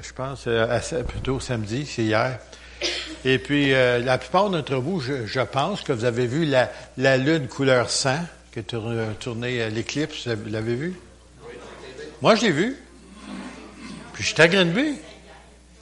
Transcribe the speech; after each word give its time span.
je 0.00 0.12
pense, 0.12 0.48
plutôt 1.08 1.40
samedi, 1.40 1.86
c'est 1.86 2.02
hier. 2.02 2.38
Et 3.24 3.38
puis, 3.38 3.70
la 3.70 4.18
plupart 4.18 4.50
d'entre 4.50 4.76
vous, 4.76 5.00
je, 5.00 5.40
pense 5.40 5.82
que 5.82 5.92
vous 5.92 6.04
avez 6.04 6.26
vu 6.26 6.46
la, 6.96 7.16
lune 7.16 7.46
couleur 7.48 7.90
sang 7.90 8.18
qui 8.52 8.60
a 8.60 8.62
tourné, 8.62 9.70
l'éclipse. 9.70 10.28
Vous 10.28 10.50
l'avez 10.50 10.74
vu? 10.74 10.94
Moi, 12.20 12.34
je 12.36 12.42
l'ai 12.42 12.50
vu. 12.50 12.76
Puis, 14.12 14.24
je 14.24 14.28
suis 14.28 14.42
à 14.42 14.48
Grenby. 14.48 14.94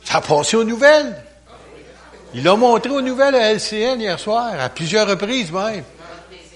Ça 0.04 0.18
a 0.18 0.20
passé 0.20 0.56
aux 0.56 0.64
nouvelles. 0.64 1.16
Il 2.34 2.44
l'a 2.44 2.54
montré 2.56 2.90
aux 2.90 3.00
nouvelles 3.00 3.34
à 3.34 3.52
LCN 3.52 4.00
hier 4.00 4.18
soir, 4.18 4.52
à 4.58 4.68
plusieurs 4.68 5.08
reprises 5.08 5.50
même. 5.50 5.84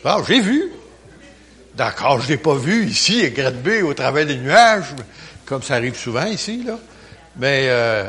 Ah, 0.05 0.19
j'ai 0.27 0.41
vu. 0.41 0.71
D'accord, 1.75 2.21
je 2.21 2.29
l'ai 2.29 2.37
pas 2.37 2.55
vu 2.55 2.87
ici, 2.87 3.25
à 3.25 3.31
Grenby, 3.31 3.83
au 3.83 3.95
travers 3.95 4.27
des 4.27 4.37
nuages, 4.37 4.95
comme 5.45 5.63
ça 5.63 5.75
arrive 5.75 5.97
souvent 5.97 6.27
ici, 6.27 6.63
là. 6.63 6.79
Mais, 7.37 7.67
euh, 7.69 8.05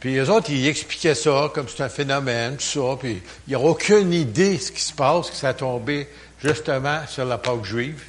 puis 0.00 0.14
les 0.14 0.28
autres, 0.28 0.50
ils 0.50 0.66
expliquaient 0.66 1.14
ça 1.14 1.50
comme 1.54 1.66
c'est 1.68 1.82
un 1.82 1.88
phénomène, 1.88 2.56
tout 2.56 2.64
ça, 2.64 2.96
puis 2.98 3.22
il 3.46 3.50
n'y 3.50 3.54
a 3.54 3.60
aucune 3.60 4.12
idée 4.12 4.56
de 4.56 4.62
ce 4.62 4.72
qui 4.72 4.82
se 4.82 4.92
passe, 4.92 5.30
que 5.30 5.36
ça 5.36 5.50
a 5.50 5.54
tombé 5.54 6.08
justement 6.42 7.00
sur 7.08 7.24
la 7.24 7.38
Pâque 7.38 7.64
juive, 7.64 8.02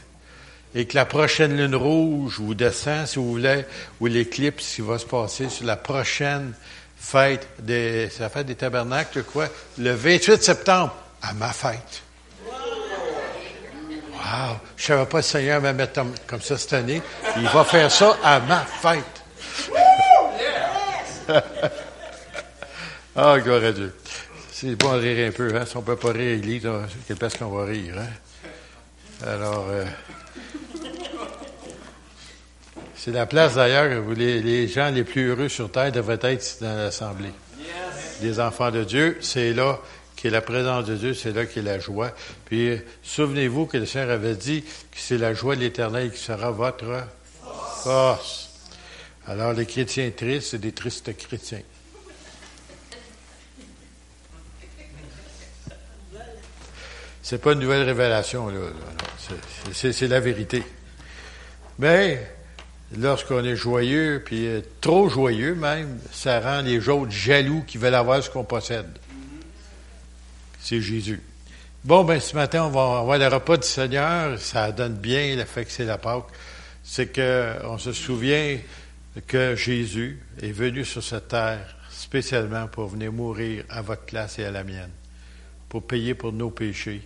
et 0.75 0.85
que 0.85 0.95
la 0.95 1.05
prochaine 1.05 1.55
lune 1.55 1.75
rouge, 1.75 2.39
ou 2.39 2.53
descend, 2.53 3.07
si 3.07 3.15
vous 3.17 3.31
voulez, 3.31 3.65
ou 3.99 4.07
l'éclipse 4.07 4.75
qui 4.75 4.81
va 4.81 4.99
se 4.99 5.05
passer 5.05 5.49
sur 5.49 5.65
la 5.65 5.77
prochaine 5.77 6.53
fête 6.99 7.47
des, 7.59 8.09
la 8.19 8.29
fête 8.29 8.47
des 8.47 8.55
tabernacles, 8.55 9.23
quoi, 9.23 9.47
le 9.77 9.93
28 9.93 10.43
septembre, 10.43 10.95
à 11.21 11.33
ma 11.33 11.53
fête. 11.53 12.03
Wow! 14.13 14.57
Je 14.75 14.83
savais 14.83 15.05
pas 15.05 15.17
le 15.17 15.23
Seigneur 15.23 15.61
me 15.61 15.71
mettre 15.73 16.01
comme 16.25 16.41
ça 16.41 16.57
cette 16.57 16.73
année. 16.73 17.01
Il 17.37 17.47
va 17.49 17.63
faire 17.63 17.91
ça 17.91 18.17
à 18.23 18.39
ma 18.39 18.59
fête. 18.59 19.03
ah, 23.15 23.39
gloire 23.39 23.63
à 23.63 23.71
Dieu. 23.71 23.93
C'est 24.51 24.75
bon 24.75 24.93
de 24.93 25.01
rire 25.01 25.27
un 25.27 25.31
peu, 25.31 25.55
hein? 25.55 25.65
Si 25.65 25.77
on 25.77 25.81
peut 25.81 25.95
pas 25.95 26.11
rire 26.11 26.35
l'église, 26.35 26.67
quelle 27.07 27.17
place 27.17 27.37
qu'on 27.37 27.49
va 27.49 27.65
rire, 27.65 27.95
hein? 27.97 28.07
Alors, 29.25 29.67
euh, 29.69 29.85
c'est 32.95 33.11
la 33.11 33.25
place 33.25 33.55
d'ailleurs 33.55 34.05
où 34.05 34.13
les, 34.13 34.67
gens 34.67 34.89
les 34.89 35.03
plus 35.03 35.29
heureux 35.29 35.49
sur 35.49 35.71
terre 35.71 35.91
devraient 35.91 36.19
être 36.21 36.57
dans 36.61 36.75
l'assemblée. 36.75 37.31
Les 38.21 38.39
enfants 38.39 38.71
de 38.71 38.83
Dieu, 38.83 39.17
c'est 39.21 39.53
là 39.53 39.79
qu'est 40.15 40.29
la 40.29 40.41
présence 40.41 40.85
de 40.85 40.95
Dieu, 40.95 41.13
c'est 41.13 41.31
là 41.31 41.45
qu'est 41.45 41.61
la 41.61 41.79
joie. 41.79 42.11
Puis, 42.45 42.79
souvenez-vous 43.03 43.67
que 43.67 43.77
le 43.77 43.85
Seigneur 43.85 44.11
avait 44.11 44.35
dit 44.35 44.63
que 44.63 44.97
c'est 44.97 45.17
la 45.17 45.33
joie 45.33 45.55
de 45.55 45.61
l'Éternel 45.61 46.11
qui 46.11 46.19
sera 46.19 46.51
votre 46.51 47.03
force. 47.83 48.46
Alors, 49.27 49.51
les 49.51 49.65
chrétiens 49.65 50.09
tristes, 50.11 50.51
c'est 50.51 50.61
des 50.61 50.71
tristes 50.71 51.15
chrétiens. 51.17 51.61
C'est 57.21 57.41
pas 57.41 57.51
une 57.51 57.59
nouvelle 57.59 57.83
révélation, 57.83 58.47
là. 58.47 58.59
C'est 59.73 60.07
la 60.07 60.21
vérité. 60.21 60.63
Mais, 61.77 62.25
lorsqu'on 62.97 63.43
est 63.43 63.57
joyeux, 63.57 64.23
puis 64.25 64.47
trop 64.79 65.09
joyeux 65.09 65.55
même, 65.55 65.99
ça 66.13 66.39
rend 66.39 66.61
les 66.61 66.87
autres 66.87 67.11
jaloux 67.11 67.65
qui 67.67 67.77
veulent 67.77 67.95
avoir 67.95 68.23
ce 68.23 68.29
qu'on 68.29 68.45
possède. 68.45 68.87
C'est 70.61 70.79
Jésus. 70.79 71.21
Bon, 71.83 72.05
ben 72.05 72.19
ce 72.21 72.33
matin, 72.33 72.63
on 72.63 72.69
va 72.69 72.99
avoir 72.99 73.17
le 73.17 73.27
repas 73.27 73.57
du 73.57 73.67
Seigneur. 73.67 74.39
Ça 74.39 74.71
donne 74.71 74.95
bien 74.95 75.35
le 75.35 75.43
fait 75.43 75.65
que 75.65 75.71
c'est 75.71 75.85
la 75.85 75.97
Pâque. 75.97 76.27
C'est 76.81 77.13
qu'on 77.13 77.77
se 77.77 77.91
souvient 77.91 78.57
que 79.25 79.55
Jésus 79.55 80.19
est 80.41 80.51
venu 80.51 80.85
sur 80.85 81.03
cette 81.03 81.29
terre 81.29 81.75
spécialement 81.89 82.67
pour 82.67 82.87
venir 82.87 83.11
mourir 83.11 83.63
à 83.69 83.81
votre 83.81 84.03
place 84.03 84.37
et 84.39 84.45
à 84.45 84.51
la 84.51 84.63
mienne, 84.63 84.91
pour 85.69 85.85
payer 85.85 86.13
pour 86.13 86.33
nos 86.33 86.51
péchés. 86.51 87.01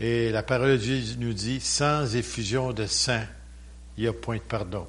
Et 0.00 0.30
la 0.30 0.42
parole 0.42 0.72
de 0.72 0.76
Dieu 0.76 1.00
nous 1.18 1.32
dit, 1.32 1.60
sans 1.60 2.16
effusion 2.16 2.72
de 2.72 2.86
sang, 2.86 3.22
il 3.96 4.02
n'y 4.02 4.08
a 4.08 4.12
point 4.12 4.36
de 4.36 4.42
pardon. 4.42 4.86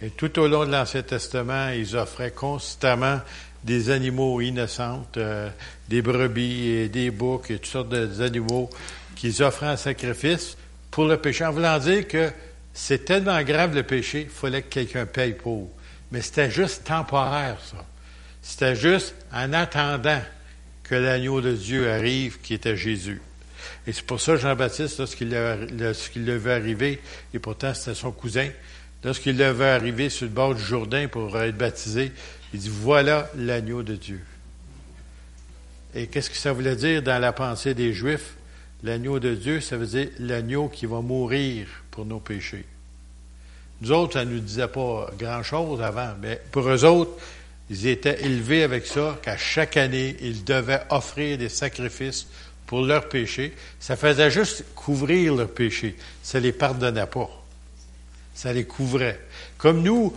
Et 0.00 0.10
tout 0.10 0.38
au 0.38 0.48
long 0.48 0.64
de 0.64 0.72
l'Ancien 0.72 1.02
Testament, 1.02 1.70
ils 1.70 1.96
offraient 1.96 2.30
constamment 2.30 3.20
des 3.64 3.90
animaux 3.90 4.40
innocents, 4.40 5.06
euh, 5.16 5.50
des 5.88 6.02
brebis 6.02 6.68
et 6.68 6.88
des 6.88 7.10
boucs 7.10 7.50
et 7.50 7.58
toutes 7.58 7.66
sortes 7.66 7.88
d'animaux 7.88 8.70
qu'ils 9.16 9.42
offraient 9.42 9.70
en 9.70 9.76
sacrifice 9.76 10.56
pour 10.90 11.06
le 11.06 11.16
péché, 11.16 11.44
en 11.44 11.52
voulant 11.52 11.78
dire 11.78 12.06
que 12.06 12.30
c'est 12.80 13.04
tellement 13.04 13.42
grave 13.42 13.74
le 13.74 13.82
péché, 13.82 14.22
il 14.22 14.28
fallait 14.28 14.62
que 14.62 14.68
quelqu'un 14.68 15.04
paye 15.04 15.32
pour. 15.32 15.70
Mais 16.12 16.22
c'était 16.22 16.50
juste 16.50 16.84
temporaire, 16.84 17.58
ça. 17.64 17.84
C'était 18.40 18.76
juste 18.76 19.14
en 19.32 19.52
attendant 19.52 20.22
que 20.84 20.94
l'agneau 20.94 21.40
de 21.40 21.52
Dieu 21.52 21.90
arrive, 21.90 22.40
qui 22.40 22.54
était 22.54 22.76
Jésus. 22.76 23.20
Et 23.86 23.92
c'est 23.92 24.04
pour 24.04 24.20
ça 24.20 24.36
Jean-Baptiste, 24.36 24.98
lorsqu'il 24.98 25.30
le 25.30 26.36
vu 26.36 26.50
arriver, 26.50 27.00
et 27.34 27.38
pourtant 27.38 27.74
c'était 27.74 27.94
son 27.94 28.12
cousin, 28.12 28.48
Lorsqu'il 29.04 29.36
devait 29.36 29.68
arriver 29.68 30.10
sur 30.10 30.26
le 30.26 30.32
bord 30.32 30.54
du 30.54 30.62
Jourdain 30.62 31.06
pour 31.06 31.40
être 31.40 31.56
baptisé, 31.56 32.10
il 32.52 32.60
dit, 32.60 32.68
voilà 32.68 33.30
l'agneau 33.36 33.82
de 33.82 33.94
Dieu. 33.94 34.20
Et 35.94 36.08
qu'est-ce 36.08 36.30
que 36.30 36.36
ça 36.36 36.52
voulait 36.52 36.76
dire 36.76 37.02
dans 37.02 37.18
la 37.20 37.32
pensée 37.32 37.74
des 37.74 37.92
Juifs? 37.92 38.34
L'agneau 38.82 39.18
de 39.18 39.34
Dieu, 39.34 39.60
ça 39.60 39.76
veut 39.76 39.86
dire 39.86 40.08
l'agneau 40.18 40.68
qui 40.68 40.86
va 40.86 41.00
mourir 41.00 41.66
pour 41.90 42.04
nos 42.04 42.20
péchés. 42.20 42.64
Nous 43.80 43.92
autres, 43.92 44.14
ça 44.14 44.24
ne 44.24 44.34
nous 44.34 44.40
disait 44.40 44.68
pas 44.68 45.10
grand-chose 45.18 45.82
avant, 45.82 46.14
mais 46.20 46.40
pour 46.52 46.68
eux 46.68 46.84
autres, 46.84 47.12
ils 47.70 47.86
étaient 47.86 48.24
élevés 48.24 48.62
avec 48.62 48.86
ça, 48.86 49.18
qu'à 49.22 49.36
chaque 49.36 49.76
année, 49.76 50.16
ils 50.20 50.44
devaient 50.44 50.82
offrir 50.90 51.38
des 51.38 51.48
sacrifices 51.48 52.26
pour 52.66 52.82
leurs 52.82 53.08
péchés. 53.08 53.54
Ça 53.78 53.96
faisait 53.96 54.30
juste 54.30 54.64
couvrir 54.74 55.34
leurs 55.34 55.50
péchés. 55.50 55.96
Ça 56.22 56.38
ne 56.38 56.44
les 56.44 56.52
pardonnait 56.52 57.06
pas. 57.06 57.30
Ça 58.34 58.52
les 58.52 58.64
couvrait. 58.64 59.20
Comme 59.58 59.82
nous, 59.82 60.16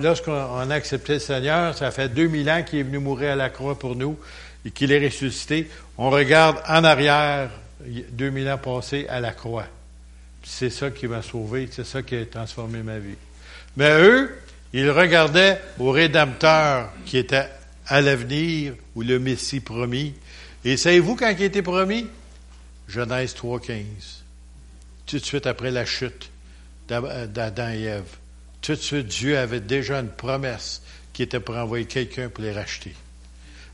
lorsqu'on 0.00 0.34
a 0.34 0.74
accepté 0.74 1.14
le 1.14 1.18
Seigneur, 1.18 1.76
ça 1.76 1.90
fait 1.90 2.08
2000 2.08 2.50
ans 2.50 2.62
qu'il 2.62 2.80
est 2.80 2.82
venu 2.82 2.98
mourir 2.98 3.32
à 3.32 3.36
la 3.36 3.50
croix 3.50 3.78
pour 3.78 3.96
nous 3.96 4.18
et 4.64 4.70
qu'il 4.70 4.92
est 4.92 5.04
ressuscité. 5.04 5.68
On 5.96 6.10
regarde 6.10 6.58
en 6.68 6.84
arrière, 6.84 7.50
2000 7.84 8.48
ans 8.50 8.58
passés 8.58 9.06
à 9.08 9.20
la 9.20 9.32
croix. 9.32 9.66
C'est 10.42 10.70
ça 10.70 10.90
qui 10.90 11.06
m'a 11.06 11.22
sauvé, 11.22 11.68
c'est 11.70 11.84
ça 11.84 12.02
qui 12.02 12.16
a 12.16 12.24
transformé 12.24 12.82
ma 12.82 12.98
vie. 12.98 13.16
Mais 13.76 13.90
eux, 14.00 14.34
ils 14.72 14.90
regardaient 14.90 15.60
au 15.78 15.90
Rédempteur 15.90 16.92
qui 17.04 17.18
était 17.18 17.48
à 17.86 18.00
l'avenir, 18.00 18.74
ou 18.94 19.02
le 19.02 19.18
Messie 19.18 19.60
promis. 19.60 20.14
Et 20.64 20.76
savez-vous 20.76 21.16
quand 21.16 21.30
il 21.30 21.42
été 21.42 21.62
promis? 21.62 22.06
Genèse 22.88 23.34
3.15. 23.34 23.84
Tout 25.06 25.18
de 25.18 25.24
suite 25.24 25.46
après 25.46 25.70
la 25.70 25.84
chute 25.84 26.30
d'Adam 26.88 27.70
et 27.70 27.82
Ève. 27.82 28.16
Tout 28.60 28.72
de 28.72 28.80
suite, 28.80 29.06
Dieu 29.06 29.38
avait 29.38 29.60
déjà 29.60 30.00
une 30.00 30.08
promesse 30.08 30.82
qui 31.12 31.22
était 31.22 31.40
pour 31.40 31.56
envoyer 31.56 31.86
quelqu'un 31.86 32.28
pour 32.28 32.42
les 32.42 32.52
racheter. 32.52 32.94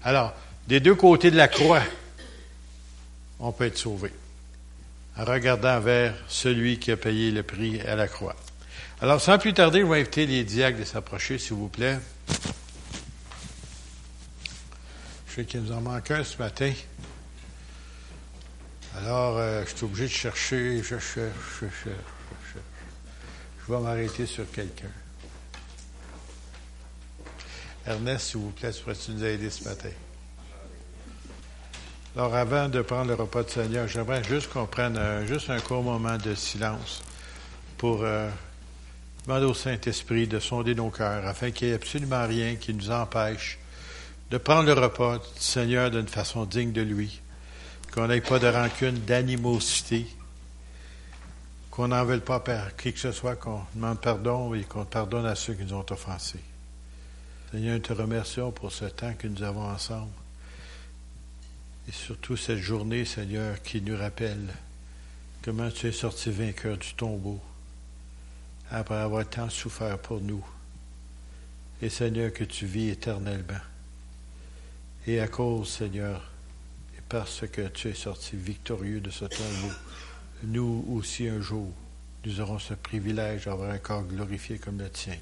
Alors, 0.04 0.34
des 0.68 0.80
deux 0.80 0.94
côtés 0.94 1.30
de 1.30 1.36
la 1.36 1.48
croix, 1.48 1.82
on 3.38 3.52
peut 3.52 3.66
être 3.66 3.78
sauvé 3.78 4.12
en 5.16 5.24
regardant 5.24 5.80
vers 5.80 6.14
celui 6.28 6.78
qui 6.78 6.90
a 6.90 6.96
payé 6.96 7.30
le 7.30 7.42
prix 7.42 7.80
à 7.82 7.96
la 7.96 8.08
croix. 8.08 8.36
Alors, 9.00 9.20
sans 9.20 9.38
plus 9.38 9.52
tarder, 9.52 9.80
je 9.80 9.86
vais 9.86 10.00
inviter 10.00 10.26
les 10.26 10.44
diacres 10.44 10.78
de 10.78 10.84
s'approcher, 10.84 11.38
s'il 11.38 11.56
vous 11.56 11.68
plaît. 11.68 11.98
Je 15.26 15.34
sais 15.34 15.44
qu'il 15.44 15.60
nous 15.60 15.72
en 15.72 15.80
manque 15.80 16.10
un 16.10 16.24
ce 16.24 16.38
matin. 16.38 16.72
Alors, 18.98 19.38
euh, 19.38 19.64
je 19.66 19.76
suis 19.76 19.84
obligé 19.84 20.04
de 20.04 20.10
chercher, 20.10 20.82
je 20.82 20.98
cherche, 20.98 21.60
je 21.60 21.66
cherche. 21.66 22.56
Je 23.66 23.72
vais 23.72 23.80
m'arrêter 23.80 24.26
sur 24.26 24.50
quelqu'un. 24.50 24.90
Ernest, 27.86 28.26
s'il 28.26 28.40
vous 28.40 28.50
plaît, 28.50 28.70
pourrais-tu 28.82 29.12
nous 29.12 29.24
aider 29.24 29.50
ce 29.50 29.64
matin? 29.64 29.90
Alors, 32.14 32.34
avant 32.34 32.68
de 32.68 32.82
prendre 32.82 33.08
le 33.08 33.14
repas 33.14 33.42
du 33.42 33.52
Seigneur, 33.52 33.88
j'aimerais 33.88 34.22
juste 34.22 34.52
qu'on 34.52 34.66
prenne 34.66 35.00
juste 35.26 35.48
un 35.48 35.60
court 35.60 35.82
moment 35.82 36.18
de 36.18 36.34
silence 36.34 37.02
pour 37.78 38.02
euh, 38.02 38.28
demander 39.26 39.46
au 39.46 39.54
Saint-Esprit 39.54 40.26
de 40.26 40.38
sonder 40.38 40.74
nos 40.74 40.90
cœurs 40.90 41.26
afin 41.26 41.50
qu'il 41.50 41.68
n'y 41.68 41.72
ait 41.72 41.76
absolument 41.76 42.26
rien 42.26 42.56
qui 42.56 42.74
nous 42.74 42.90
empêche 42.90 43.58
de 44.30 44.36
prendre 44.36 44.66
le 44.66 44.74
repas 44.74 45.18
du 45.18 45.40
Seigneur 45.40 45.90
d'une 45.90 46.06
façon 46.06 46.44
digne 46.44 46.72
de 46.72 46.82
lui, 46.82 47.22
qu'on 47.94 48.06
n'ait 48.08 48.20
pas 48.20 48.38
de 48.38 48.46
rancune, 48.46 48.98
d'animosité, 49.06 50.06
qu'on 51.70 51.88
n'en 51.88 52.04
veuille 52.04 52.20
pas 52.20 52.42
à 52.46 52.70
qui 52.76 52.92
que 52.92 53.00
ce 53.00 53.12
soit, 53.12 53.36
qu'on 53.36 53.62
demande 53.74 54.00
pardon 54.02 54.52
et 54.52 54.64
qu'on 54.64 54.84
pardonne 54.84 55.24
à 55.24 55.34
ceux 55.34 55.54
qui 55.54 55.64
nous 55.64 55.74
ont 55.74 55.86
offensés. 55.90 56.44
Seigneur, 57.52 57.74
nous 57.74 57.80
te 57.80 57.94
remercions 57.94 58.52
pour 58.52 58.70
ce 58.70 58.84
temps 58.84 59.14
que 59.18 59.28
nous 59.28 59.42
avons 59.42 59.64
ensemble. 59.64 60.12
Et 61.88 61.92
surtout 61.92 62.36
cette 62.36 62.58
journée, 62.58 63.04
Seigneur, 63.04 63.60
qui 63.62 63.80
nous 63.80 63.96
rappelle 63.96 64.54
comment 65.42 65.70
tu 65.70 65.88
es 65.88 65.92
sorti 65.92 66.30
vainqueur 66.30 66.78
du 66.78 66.94
tombeau 66.94 67.40
après 68.70 68.94
avoir 68.94 69.28
tant 69.28 69.50
souffert 69.50 69.98
pour 69.98 70.20
nous. 70.20 70.44
et 71.82 71.88
Seigneur, 71.88 72.32
que 72.32 72.44
tu 72.44 72.64
vis 72.64 72.90
éternellement. 72.90 73.60
Et 75.06 75.18
à 75.18 75.26
cause, 75.26 75.68
Seigneur, 75.68 76.30
et 76.96 77.00
parce 77.08 77.44
que 77.48 77.66
tu 77.68 77.88
es 77.88 77.94
sorti 77.94 78.36
victorieux 78.36 79.00
de 79.00 79.10
ce 79.10 79.24
tombeau, 79.24 79.72
nous 80.44 80.84
aussi 80.90 81.26
un 81.28 81.40
jour, 81.40 81.72
nous 82.24 82.40
aurons 82.40 82.60
ce 82.60 82.74
privilège 82.74 83.46
d'avoir 83.46 83.70
un 83.70 83.78
corps 83.78 84.04
glorifié 84.04 84.58
comme 84.58 84.78
le 84.78 84.88
tien. 84.88 85.16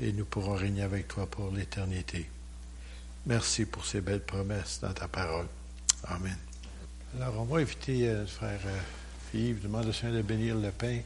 Et 0.00 0.12
nous 0.12 0.24
pourrons 0.24 0.54
régner 0.54 0.82
avec 0.82 1.06
toi 1.06 1.26
pour 1.26 1.52
l'éternité. 1.52 2.28
Merci 3.26 3.64
pour 3.64 3.86
ces 3.86 4.02
belles 4.02 4.20
promesses 4.20 4.80
dans 4.82 4.92
ta 4.92 5.08
parole. 5.08 5.46
Amen. 6.08 6.36
Alors, 7.16 7.40
on 7.40 7.44
va 7.44 7.60
inviter 7.60 8.08
euh, 8.08 8.26
frère 8.26 8.60
euh, 8.66 9.38
Yves, 9.38 9.62
demande 9.62 9.86
au 9.86 9.92
Seigneur 9.92 10.18
de 10.18 10.22
bénir 10.22 10.56
le 10.56 10.70
pain 10.70 10.98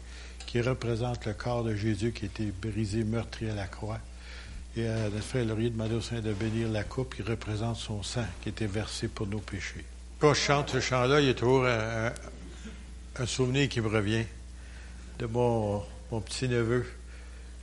qui 0.44 0.60
représente 0.60 1.26
le 1.26 1.34
corps 1.34 1.62
de 1.62 1.76
Jésus 1.76 2.12
qui 2.12 2.24
a 2.24 2.26
été 2.26 2.46
brisé, 2.46 3.04
meurtri 3.04 3.48
à 3.48 3.54
la 3.54 3.68
croix. 3.68 4.00
Et 4.76 4.88
euh, 4.88 5.10
notre 5.10 5.24
frère 5.24 5.44
Laurier 5.44 5.70
demande 5.70 5.92
au 5.92 6.00
Seigneur 6.00 6.24
de 6.24 6.32
bénir 6.32 6.68
la 6.70 6.82
coupe 6.82 7.14
qui 7.14 7.22
représente 7.22 7.76
son 7.76 8.02
sang 8.02 8.24
qui 8.42 8.48
a 8.48 8.50
été 8.50 8.66
versé 8.66 9.06
pour 9.06 9.28
nos 9.28 9.38
péchés. 9.38 9.84
Quand 10.18 10.34
je 10.34 10.40
chante 10.40 10.70
ce 10.70 10.80
chant-là, 10.80 11.20
il 11.20 11.28
y 11.28 11.30
a 11.30 11.34
toujours 11.34 11.66
un, 11.66 13.26
souvenir 13.26 13.68
qui 13.68 13.80
me 13.80 13.88
revient 13.88 14.24
de 15.20 15.26
mon, 15.26 15.84
mon 16.10 16.20
petit-neveu 16.20 16.84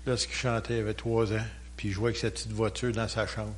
lorsqu'il 0.05 0.35
chantait, 0.35 0.77
il 0.77 0.79
avait 0.81 0.93
trois 0.93 1.33
ans, 1.33 1.45
puis 1.75 1.89
il 1.89 1.91
jouait 1.91 2.09
avec 2.09 2.17
sa 2.17 2.31
petite 2.31 2.51
voiture 2.51 2.93
dans 2.93 3.07
sa 3.09 3.27
chambre. 3.27 3.53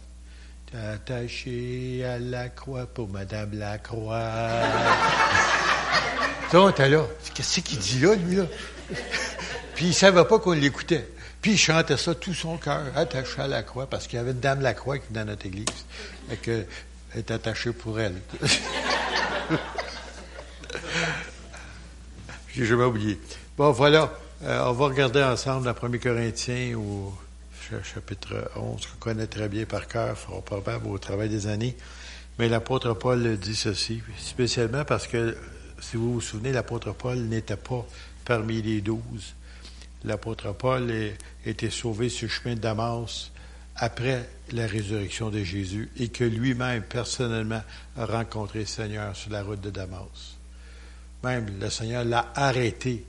Attaché 0.76 2.04
à 2.04 2.20
la 2.20 2.50
croix 2.50 2.86
pour 2.86 3.08
Madame 3.08 3.52
Lacroix. 3.54 4.20
Ça, 6.52 6.74
t'es 6.76 6.90
là. 6.90 7.06
Qu'est-ce 7.34 7.62
qu'il 7.62 7.80
dit 7.80 8.00
là, 8.00 8.16
lui, 8.16 8.36
là? 8.36 8.44
Puis 9.76 9.86
il 9.86 9.90
ne 9.90 9.94
savait 9.94 10.26
pas 10.26 10.40
qu'on 10.40 10.52
l'écoutait. 10.52 11.08
Puis 11.42 11.52
il 11.52 11.58
chantait 11.58 11.96
ça 11.96 12.16
tout 12.16 12.34
son 12.34 12.58
cœur, 12.58 12.84
attaché 12.96 13.42
à 13.42 13.48
la 13.48 13.64
croix, 13.64 13.88
parce 13.88 14.08
qu'il 14.08 14.18
y 14.18 14.20
avait 14.20 14.32
une 14.32 14.40
Dame 14.40 14.62
Lacroix 14.62 14.98
qui 14.98 15.14
dans 15.14 15.26
notre 15.26 15.46
église. 15.46 15.66
Et 16.32 16.36
qu'elle 16.36 16.68
est 17.16 17.32
attachée 17.32 17.72
pour 17.72 18.00
elle. 18.00 18.16
J'ai 22.54 22.66
jamais 22.66 22.86
oublié. 22.86 23.20
Bon, 23.58 23.72
voilà. 23.72 24.12
Euh, 24.44 24.66
on 24.66 24.74
va 24.74 24.86
regarder 24.86 25.24
ensemble 25.24 25.66
la 25.66 25.76
1 25.82 25.98
Corinthiens 25.98 26.76
ou 26.76 27.14
chapitre 27.84 28.50
11, 28.56 28.86
qu'on 28.86 28.98
connaît 28.98 29.28
très 29.28 29.50
bien 29.50 29.66
par 29.66 29.88
cœur, 29.88 30.18
fort 30.18 30.44
probable 30.44 30.88
au 30.88 30.98
travail 30.98 31.30
des 31.30 31.48
années. 31.48 31.76
Mais 32.40 32.50
l'apôtre 32.50 32.94
Paul 32.94 33.38
dit 33.38 33.56
ceci, 33.56 34.02
spécialement 34.18 34.86
parce 34.86 35.08
que, 35.08 35.36
si 35.80 35.98
vous 35.98 36.14
vous 36.14 36.22
souvenez, 36.22 36.52
l'apôtre 36.52 36.94
Paul 36.94 37.18
n'était 37.18 37.58
pas 37.58 37.86
parmi 38.26 38.62
les 38.62 38.82
douze. 38.82 39.36
L'apôtre 40.04 40.54
Paul 40.54 40.94
été 41.46 41.70
sauvé 41.70 42.10
sur 42.10 42.28
le 42.28 42.34
chemin 42.34 42.56
de 42.56 42.62
Damas 42.62 43.32
après 43.76 44.30
la 44.52 44.66
résurrection 44.66 45.30
de 45.30 45.44
Jésus 45.44 45.90
et 45.98 46.08
que 46.10 46.24
lui-même, 46.24 46.84
personnellement, 46.84 47.64
a 47.98 48.06
rencontré 48.06 48.60
le 48.60 48.66
Seigneur 48.66 49.16
sur 49.16 49.32
la 49.32 49.44
route 49.44 49.62
de 49.62 49.72
Damas. 49.72 50.38
Même 51.24 51.60
le 51.60 51.70
Seigneur 51.70 52.06
l'a 52.06 52.32
arrêté 52.36 53.06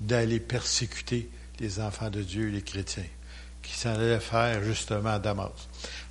d'aller 0.00 0.40
persécuter 0.40 1.30
les 1.60 1.80
enfants 1.80 2.10
de 2.10 2.22
Dieu, 2.22 2.48
les 2.48 2.62
chrétiens 2.62 3.04
qui 3.62 3.74
s'en 3.74 3.94
allait 3.94 4.20
faire 4.20 4.62
justement 4.64 5.14
à 5.14 5.18
Damas. 5.18 5.50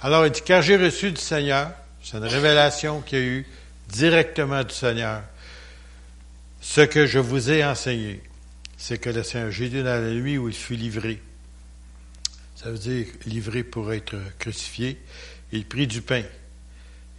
Alors 0.02 0.26
il 0.26 0.32
dit, 0.32 0.42
car 0.42 0.62
j'ai 0.62 0.78
reçu 0.78 1.12
du 1.12 1.22
Seigneur, 1.22 1.72
c'est 2.04 2.18
une 2.18 2.26
révélation 2.26 3.02
qu'il 3.02 3.20
y 3.20 3.22
a 3.22 3.26
eu 3.26 3.48
directement 3.90 4.64
du 4.64 4.74
Seigneur, 4.74 5.22
ce 6.62 6.82
que 6.82 7.06
je 7.06 7.20
vous 7.20 7.52
ai 7.52 7.66
enseigné, 7.66 8.22
c'est 8.78 8.98
que 8.98 9.10
le 9.10 9.24
Seigneur 9.24 9.52
Jésus, 9.52 9.84
dans 9.84 10.02
la 10.02 10.12
nuit 10.12 10.38
où 10.38 10.48
il 10.48 10.56
fut 10.56 10.76
livré, 10.76 11.22
ça 12.56 12.70
veut 12.70 12.78
dire 12.78 13.08
livré 13.26 13.64
pour 13.64 13.92
être 13.92 14.16
crucifié, 14.38 15.02
il 15.52 15.66
prit 15.66 15.88
du 15.88 16.02
pain. 16.02 16.24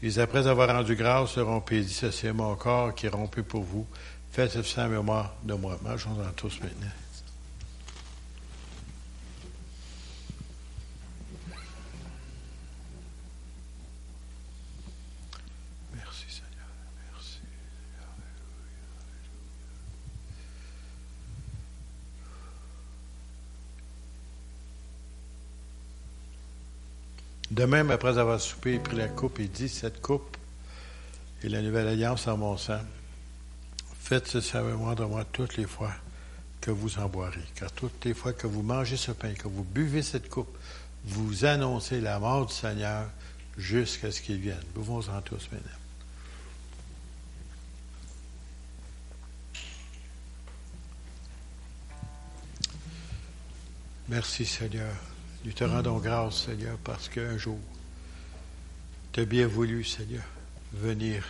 Et 0.03 0.19
après 0.19 0.47
avoir 0.47 0.69
rendu 0.69 0.97
grâce, 0.97 1.37
le 1.37 1.45
rompit 1.45 1.77
et 1.77 1.81
dit, 1.83 2.01
c'est 2.11 2.33
mon 2.33 2.55
corps 2.57 2.95
qui 2.95 3.07
est 3.07 3.11
rompu 3.11 3.43
pour 3.43 3.63
vous. 3.63 3.87
Faites 4.33 4.51
ceci 4.51 4.81
en 4.81 4.89
mémoire 4.89 5.35
de 5.45 5.55
moi. 5.55 5.79
Mangeons-en 5.83 6.33
tous 6.35 6.59
maintenant. 6.61 7.02
De 27.53 27.67
même, 27.67 27.91
après 27.91 28.17
avoir 28.17 28.41
soupé, 28.41 28.77
il 28.77 28.81
prit 28.81 28.97
la 28.97 29.09
coupe 29.09 29.39
et 29.39 29.47
dit, 29.47 29.69
cette 29.69 30.01
coupe 30.01 30.39
est 31.45 31.51
la 31.51 31.61
nouvelle 31.61 31.87
alliance 31.87 32.27
en 32.27 32.39
mon 32.39 32.57
sang. 32.57 32.81
Faites 34.01 34.27
ce 34.27 34.59
moi 34.73 34.95
de 34.95 35.05
moi 35.05 35.27
toutes 35.31 35.59
les 35.59 35.67
fois 35.67 35.93
que 36.63 36.71
vous 36.71 36.99
en 36.99 37.11
boirez. 37.11 37.45
Car 37.55 37.71
toutes 37.71 38.07
les 38.07 38.15
fois 38.15 38.33
que 38.33 38.47
vous 38.47 38.63
mangez 38.63 38.97
ce 38.97 39.13
pain, 39.13 39.35
que 39.35 39.49
vous 39.49 39.65
buvez 39.65 40.01
cette 40.01 40.31
coupe, 40.31 40.57
vous 41.05 41.45
annoncez 41.45 42.01
la 42.01 42.19
mort 42.19 42.47
du 42.47 42.55
Seigneur 42.55 43.07
jusqu'à 43.59 44.11
ce 44.11 44.23
qu'il 44.23 44.39
vienne. 44.39 44.65
Buvons-en 44.75 45.21
tous 45.21 45.51
maintenant. 45.53 45.71
Merci 54.09 54.47
Seigneur. 54.47 55.12
Nous 55.45 55.53
te 55.53 55.65
rendons 55.65 55.99
grâce, 55.99 56.45
Seigneur, 56.45 56.79
parce 56.85 57.09
qu'un 57.09 57.37
jour, 57.37 57.59
tu 59.13 59.21
as 59.21 59.25
bien 59.25 59.47
voulu, 59.47 59.85
Seigneur, 59.85 60.25
venir 60.73 61.25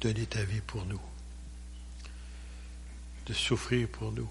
donner 0.00 0.26
ta 0.26 0.42
vie 0.42 0.60
pour 0.60 0.84
nous, 0.84 1.00
de 3.26 3.32
souffrir 3.32 3.88
pour 3.88 4.12
nous. 4.12 4.28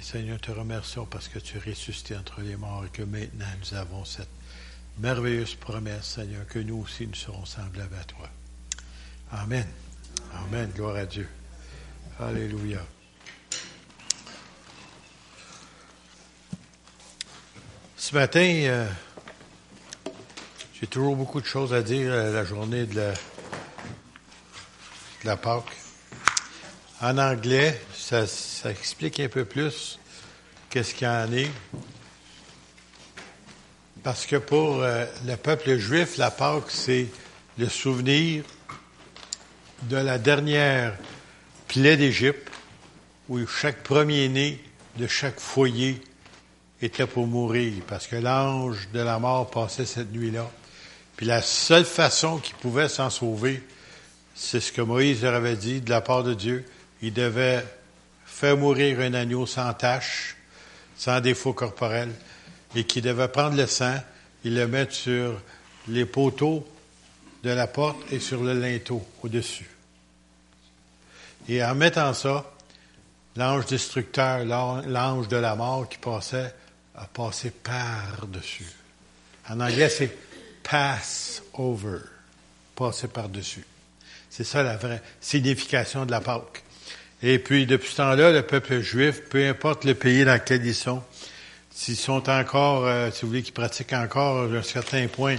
Et 0.00 0.02
Seigneur, 0.02 0.40
te 0.40 0.50
remercions 0.50 1.06
parce 1.06 1.28
que 1.28 1.38
tu 1.38 1.58
es 1.58 1.60
ressuscité 1.60 2.16
entre 2.16 2.40
les 2.40 2.56
morts 2.56 2.86
et 2.86 2.88
que 2.88 3.02
maintenant 3.02 3.46
nous 3.60 3.76
avons 3.76 4.04
cette 4.04 4.28
merveilleuse 4.98 5.54
promesse, 5.54 6.06
Seigneur, 6.06 6.46
que 6.46 6.58
nous 6.58 6.78
aussi 6.78 7.06
nous 7.06 7.14
serons 7.14 7.44
semblables 7.44 7.94
à 7.94 8.04
toi. 8.04 8.28
Amen. 9.30 9.66
Amen. 10.34 10.70
Gloire 10.74 10.96
à 10.96 11.06
Dieu. 11.06 11.28
Alléluia. 12.18 12.80
Ce 18.12 18.16
matin, 18.18 18.40
euh, 18.40 18.86
j'ai 20.78 20.86
toujours 20.86 21.16
beaucoup 21.16 21.40
de 21.40 21.46
choses 21.46 21.72
à 21.72 21.80
dire 21.80 22.12
à 22.12 22.24
la 22.24 22.44
journée 22.44 22.84
de 22.84 22.96
la, 22.96 23.14
la 25.24 25.36
Pâque. 25.38 25.74
En 27.00 27.16
anglais, 27.16 27.80
ça, 27.94 28.26
explique 28.66 29.18
un 29.18 29.28
peu 29.28 29.46
plus 29.46 29.98
qu'est-ce 30.68 30.94
qu'il 30.94 31.06
y 31.06 31.10
en 31.10 31.32
est. 31.32 31.50
Parce 34.02 34.26
que 34.26 34.36
pour 34.36 34.82
euh, 34.82 35.06
le 35.26 35.36
peuple 35.36 35.78
juif, 35.78 36.18
la 36.18 36.30
Pâque, 36.30 36.68
c'est 36.68 37.06
le 37.56 37.70
souvenir 37.70 38.44
de 39.84 39.96
la 39.96 40.18
dernière 40.18 40.98
plaie 41.66 41.96
d'Égypte, 41.96 42.50
où 43.30 43.46
chaque 43.46 43.82
premier-né 43.82 44.62
de 44.98 45.06
chaque 45.06 45.40
foyer 45.40 46.02
était 46.82 47.06
pour 47.06 47.26
mourir 47.26 47.72
parce 47.86 48.06
que 48.06 48.16
l'ange 48.16 48.88
de 48.92 49.00
la 49.00 49.18
mort 49.18 49.50
passait 49.50 49.86
cette 49.86 50.12
nuit-là. 50.12 50.50
Puis 51.16 51.26
la 51.26 51.40
seule 51.40 51.84
façon 51.84 52.38
qu'il 52.38 52.56
pouvait 52.56 52.88
s'en 52.88 53.10
sauver, 53.10 53.62
c'est 54.34 54.60
ce 54.60 54.72
que 54.72 54.82
Moïse 54.82 55.22
leur 55.22 55.34
avait 55.34 55.56
dit 55.56 55.80
de 55.80 55.90
la 55.90 56.00
part 56.00 56.24
de 56.24 56.34
Dieu. 56.34 56.64
Il 57.00 57.12
devait 57.12 57.64
faire 58.26 58.56
mourir 58.56 59.00
un 59.00 59.14
agneau 59.14 59.46
sans 59.46 59.72
tache, 59.74 60.36
sans 60.96 61.20
défaut 61.20 61.52
corporel, 61.52 62.10
et 62.74 62.84
qu'il 62.84 63.02
devait 63.02 63.28
prendre 63.28 63.56
le 63.56 63.66
sang 63.66 63.96
et 64.44 64.50
le 64.50 64.66
mettre 64.66 64.92
sur 64.92 65.40
les 65.88 66.06
poteaux 66.06 66.66
de 67.44 67.50
la 67.50 67.66
porte 67.66 67.98
et 68.10 68.20
sur 68.20 68.42
le 68.42 68.54
linteau 68.54 69.04
au-dessus. 69.22 69.68
Et 71.48 71.62
en 71.62 71.74
mettant 71.74 72.14
ça, 72.14 72.50
l'ange 73.36 73.66
destructeur, 73.66 74.44
l'ange 74.44 75.28
de 75.28 75.36
la 75.36 75.54
mort 75.54 75.88
qui 75.88 75.98
passait, 75.98 76.54
a 76.94 77.06
passé 77.06 77.50
par-dessus. 77.50 78.70
En 79.48 79.60
anglais, 79.60 79.88
c'est 79.88 80.16
pass 80.62 81.42
over, 81.54 81.98
passer 82.76 83.08
par-dessus. 83.08 83.64
C'est 84.30 84.44
ça 84.44 84.62
la 84.62 84.76
vraie 84.76 85.02
signification 85.20 86.06
de 86.06 86.10
la 86.10 86.20
Pâque. 86.20 86.62
Et 87.22 87.38
puis, 87.38 87.66
depuis 87.66 87.90
ce 87.90 87.96
temps-là, 87.96 88.32
le 88.32 88.42
peuple 88.42 88.80
juif, 88.80 89.22
peu 89.28 89.46
importe 89.46 89.84
le 89.84 89.94
pays 89.94 90.24
dans 90.24 90.34
lequel 90.34 90.64
ils 90.64 90.74
sont, 90.74 91.02
s'ils 91.70 91.96
sont 91.96 92.28
encore, 92.28 92.86
euh, 92.86 93.10
si 93.10 93.22
vous 93.22 93.28
voulez, 93.28 93.42
qu'ils 93.42 93.54
pratiquent 93.54 93.92
encore 93.92 94.42
à 94.42 94.56
un 94.56 94.62
certain 94.62 95.06
point 95.08 95.36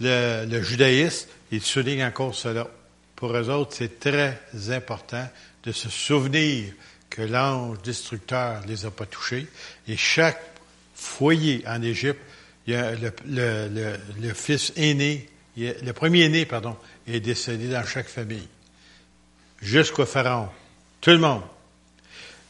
le, 0.00 0.62
judaïsme, 0.62 1.28
ils 1.50 1.62
soulignent 1.62 2.04
encore 2.04 2.34
cela. 2.34 2.66
Pour 3.16 3.36
eux 3.36 3.50
autres, 3.50 3.74
c'est 3.76 4.00
très 4.00 4.40
important 4.70 5.28
de 5.64 5.72
se 5.72 5.88
souvenir 5.88 6.72
que 7.08 7.22
l'ange 7.22 7.80
destructeur 7.82 8.62
les 8.66 8.84
a 8.84 8.90
pas 8.90 9.06
touchés. 9.06 9.46
Et 9.86 9.96
chaque 9.96 10.51
foyer 11.02 11.64
en 11.66 11.82
Égypte, 11.82 12.20
le, 12.66 14.32
fils 14.34 14.72
aîné, 14.76 15.28
le 15.56 15.92
premier 15.92 16.24
aîné, 16.24 16.46
pardon, 16.46 16.76
est 17.06 17.20
décédé 17.20 17.68
dans 17.68 17.84
chaque 17.84 18.08
famille. 18.08 18.48
Jusqu'au 19.60 20.06
pharaon. 20.06 20.48
Tout 21.00 21.10
le 21.10 21.18
monde. 21.18 21.42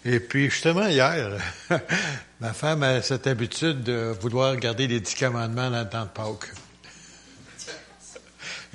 Et 0.04 0.20
puis, 0.20 0.50
justement, 0.50 0.86
hier, 0.88 1.38
ma 2.40 2.52
femme 2.52 2.82
a 2.82 3.02
cette 3.02 3.26
habitude 3.26 3.82
de 3.82 4.14
vouloir 4.20 4.56
garder 4.56 4.86
les 4.86 5.00
dix 5.00 5.14
commandements 5.14 5.70
dans 5.70 5.82
le 5.82 5.88
temps 5.88 6.04
de 6.04 6.08
Pâques. 6.08 6.52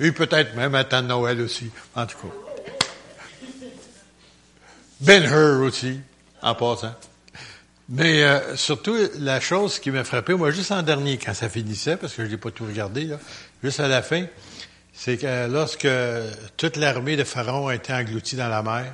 Et 0.00 0.12
peut-être 0.12 0.54
même 0.56 0.74
à 0.74 0.84
temps 0.84 1.02
de 1.02 1.08
Noël 1.08 1.40
aussi, 1.40 1.70
en 1.94 2.06
tout 2.06 2.16
cas. 2.18 2.34
Ben 5.00 5.22
Hur 5.24 5.60
aussi, 5.60 6.00
en 6.42 6.54
passant. 6.54 6.94
Mais 7.88 8.22
euh, 8.22 8.56
surtout, 8.56 8.96
la 9.18 9.40
chose 9.40 9.78
qui 9.78 9.90
m'a 9.90 10.04
frappé, 10.04 10.34
moi, 10.34 10.50
juste 10.50 10.72
en 10.72 10.82
dernier, 10.82 11.16
quand 11.16 11.32
ça 11.32 11.48
finissait, 11.48 11.96
parce 11.96 12.14
que 12.14 12.24
je 12.24 12.30
n'ai 12.30 12.36
pas 12.36 12.50
tout 12.50 12.66
regardé, 12.66 13.04
là, 13.04 13.18
juste 13.62 13.80
à 13.80 13.88
la 13.88 14.02
fin, 14.02 14.26
c'est 14.92 15.16
que 15.16 15.48
lorsque 15.50 15.88
toute 16.56 16.76
l'armée 16.76 17.16
de 17.16 17.24
Pharaon 17.24 17.68
a 17.68 17.74
été 17.74 17.92
engloutie 17.92 18.36
dans 18.36 18.48
la 18.48 18.62
mer, 18.62 18.92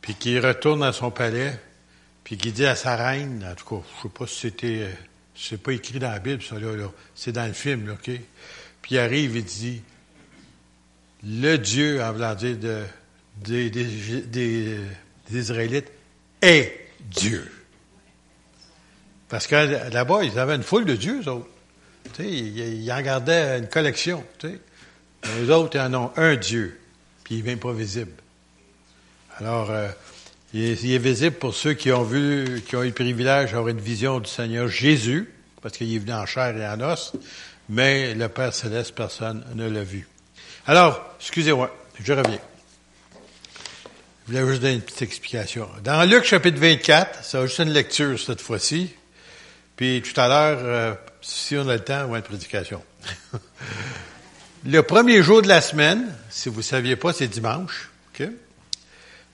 puis 0.00 0.14
qu'il 0.14 0.44
retourne 0.44 0.82
à 0.82 0.92
son 0.92 1.10
palais, 1.10 1.58
puis 2.24 2.36
qu'il 2.36 2.52
dit 2.52 2.66
à 2.66 2.74
sa 2.74 2.96
reine, 2.96 3.46
en 3.48 3.54
tout 3.54 3.76
cas, 3.76 3.86
je 3.96 4.02
sais 4.02 4.08
pas 4.08 4.26
si 4.26 4.34
c'était, 4.40 4.88
c'est 5.34 5.62
pas 5.62 5.72
écrit 5.72 6.00
dans 6.00 6.10
la 6.10 6.18
Bible, 6.18 6.42
ça, 6.42 6.58
là, 6.58 6.74
là. 6.74 6.90
c'est 7.14 7.32
dans 7.32 7.46
le 7.46 7.52
film, 7.52 7.86
là, 7.86 7.92
OK? 7.92 8.10
Puis 8.82 8.94
il 8.94 8.98
arrive, 8.98 9.36
il 9.36 9.44
dit, 9.44 9.82
le 11.24 11.56
Dieu, 11.56 12.02
en 12.02 12.12
voulant 12.12 12.34
dire 12.34 12.56
de, 12.56 12.82
des, 13.44 14.78
Israélites, 15.32 15.90
est 16.42 16.88
Dieu. 17.00 17.50
Parce 19.28 19.46
que 19.46 19.90
là-bas, 19.92 20.22
ils 20.22 20.38
avaient 20.38 20.54
une 20.54 20.62
foule 20.62 20.84
de 20.84 20.94
dieux, 20.94 21.22
eux 21.22 21.28
autres. 21.28 21.48
Tu 22.14 22.22
sais, 22.22 22.30
ils, 22.30 22.92
en 22.92 23.00
gardaient 23.00 23.58
une 23.58 23.68
collection. 23.68 24.24
Tu 24.38 24.48
sais. 24.48 24.60
Eux 25.40 25.52
autres, 25.52 25.76
ils 25.76 25.80
en 25.80 25.94
ont 25.94 26.12
un 26.16 26.36
Dieu, 26.36 26.78
puis 27.24 27.38
il 27.38 27.44
n'est 27.44 27.56
pas 27.56 27.72
visible. 27.72 28.12
Alors, 29.38 29.70
euh, 29.70 29.88
il, 30.54 30.62
est, 30.62 30.82
il, 30.82 30.92
est, 30.92 30.98
visible 30.98 31.36
pour 31.36 31.54
ceux 31.54 31.74
qui 31.74 31.90
ont 31.90 32.04
vu, 32.04 32.62
qui 32.66 32.76
ont 32.76 32.82
eu 32.82 32.88
le 32.88 32.92
privilège 32.92 33.52
d'avoir 33.52 33.68
une 33.68 33.80
vision 33.80 34.20
du 34.20 34.30
Seigneur 34.30 34.68
Jésus, 34.68 35.28
parce 35.60 35.76
qu'il 35.76 35.92
est 35.92 35.98
venu 35.98 36.12
en 36.12 36.26
chair 36.26 36.56
et 36.56 36.66
en 36.66 36.80
os, 36.80 37.12
mais 37.68 38.14
le 38.14 38.28
Père 38.28 38.54
Céleste, 38.54 38.94
personne 38.94 39.44
ne 39.54 39.68
l'a 39.68 39.82
vu. 39.82 40.06
Alors, 40.66 41.00
excusez-moi, 41.20 41.74
je 42.00 42.12
reviens. 42.12 42.38
Je 44.28 44.32
voulais 44.32 44.46
juste 44.48 44.62
donner 44.62 44.74
une 44.74 44.80
petite 44.80 45.02
explication. 45.02 45.68
Dans 45.84 46.08
Luc 46.08 46.24
chapitre 46.24 46.58
24, 46.58 47.24
ça 47.24 47.40
va 47.40 47.46
juste 47.46 47.58
une 47.60 47.72
lecture 47.72 48.18
cette 48.18 48.40
fois-ci. 48.40 48.92
Puis 49.76 50.02
tout 50.02 50.18
à 50.18 50.28
l'heure, 50.28 50.58
euh, 50.62 50.94
si 51.20 51.56
on 51.56 51.68
a 51.68 51.74
le 51.74 51.84
temps, 51.84 52.04
on 52.06 52.08
va 52.08 52.18
une 52.18 52.22
prédication. 52.22 52.82
le 54.66 54.82
premier 54.82 55.22
jour 55.22 55.42
de 55.42 55.48
la 55.48 55.60
semaine, 55.60 56.12
si 56.30 56.48
vous 56.48 56.58
ne 56.58 56.62
saviez 56.62 56.96
pas, 56.96 57.12
c'est 57.12 57.28
dimanche. 57.28 57.90
OK? 58.14 58.28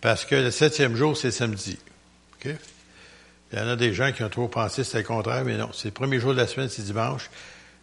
Parce 0.01 0.25
que 0.25 0.35
le 0.35 0.51
septième 0.51 0.97
jour, 0.97 1.17
c'est 1.17 1.31
samedi. 1.31 1.79
OK? 2.35 2.53
Il 3.53 3.59
y 3.59 3.63
en 3.63 3.69
a 3.69 3.77
des 3.77 3.93
gens 3.93 4.11
qui 4.13 4.25
ont 4.25 4.31
trop 4.31 4.49
pensé 4.49 4.79
que 4.79 4.85
c'était 4.85 4.99
le 4.99 5.05
contraire, 5.05 5.45
mais 5.45 5.57
non, 5.57 5.71
c'est 5.73 5.89
le 5.89 5.93
premier 5.93 6.19
jour 6.19 6.33
de 6.33 6.39
la 6.39 6.47
semaine, 6.47 6.69
c'est 6.69 6.83
dimanche. 6.83 7.31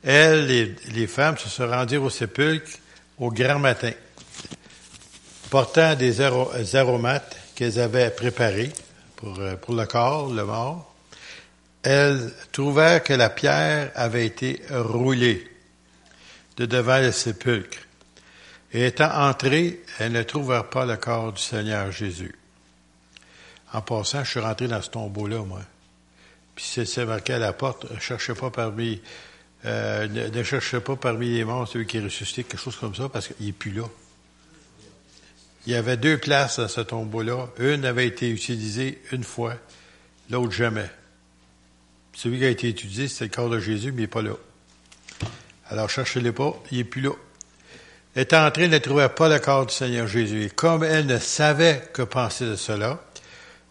Elles, 0.03 0.47
les, 0.47 1.07
femmes, 1.07 1.37
se 1.37 1.47
sont 1.47 1.67
rendues 1.67 1.97
au 1.97 2.09
sépulcre 2.09 2.71
au 3.19 3.31
grand 3.31 3.59
matin, 3.59 3.91
portant 5.49 5.95
des 5.95 6.21
aromates 6.75 7.37
qu'elles 7.55 7.79
avaient 7.79 8.09
préparés 8.09 8.71
pour, 9.17 9.39
euh, 9.39 9.55
pour 9.57 9.75
le 9.75 9.85
corps, 9.85 10.33
le 10.33 10.43
mort. 10.43 10.88
Elles 11.83 12.31
trouvèrent 12.51 13.03
que 13.03 13.13
la 13.13 13.29
pierre 13.29 13.91
avait 13.95 14.25
été 14.25 14.62
roulée 14.69 15.50
de 16.57 16.65
devant 16.65 17.00
le 17.00 17.12
sépulcre. 17.12 17.79
Et 18.74 18.86
étant 18.86 19.12
entrées, 19.12 19.81
elles 19.98 20.12
ne 20.12 20.24
trouvèrent 20.24 20.69
pas 20.69 20.86
le 20.86 20.98
corps 20.98 21.33
du 21.33 21.41
Seigneur 21.41 21.91
Jésus. 21.91 22.36
En 23.74 23.81
passant, 23.81 24.24
je 24.24 24.31
suis 24.31 24.39
rentré 24.39 24.67
dans 24.67 24.81
ce 24.81 24.89
tombeau-là, 24.89 25.43
moi. 25.43 25.62
Puis 26.55 26.86
c'est 26.86 27.05
marqué 27.05 27.33
à 27.33 27.39
la 27.39 27.53
porte, 27.53 27.89
ne 27.89 28.00
cherchez 28.00 28.33
pas 28.33 28.50
parmi 28.50 29.01
euh, 29.65 30.07
ne, 30.07 30.43
cherchez 30.43 30.79
pas 30.79 30.95
parmi 30.95 31.29
les 31.29 31.43
morts 31.43 31.67
celui 31.67 31.86
qui 31.86 31.98
est 31.98 32.01
ressuscité, 32.01 32.43
quelque 32.43 32.62
chose 32.62 32.77
comme 32.77 32.95
ça, 32.95 33.09
parce 33.09 33.27
qu'il 33.27 33.45
n'est 33.45 33.51
plus 33.51 33.71
là. 33.71 33.83
Il 35.65 35.74
y 35.74 35.75
avait 35.75 35.98
deux 35.98 36.17
places 36.17 36.59
dans 36.59 36.67
ce 36.67 36.81
tombeau-là. 36.81 37.50
Une 37.59 37.86
avait 37.86 38.07
été 38.07 38.29
utilisée 38.29 39.01
une 39.12 39.24
fois, 39.24 39.55
l'autre 40.29 40.51
jamais. 40.51 40.89
Celui 42.13 42.39
qui 42.39 42.45
a 42.45 42.49
été 42.49 42.69
utilisé, 42.69 43.07
c'est 43.07 43.25
le 43.25 43.29
corps 43.29 43.49
de 43.49 43.59
Jésus, 43.59 43.91
mais 43.91 43.99
il 43.99 44.01
n'est 44.01 44.07
pas 44.07 44.21
là. 44.21 44.33
Alors, 45.69 45.89
cherchez-le 45.89 46.33
pas, 46.33 46.61
il 46.71 46.79
n'est 46.79 46.83
plus 46.83 47.01
là. 47.01 47.11
Étant 48.15 48.45
entrée, 48.45 48.67
ne 48.67 48.77
trouvait 48.77 49.09
pas 49.09 49.29
le 49.29 49.39
corps 49.39 49.65
du 49.65 49.73
Seigneur 49.73 50.07
Jésus. 50.07 50.45
Et 50.45 50.49
comme 50.49 50.83
elle 50.83 51.05
ne 51.05 51.19
savait 51.19 51.89
que 51.93 52.01
penser 52.01 52.45
de 52.45 52.55
cela, 52.55 53.01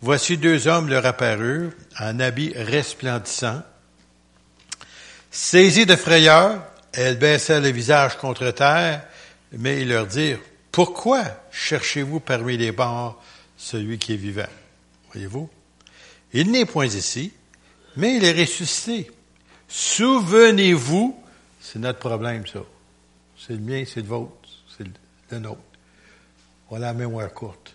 voici 0.00 0.38
deux 0.38 0.68
hommes 0.68 0.88
leur 0.88 1.04
apparurent 1.04 1.72
en 1.98 2.20
habits 2.20 2.52
resplendissants, 2.56 3.62
Saisie 5.30 5.86
de 5.86 5.96
frayeur, 5.96 6.62
elle 6.92 7.18
baissa 7.18 7.60
le 7.60 7.68
visage 7.68 8.16
contre 8.16 8.50
terre, 8.50 9.04
mais 9.52 9.82
ils 9.82 9.88
leur 9.88 10.06
dirent, 10.06 10.40
pourquoi 10.72 11.22
cherchez-vous 11.50 12.20
parmi 12.20 12.56
les 12.56 12.72
morts 12.72 13.22
celui 13.56 13.98
qui 13.98 14.14
est 14.14 14.16
vivant? 14.16 14.48
Voyez-vous? 15.12 15.50
Il 16.32 16.50
n'est 16.50 16.64
point 16.64 16.86
ici, 16.86 17.32
mais 17.98 18.16
il 18.16 18.24
est 18.24 18.40
ressuscité. 18.40 19.10
Souvenez-vous, 19.66 21.20
c'est 21.60 21.80
notre 21.80 21.98
problème, 21.98 22.46
ça. 22.46 22.60
C'est 23.36 23.54
le 23.54 23.58
mien, 23.58 23.82
c'est 23.84 24.00
le 24.00 24.06
vôtre, 24.06 24.48
c'est 24.76 24.86
le 25.32 25.38
nôtre. 25.40 25.58
Voilà 26.70 26.86
la 26.86 26.94
mémoire 26.94 27.32
courte. 27.34 27.74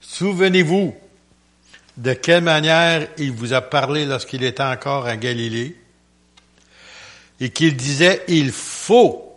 Souvenez-vous 0.00 0.94
de 1.98 2.14
quelle 2.14 2.42
manière 2.42 3.06
il 3.18 3.32
vous 3.32 3.52
a 3.52 3.60
parlé 3.60 4.06
lorsqu'il 4.06 4.42
était 4.42 4.62
encore 4.62 5.06
à 5.06 5.16
Galilée, 5.18 5.76
et 7.40 7.50
qu'il 7.50 7.76
disait, 7.76 8.24
il 8.28 8.50
faut 8.50 9.36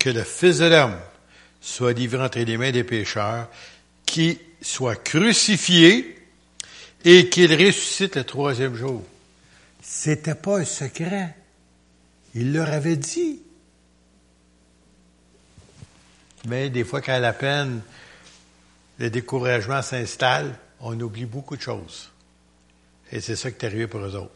que 0.00 0.10
le 0.10 0.24
Fils 0.24 0.58
de 0.58 0.64
l'homme 0.64 0.98
soit 1.60 1.92
livré 1.92 2.20
entre 2.20 2.40
les 2.40 2.56
mains 2.56 2.72
des 2.72 2.82
pécheurs, 2.82 3.48
qu'il 4.04 4.36
soit 4.60 4.96
crucifié 4.96 6.21
et 7.04 7.28
qu'il 7.28 7.52
ressuscite 7.52 8.16
le 8.16 8.24
troisième 8.24 8.74
jour. 8.74 9.02
C'était 9.82 10.34
pas 10.34 10.58
un 10.58 10.64
secret. 10.64 11.34
Il 12.34 12.52
leur 12.52 12.68
avait 12.68 12.96
dit. 12.96 13.42
Mais 16.46 16.70
des 16.70 16.84
fois, 16.84 17.00
quand 17.00 17.18
la 17.18 17.32
peine, 17.32 17.80
le 18.98 19.10
découragement 19.10 19.82
s'installe, 19.82 20.58
on 20.80 20.98
oublie 20.98 21.26
beaucoup 21.26 21.56
de 21.56 21.62
choses. 21.62 22.10
Et 23.10 23.20
c'est 23.20 23.36
ça 23.36 23.50
qui 23.50 23.64
est 23.64 23.68
arrivé 23.68 23.86
pour 23.86 24.00
eux 24.00 24.16
autres. 24.16 24.32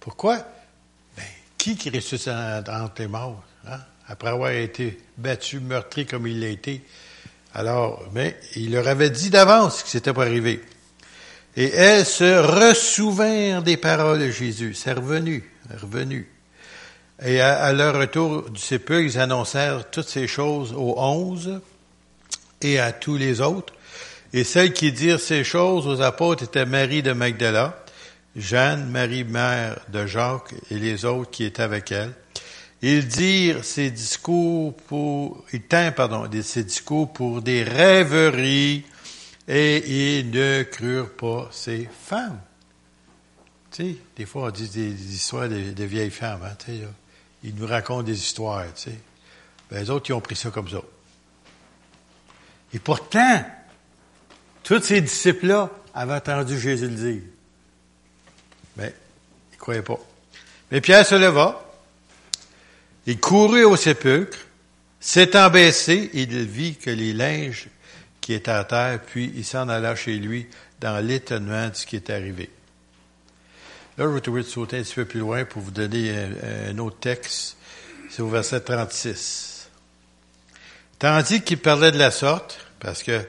Pourquoi? 0.00 0.46
qui 1.66 1.76
qui 1.76 1.90
ressuscite 1.90 2.28
entre 2.28 3.02
les 3.02 3.08
morts, 3.08 3.42
hein? 3.66 3.80
après 4.06 4.28
avoir 4.28 4.52
été 4.52 5.00
battu, 5.18 5.58
meurtri 5.58 6.06
comme 6.06 6.28
il 6.28 6.40
l'a 6.40 6.48
été. 6.48 6.84
Alors, 7.54 8.04
mais 8.12 8.38
il 8.54 8.70
leur 8.70 8.86
avait 8.86 9.10
dit 9.10 9.30
d'avance 9.30 9.78
ce 9.78 9.84
qui 9.84 9.90
s'était 9.90 10.12
pas 10.12 10.26
arrivé. 10.26 10.62
Et 11.56 11.72
elles 11.72 12.04
se 12.04 12.38
ressouvinrent 12.38 13.62
des 13.62 13.78
paroles 13.78 14.18
de 14.18 14.30
Jésus. 14.30 14.74
C'est 14.74 14.92
revenu, 14.92 15.50
revenu. 15.80 16.28
Et 17.24 17.40
à, 17.40 17.72
leur 17.72 17.98
retour 17.98 18.50
du 18.50 18.60
sépulcre, 18.60 19.14
ils 19.14 19.18
annoncèrent 19.18 19.90
toutes 19.90 20.08
ces 20.08 20.26
choses 20.26 20.74
aux 20.76 20.94
onze 20.98 21.60
et 22.60 22.78
à 22.78 22.92
tous 22.92 23.16
les 23.16 23.40
autres. 23.40 23.72
Et 24.34 24.44
celles 24.44 24.74
qui 24.74 24.92
dirent 24.92 25.20
ces 25.20 25.44
choses 25.44 25.86
aux 25.86 26.02
apôtres 26.02 26.42
étaient 26.44 26.66
Marie 26.66 27.02
de 27.02 27.12
Magdala, 27.12 27.82
Jeanne, 28.36 28.90
Marie, 28.90 29.24
mère 29.24 29.78
de 29.90 30.06
Jacques 30.06 30.52
et 30.70 30.78
les 30.78 31.06
autres 31.06 31.30
qui 31.30 31.44
étaient 31.44 31.62
avec 31.62 31.90
elle. 31.90 32.12
Ils 32.82 33.08
dirent 33.08 33.64
ces 33.64 33.90
discours 33.90 34.76
pour, 34.88 35.42
ils 35.54 35.62
tinrent, 35.62 35.94
pardon, 35.94 36.28
ces 36.42 36.64
discours 36.64 37.10
pour 37.10 37.40
des 37.40 37.62
rêveries 37.62 38.84
et 39.48 40.18
ils 40.18 40.30
ne 40.30 40.62
crurent 40.64 41.14
pas 41.14 41.48
ces 41.52 41.88
femmes. 42.04 42.40
Tu 43.70 43.82
sais, 43.82 43.96
des 44.16 44.26
fois 44.26 44.48
on 44.48 44.50
dit 44.50 44.68
des, 44.68 45.14
histoires 45.14 45.48
de, 45.48 45.84
vieilles 45.84 46.10
femmes, 46.10 46.42
hein, 46.44 46.56
tu 46.58 46.72
sais, 46.72 46.80
Ils 47.44 47.54
nous 47.54 47.66
racontent 47.66 48.02
des 48.02 48.18
histoires, 48.18 48.64
tu 48.74 48.90
sais. 48.90 48.98
Ben, 49.70 49.80
les 49.80 49.90
autres, 49.90 50.10
ils 50.10 50.12
ont 50.12 50.20
pris 50.20 50.36
ça 50.36 50.50
comme 50.50 50.68
ça. 50.68 50.80
Et 52.72 52.78
pourtant, 52.78 53.44
tous 54.62 54.82
ces 54.82 55.00
disciples-là 55.00 55.70
avaient 55.94 56.14
entendu 56.14 56.58
Jésus 56.58 56.88
le 56.88 56.94
dire. 56.94 57.22
Mais 58.76 58.94
il 59.50 59.54
ne 59.54 59.58
croyait 59.58 59.82
pas. 59.82 59.98
Mais 60.70 60.80
Pierre 60.80 61.06
se 61.06 61.14
leva, 61.14 61.64
il 63.06 63.20
courut 63.20 63.64
au 63.64 63.76
sépulcre, 63.76 64.38
s'étant 64.98 65.48
baissé, 65.50 66.10
il 66.12 66.44
vit 66.44 66.74
que 66.76 66.90
les 66.90 67.12
linges 67.12 67.68
qui 68.26 68.34
étaient 68.34 68.50
à 68.50 68.64
terre, 68.64 68.98
puis 69.06 69.32
il 69.36 69.44
s'en 69.44 69.68
alla 69.68 69.94
chez 69.94 70.16
lui 70.16 70.48
dans 70.80 70.98
l'étonnement 70.98 71.68
de 71.68 71.74
ce 71.76 71.86
qui 71.86 71.94
est 71.94 72.10
arrivé. 72.10 72.50
Là, 73.96 74.06
je 74.06 74.08
vais 74.08 74.20
trouver 74.20 74.42
de 74.42 74.48
sauter 74.48 74.78
un 74.78 74.82
petit 74.82 74.96
peu 74.96 75.04
plus 75.04 75.20
loin 75.20 75.44
pour 75.44 75.62
vous 75.62 75.70
donner 75.70 76.12
un, 76.68 76.76
autre 76.78 76.98
texte. 76.98 77.56
C'est 78.10 78.22
au 78.22 78.28
verset 78.28 78.62
36. 78.62 79.68
Tandis 80.98 81.40
qu'il 81.42 81.58
parlait 81.58 81.92
de 81.92 81.98
la 81.98 82.10
sorte, 82.10 82.58
parce 82.80 83.04
que 83.04 83.24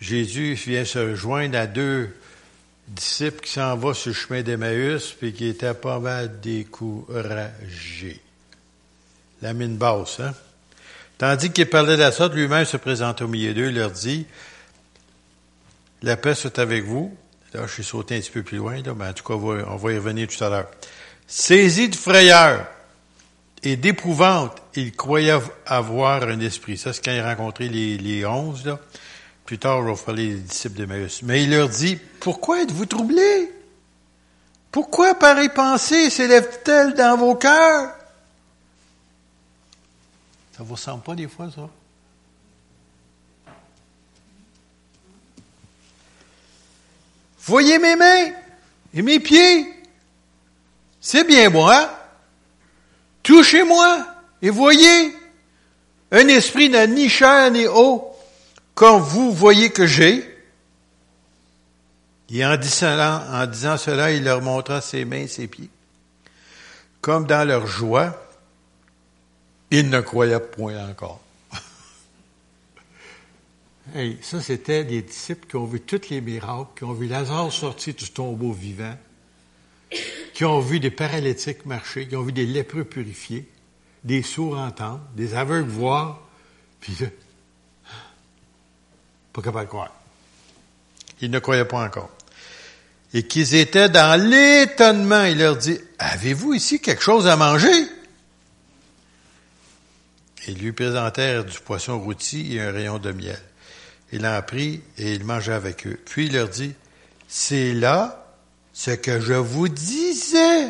Jésus 0.00 0.54
vient 0.54 0.84
se 0.84 1.14
joindre 1.14 1.56
à 1.56 1.68
deux 1.68 2.12
disciples 2.88 3.44
qui 3.44 3.52
s'en 3.52 3.76
vont 3.76 3.94
sur 3.94 4.08
le 4.08 4.14
chemin 4.14 4.42
d'Emmaüs, 4.42 5.12
puis 5.12 5.32
qui 5.32 5.46
étaient 5.46 5.74
pas 5.74 6.00
mal 6.00 6.40
découragés. 6.40 8.20
La 9.42 9.52
mine 9.52 9.76
basse, 9.76 10.18
hein? 10.18 10.34
Tandis 11.20 11.50
qu'il 11.50 11.66
parlait 11.66 11.98
de 11.98 12.00
la 12.00 12.12
sorte, 12.12 12.32
lui-même 12.32 12.64
se 12.64 12.78
présente 12.78 13.20
au 13.20 13.28
milieu 13.28 13.52
d'eux, 13.52 13.68
leur 13.68 13.90
dit, 13.90 14.24
la 16.00 16.16
paix 16.16 16.34
soit 16.34 16.58
avec 16.58 16.84
vous. 16.84 17.14
Là, 17.52 17.66
je 17.66 17.72
suis 17.74 17.84
sauté 17.84 18.16
un 18.16 18.20
petit 18.20 18.30
peu 18.30 18.42
plus 18.42 18.56
loin, 18.56 18.80
là, 18.80 18.94
mais 18.96 19.08
en 19.08 19.12
tout 19.12 19.24
cas, 19.24 19.34
on 19.34 19.76
va, 19.76 19.92
y 19.92 19.98
revenir 19.98 20.28
tout 20.28 20.42
à 20.42 20.48
l'heure. 20.48 20.70
Saisi 21.26 21.90
de 21.90 21.94
frayeur 21.94 22.66
et 23.62 23.76
d'épouvante, 23.76 24.56
il 24.76 24.92
croyait 24.92 25.38
avoir 25.66 26.22
un 26.22 26.40
esprit. 26.40 26.78
Ça, 26.78 26.94
c'est 26.94 27.04
quand 27.04 27.12
il 27.12 27.20
a 27.20 27.34
rencontré 27.34 27.68
les, 27.68 27.98
les 27.98 28.24
onze. 28.24 28.74
Plus 29.44 29.58
tard, 29.58 29.82
je 29.82 29.92
vais 29.92 30.02
parler 30.02 30.28
des 30.28 30.40
disciples 30.40 30.78
d'Emmaüs. 30.78 31.22
Mais 31.24 31.42
il 31.42 31.50
leur 31.50 31.68
dit, 31.68 31.98
pourquoi 32.20 32.62
êtes-vous 32.62 32.86
troublés? 32.86 33.52
Pourquoi 34.72 35.14
pareille 35.16 35.50
pensée 35.50 36.08
s'élève-t-elle 36.08 36.94
dans 36.94 37.18
vos 37.18 37.34
cœurs? 37.34 37.90
Ça 40.60 40.64
vous 40.64 40.74
ressemble 40.74 41.02
pas 41.02 41.14
des 41.14 41.26
fois, 41.26 41.50
ça? 41.50 41.70
Voyez 47.38 47.78
mes 47.78 47.96
mains 47.96 48.32
et 48.92 49.00
mes 49.00 49.20
pieds. 49.20 49.72
C'est 51.00 51.24
bien 51.26 51.48
moi. 51.48 51.90
Touchez-moi 53.22 54.06
et 54.42 54.50
voyez. 54.50 55.16
Un 56.12 56.28
esprit 56.28 56.68
n'a 56.68 56.86
ni 56.86 57.08
chair 57.08 57.50
ni 57.50 57.66
eau, 57.66 58.12
comme 58.74 59.00
vous 59.00 59.32
voyez 59.32 59.70
que 59.70 59.86
j'ai. 59.86 60.44
Et 62.28 62.44
en 62.44 62.58
disant 62.58 63.78
cela, 63.78 64.12
il 64.12 64.24
leur 64.24 64.42
montra 64.42 64.82
ses 64.82 65.06
mains 65.06 65.22
et 65.22 65.26
ses 65.26 65.46
pieds. 65.46 65.70
Comme 67.00 67.24
dans 67.24 67.48
leur 67.48 67.66
joie, 67.66 68.14
ils 69.70 69.88
ne 69.88 70.00
croyaient 70.00 70.40
point 70.40 70.88
encore. 70.88 71.20
Hey, 73.94 74.18
ça, 74.22 74.40
c'était 74.40 74.84
des 74.84 75.02
disciples 75.02 75.48
qui 75.48 75.56
ont 75.56 75.64
vu 75.64 75.80
tous 75.80 76.10
les 76.10 76.20
miracles, 76.20 76.70
qui 76.76 76.84
ont 76.84 76.92
vu 76.92 77.08
Lazare 77.08 77.50
sortir 77.50 77.94
du 77.94 78.08
tombeau 78.10 78.52
vivant, 78.52 78.96
qui 80.32 80.44
ont 80.44 80.60
vu 80.60 80.78
des 80.78 80.92
paralytiques 80.92 81.66
marcher, 81.66 82.06
qui 82.06 82.14
ont 82.14 82.22
vu 82.22 82.30
des 82.30 82.46
lépreux 82.46 82.84
purifiés, 82.84 83.48
des 84.04 84.22
sourds 84.22 84.58
entendre, 84.58 85.00
des 85.16 85.34
aveugles 85.34 85.68
voir, 85.68 86.20
puis 86.80 86.94
pas 89.32 89.42
capable 89.42 89.64
de 89.64 89.70
croire. 89.70 90.00
Ils 91.20 91.30
ne 91.30 91.38
croyaient 91.38 91.64
pas 91.64 91.84
encore. 91.84 92.10
Et 93.12 93.24
qu'ils 93.24 93.54
étaient 93.54 93.88
dans 93.88 94.20
l'étonnement. 94.20 95.24
Il 95.24 95.38
leur 95.38 95.56
dit, 95.56 95.78
avez-vous 95.98 96.54
ici 96.54 96.80
quelque 96.80 97.02
chose 97.02 97.26
à 97.26 97.36
manger? 97.36 97.68
Ils 100.46 100.58
lui 100.58 100.72
présentèrent 100.72 101.44
du 101.44 101.58
poisson 101.60 102.00
rôti 102.00 102.56
et 102.56 102.60
un 102.60 102.72
rayon 102.72 102.98
de 102.98 103.12
miel. 103.12 103.40
Il 104.12 104.26
en 104.26 104.40
prit 104.42 104.82
et 104.98 105.14
il 105.14 105.24
mangea 105.24 105.54
avec 105.54 105.86
eux. 105.86 105.98
Puis 106.04 106.26
il 106.26 106.32
leur 106.32 106.48
dit, 106.48 106.74
c'est 107.28 107.72
là 107.74 108.26
ce 108.72 108.92
que 108.92 109.20
je 109.20 109.34
vous 109.34 109.68
disais 109.68 110.68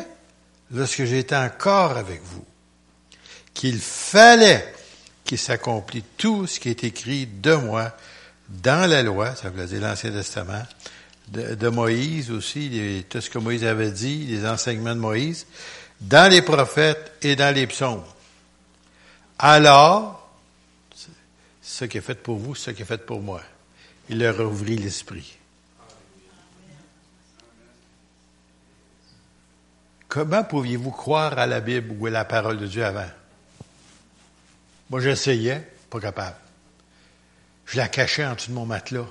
lorsque 0.71 1.05
j'étais 1.05 1.35
encore 1.35 1.97
avec 1.97 2.21
vous, 2.23 2.45
qu'il 3.53 3.79
fallait 3.79 4.73
qu'il 5.23 5.37
s'accomplisse 5.37 6.03
tout 6.17 6.47
ce 6.47 6.59
qui 6.59 6.69
est 6.69 6.83
écrit 6.83 7.25
de 7.25 7.53
moi 7.53 7.95
dans 8.49 8.89
la 8.89 9.01
loi, 9.01 9.35
ça 9.35 9.49
veut 9.49 9.65
dire 9.65 9.81
l'Ancien 9.81 10.11
Testament, 10.11 10.63
de, 11.29 11.69
Moïse 11.69 12.29
aussi, 12.31 13.05
tout 13.09 13.21
ce 13.21 13.29
que 13.29 13.39
Moïse 13.39 13.63
avait 13.63 13.91
dit, 13.91 14.25
les 14.25 14.45
enseignements 14.45 14.95
de 14.95 14.99
Moïse, 14.99 15.47
dans 16.01 16.29
les 16.29 16.41
prophètes 16.41 17.13
et 17.21 17.37
dans 17.37 17.53
les 17.55 17.67
psaumes. 17.67 18.03
Alors, 19.43 20.29
ce 21.61 21.85
qui 21.85 21.97
est 21.97 22.01
fait 22.01 22.21
pour 22.21 22.37
vous, 22.37 22.53
ce 22.53 22.69
qui 22.69 22.83
est 22.83 22.85
fait 22.85 23.03
pour 23.03 23.21
moi. 23.21 23.41
Il 24.07 24.19
leur 24.19 24.39
ouvrit 24.39 24.77
l'esprit. 24.77 25.35
Comment 30.07 30.43
pouviez-vous 30.43 30.91
croire 30.91 31.39
à 31.39 31.47
la 31.47 31.59
Bible 31.59 31.95
ou 31.97 32.05
à 32.05 32.11
la 32.11 32.23
parole 32.23 32.59
de 32.59 32.67
Dieu 32.67 32.85
avant? 32.85 33.09
Moi, 34.91 34.99
j'essayais, 34.99 35.67
pas 35.89 35.99
capable. 35.99 36.35
Je 37.65 37.77
la 37.77 37.87
cachais 37.87 38.25
en 38.25 38.35
dessous 38.35 38.51
de 38.51 38.55
mon 38.55 38.65
matelas. 38.67 39.07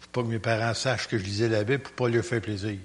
Pour 0.00 0.08
pas 0.12 0.22
que 0.22 0.28
mes 0.28 0.38
parents 0.38 0.72
sachent 0.72 1.08
que 1.08 1.18
je 1.18 1.24
lisais 1.24 1.48
la 1.48 1.64
Bible 1.64 1.82
pour 1.82 1.92
pas 1.92 2.08
leur 2.08 2.24
faire 2.24 2.40
plaisir. 2.40 2.78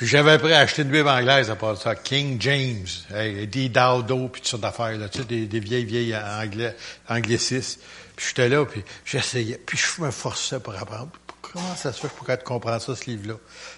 Puis 0.00 0.08
j'avais 0.08 0.30
appris 0.30 0.54
à 0.54 0.60
acheter 0.60 0.80
une 0.80 0.90
Bible 0.90 1.10
anglaise 1.10 1.50
à 1.50 1.56
part 1.56 1.76
ça, 1.76 1.94
King 1.94 2.40
James, 2.40 2.86
hey, 3.14 3.46
D. 3.46 3.68
Dowdo, 3.68 4.28
puis 4.28 4.40
toutes 4.40 4.48
sortes 4.48 4.62
d'affaires, 4.62 4.96
là, 4.96 5.10
tu 5.10 5.18
sais, 5.18 5.24
des, 5.26 5.60
vieilles, 5.60 5.84
vieilles 5.84 6.16
anglais, 6.16 6.74
anglicistes. 7.06 7.82
Puis 8.16 8.28
j'étais 8.28 8.48
là, 8.48 8.64
puis 8.64 8.82
j'essayais, 9.04 9.58
puis 9.58 9.76
je 9.76 10.00
me 10.00 10.10
forçais 10.10 10.58
pour 10.58 10.74
apprendre. 10.74 11.10
Comment 11.42 11.76
ça 11.76 11.92
se 11.92 12.00
fait 12.00 12.08
je 12.08 12.34
peux 12.34 12.36
comprendre 12.42 12.80
ça, 12.80 12.96
ce 12.96 13.10
livre-là? 13.10 13.34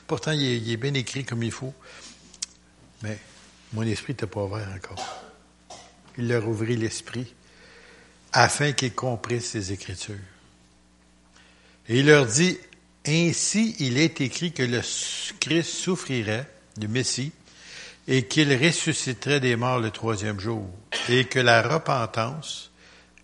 Pourtant, 0.07 0.31
il 0.31 0.45
est, 0.45 0.59
il 0.59 0.71
est, 0.71 0.77
bien 0.77 0.95
écrit 0.95 1.25
comme 1.25 1.43
il 1.43 1.51
faut. 1.51 1.75
Mais 3.03 3.19
mon 3.73 3.83
esprit 3.83 4.13
n'était 4.13 4.29
pas 4.29 4.43
ouvert 4.45 4.69
encore. 4.77 5.25
Il 6.19 6.29
leur 6.29 6.47
ouvrit 6.47 6.77
l'esprit 6.77 7.35
afin 8.33 8.71
qu'ils 8.71 8.95
comprissent 8.95 9.51
ces 9.51 9.73
Écritures. 9.73 10.15
Et 11.89 11.99
il 11.99 12.07
leur 12.07 12.27
dit, 12.27 12.59
ainsi, 13.07 13.75
il 13.81 13.99
est 13.99 14.21
écrit 14.21 14.53
que 14.53 14.63
le 14.63 14.81
Christ 15.41 15.71
souffrirait, 15.71 16.47
le 16.81 16.89
Messie, 16.89 17.33
et 18.09 18.27
qu'il 18.27 18.53
ressusciterait 18.55 19.41
des 19.41 19.57
morts 19.57 19.81
le 19.81 19.91
troisième 19.91 20.41
jour, 20.41 20.69
et 21.09 21.25
que 21.25 21.39
la 21.39 21.63
repentance 21.63 22.71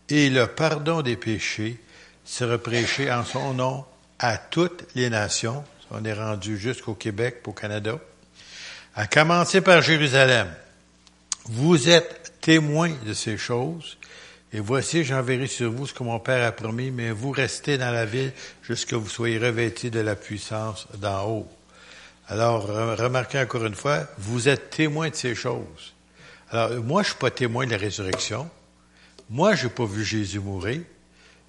et 0.09 0.31
le 0.31 0.47
pardon 0.47 1.03
des 1.03 1.17
péchés 1.17 1.79
seraient 2.25 2.59
prêchés 2.59 3.11
en 3.11 3.25
son 3.25 3.55
nom 3.55 3.85
à 4.19 4.37
toutes 4.37 4.85
les 4.95 5.11
nations. 5.11 5.65
On 5.91 6.05
est 6.05 6.13
rendu 6.13 6.59
jusqu'au 6.59 6.95
Québec, 6.95 7.43
au 7.47 7.53
Canada. 7.53 7.99
À 8.95 9.07
commencer 9.07 9.61
par 9.61 9.81
Jérusalem. 9.81 10.53
Vous 11.47 11.89
êtes 11.89 12.35
témoins 12.41 12.93
de 13.07 13.15
ces 13.15 13.39
choses, 13.39 13.97
et 14.53 14.61
voici, 14.61 15.05
j'enverrai 15.05 15.47
sur 15.47 15.71
vous 15.71 15.87
ce 15.87 15.93
que 15.93 16.03
mon 16.03 16.19
Père 16.19 16.47
a 16.47 16.53
promis, 16.53 16.91
mais 16.91 17.11
vous 17.11 17.33
restez 17.33 17.77
dans 17.77 17.91
la 17.91 18.07
ville 18.07 18.33
jusqu'à 18.63 18.97
vous 18.97 19.09
soyez 19.09 19.39
revêtis 19.39 19.91
de 19.91 20.01
la 20.01 20.17
puissance 20.17 20.89
d'en 20.97 21.29
haut. 21.29 21.49
Alors, 22.29 22.67
remarquez 22.67 23.39
encore 23.39 23.67
une 23.67 23.75
fois, 23.75 24.07
vous 24.17 24.49
êtes 24.49 24.71
témoins 24.71 25.11
de 25.11 25.15
ces 25.15 25.35
choses. 25.35 25.95
Alors, 26.51 26.71
moi, 26.83 27.03
je 27.03 27.09
suis 27.09 27.19
pas 27.19 27.31
témoin 27.31 27.67
de 27.67 27.73
la 27.73 27.77
résurrection. 27.77 28.49
Moi, 29.29 29.55
j'ai 29.55 29.69
pas 29.69 29.85
vu 29.85 30.03
Jésus 30.03 30.41
mourir. 30.41 30.81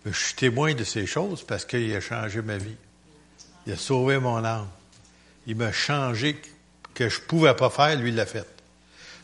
Mais 0.04 0.12
je 0.12 0.18
suis 0.18 0.36
témoin 0.36 0.74
de 0.74 0.84
ces 0.84 1.06
choses 1.06 1.44
parce 1.44 1.66
qu'il 1.66 1.94
a 1.96 2.02
changé 2.02 2.42
ma 2.42 2.58
vie. 2.58 2.76
Il 3.66 3.74
a 3.74 3.78
sauvé 3.78 4.20
mon 4.20 4.44
âme. 4.44 4.68
Il 5.48 5.56
m'a 5.56 5.72
changé 5.72 6.38
que 6.94 7.08
je 7.08 7.20
pouvais 7.22 7.54
pas 7.54 7.70
faire, 7.70 7.98
lui, 7.98 8.10
il 8.10 8.16
l'a 8.16 8.26
fait. 8.26 8.48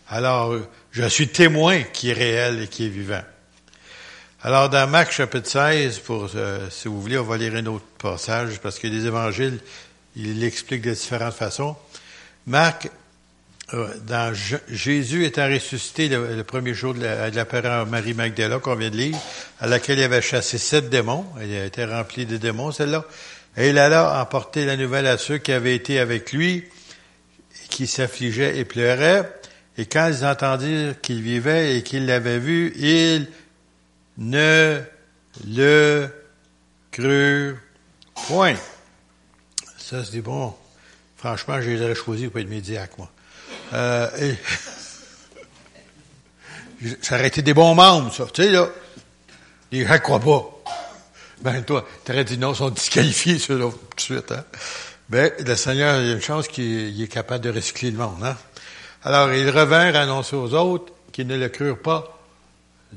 Alors, 0.07 0.55
je 0.91 1.03
suis 1.07 1.27
témoin 1.27 1.83
qui 1.83 2.09
est 2.11 2.13
réel 2.13 2.61
et 2.61 2.67
qui 2.67 2.85
est 2.85 2.89
vivant. 2.89 3.23
Alors, 4.47 4.69
dans 4.69 4.87
Marc 4.87 5.11
chapitre 5.11 5.49
16, 5.49 5.97
pour, 6.01 6.29
euh, 6.35 6.69
si 6.69 6.87
vous 6.87 7.01
voulez, 7.01 7.17
on 7.17 7.23
va 7.23 7.35
lire 7.35 7.55
un 7.55 7.65
autre 7.65 7.87
passage, 7.97 8.59
parce 8.59 8.77
que 8.77 8.85
les 8.85 9.07
évangiles, 9.07 9.57
il 10.15 10.39
l'explique 10.39 10.83
de 10.83 10.91
différentes 10.91 11.33
façons. 11.33 11.75
Marc, 12.45 12.91
euh, 13.73 13.87
dans 14.05 14.35
Jésus 14.69 15.25
étant 15.25 15.47
ressuscité 15.47 16.09
le, 16.09 16.43
premier 16.43 16.75
jour 16.75 16.93
de 16.93 17.01
la, 17.01 17.31
de 17.31 17.39
à 17.39 17.85
Marie 17.85 18.13
Magdala, 18.13 18.59
qu'on 18.59 18.75
vient 18.75 18.91
de 18.91 18.97
lire, 18.97 19.17
à 19.61 19.65
laquelle 19.65 19.97
il 19.97 20.03
avait 20.03 20.21
chassé 20.21 20.59
sept 20.59 20.91
démons, 20.91 21.25
elle 21.41 21.51
a 21.51 21.65
été 21.65 21.83
remplie 21.83 22.27
de 22.27 22.37
démons, 22.37 22.71
celle-là, 22.71 23.03
et 23.57 23.69
il 23.69 23.79
alla 23.79 24.21
emporter 24.21 24.65
la 24.65 24.77
nouvelle 24.77 25.07
à 25.07 25.17
ceux 25.17 25.39
qui 25.39 25.53
avaient 25.53 25.75
été 25.75 25.97
avec 25.97 26.33
lui, 26.33 26.65
qui 27.71 27.87
s'affligeaient 27.87 28.59
et 28.59 28.65
pleuraient, 28.65 29.27
et 29.79 29.87
quand 29.87 30.07
ils 30.07 30.23
entendirent 30.23 31.01
qu'il 31.01 31.23
vivait 31.23 31.77
et 31.77 31.81
qu'ils 31.81 32.05
l'avaient 32.05 32.37
vu, 32.37 32.73
ils 32.77 33.27
ne 34.17 34.81
le 35.47 36.07
crurent 36.91 37.57
point. 38.27 38.55
Ça, 39.77 40.03
c'est 40.03 40.21
bon. 40.21 40.55
Franchement, 41.17 41.61
je 41.61 41.69
les 41.69 41.81
aurais 41.81 41.95
choisis 41.95 42.29
pour 42.29 42.39
être 42.39 42.49
médiaque, 42.49 42.97
moi. 42.97 43.09
Euh, 43.73 44.33
ça 47.01 47.15
aurait 47.15 47.27
été 47.27 47.41
des 47.41 47.53
bons 47.53 47.75
membres, 47.75 48.13
ça. 48.13 48.25
Tu 48.33 48.43
sais, 48.43 48.49
là, 48.49 48.69
les 49.71 49.85
gens 49.85 49.99
croient 49.99 50.19
pas. 50.19 50.51
Ben, 51.41 51.63
toi, 51.63 51.85
t'aurais 52.03 52.23
dit 52.23 52.37
non, 52.37 52.53
ils 52.53 52.57
sont 52.57 52.69
disqualifiés, 52.69 53.39
ceux-là. 53.39 53.69
suite. 53.97 54.31
Hein? 54.31 54.43
Ben, 55.09 55.31
le 55.39 55.55
Seigneur, 55.55 55.99
a 55.99 56.01
une 56.01 56.21
chance 56.21 56.47
qu'il 56.47 57.01
est 57.01 57.07
capable 57.07 57.43
de 57.43 57.49
recycler 57.51 57.91
le 57.91 57.97
monde. 57.97 58.23
Hein? 58.23 58.37
Alors, 59.03 59.31
il 59.33 59.49
revint 59.49 59.93
annoncer 59.93 60.35
aux 60.35 60.53
autres 60.53 60.93
qu'ils 61.11 61.27
ne 61.27 61.37
le 61.37 61.49
crurent 61.49 61.81
pas 61.81 62.14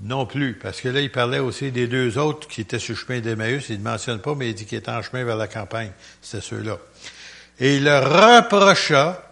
non 0.02 0.26
plus, 0.26 0.54
parce 0.54 0.80
que 0.80 0.88
là, 0.88 1.00
il 1.00 1.10
parlait 1.10 1.38
aussi 1.38 1.72
des 1.72 1.86
deux 1.86 2.18
autres 2.18 2.48
qui 2.48 2.60
étaient 2.60 2.78
sur 2.78 2.94
le 2.94 3.00
chemin 3.00 3.20
d'Emmaüs. 3.20 3.68
Il 3.68 3.78
ne 3.78 3.84
mentionne 3.84 4.20
pas, 4.20 4.34
mais 4.34 4.50
il 4.50 4.54
dit 4.54 4.64
qu'ils 4.64 4.78
étaient 4.78 4.90
en 4.90 5.02
chemin 5.02 5.24
vers 5.24 5.36
la 5.36 5.48
campagne. 5.48 5.92
C'était 6.22 6.44
ceux-là. 6.44 6.78
Et 7.60 7.76
il 7.76 7.84
leur 7.84 8.04
reprocha, 8.04 9.22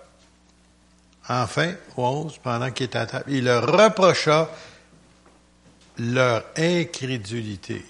enfin, 1.29 1.75
au 1.97 2.05
11, 2.05 2.39
pendant 2.43 2.71
qu'il 2.71 2.87
était 2.87 2.99
à 2.99 3.07
table, 3.07 3.25
il 3.29 3.45
leur 3.45 3.67
reprocha 3.67 4.51
leur 5.99 6.45
incrédulité. 6.57 7.85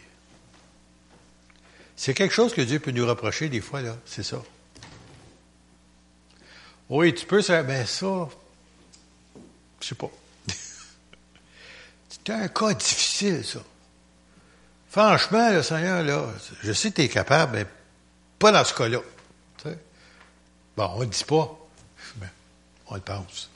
C'est 1.97 2.13
quelque 2.13 2.35
chose 2.35 2.53
que 2.53 2.61
Dieu 2.61 2.79
peut 2.79 2.91
nous 2.91 3.07
reprocher 3.07 3.49
des 3.49 3.63
fois, 3.63 3.81
là. 3.81 3.97
C'est 4.05 4.23
ça. 4.23 4.43
Oui, 6.89 7.15
tu 7.15 7.27
peux, 7.27 7.43
ça, 7.43 7.63
ben 7.63 7.85
ça, 7.87 8.29
je 9.81 9.87
sais 9.89 9.95
pas. 9.95 10.11
C'est 12.27 12.33
un 12.33 12.49
cas 12.49 12.75
difficile, 12.75 13.45
ça. 13.45 13.61
Franchement, 14.89 15.53
le 15.53 15.63
Seigneur, 15.63 16.03
là, 16.03 16.25
je 16.61 16.73
sais 16.73 16.91
que 16.91 16.97
tu 16.97 17.03
es 17.03 17.09
capable, 17.09 17.59
mais 17.59 17.67
pas 18.39 18.51
dans 18.51 18.65
ce 18.65 18.75
cas-là. 18.75 18.99
Bon, 20.77 20.91
on 20.97 21.01
ne 21.01 21.07
dit 21.07 21.25
pas, 21.25 21.57
mais 22.21 22.27
on 22.89 22.97
le 22.97 23.01
pense. 23.01 23.49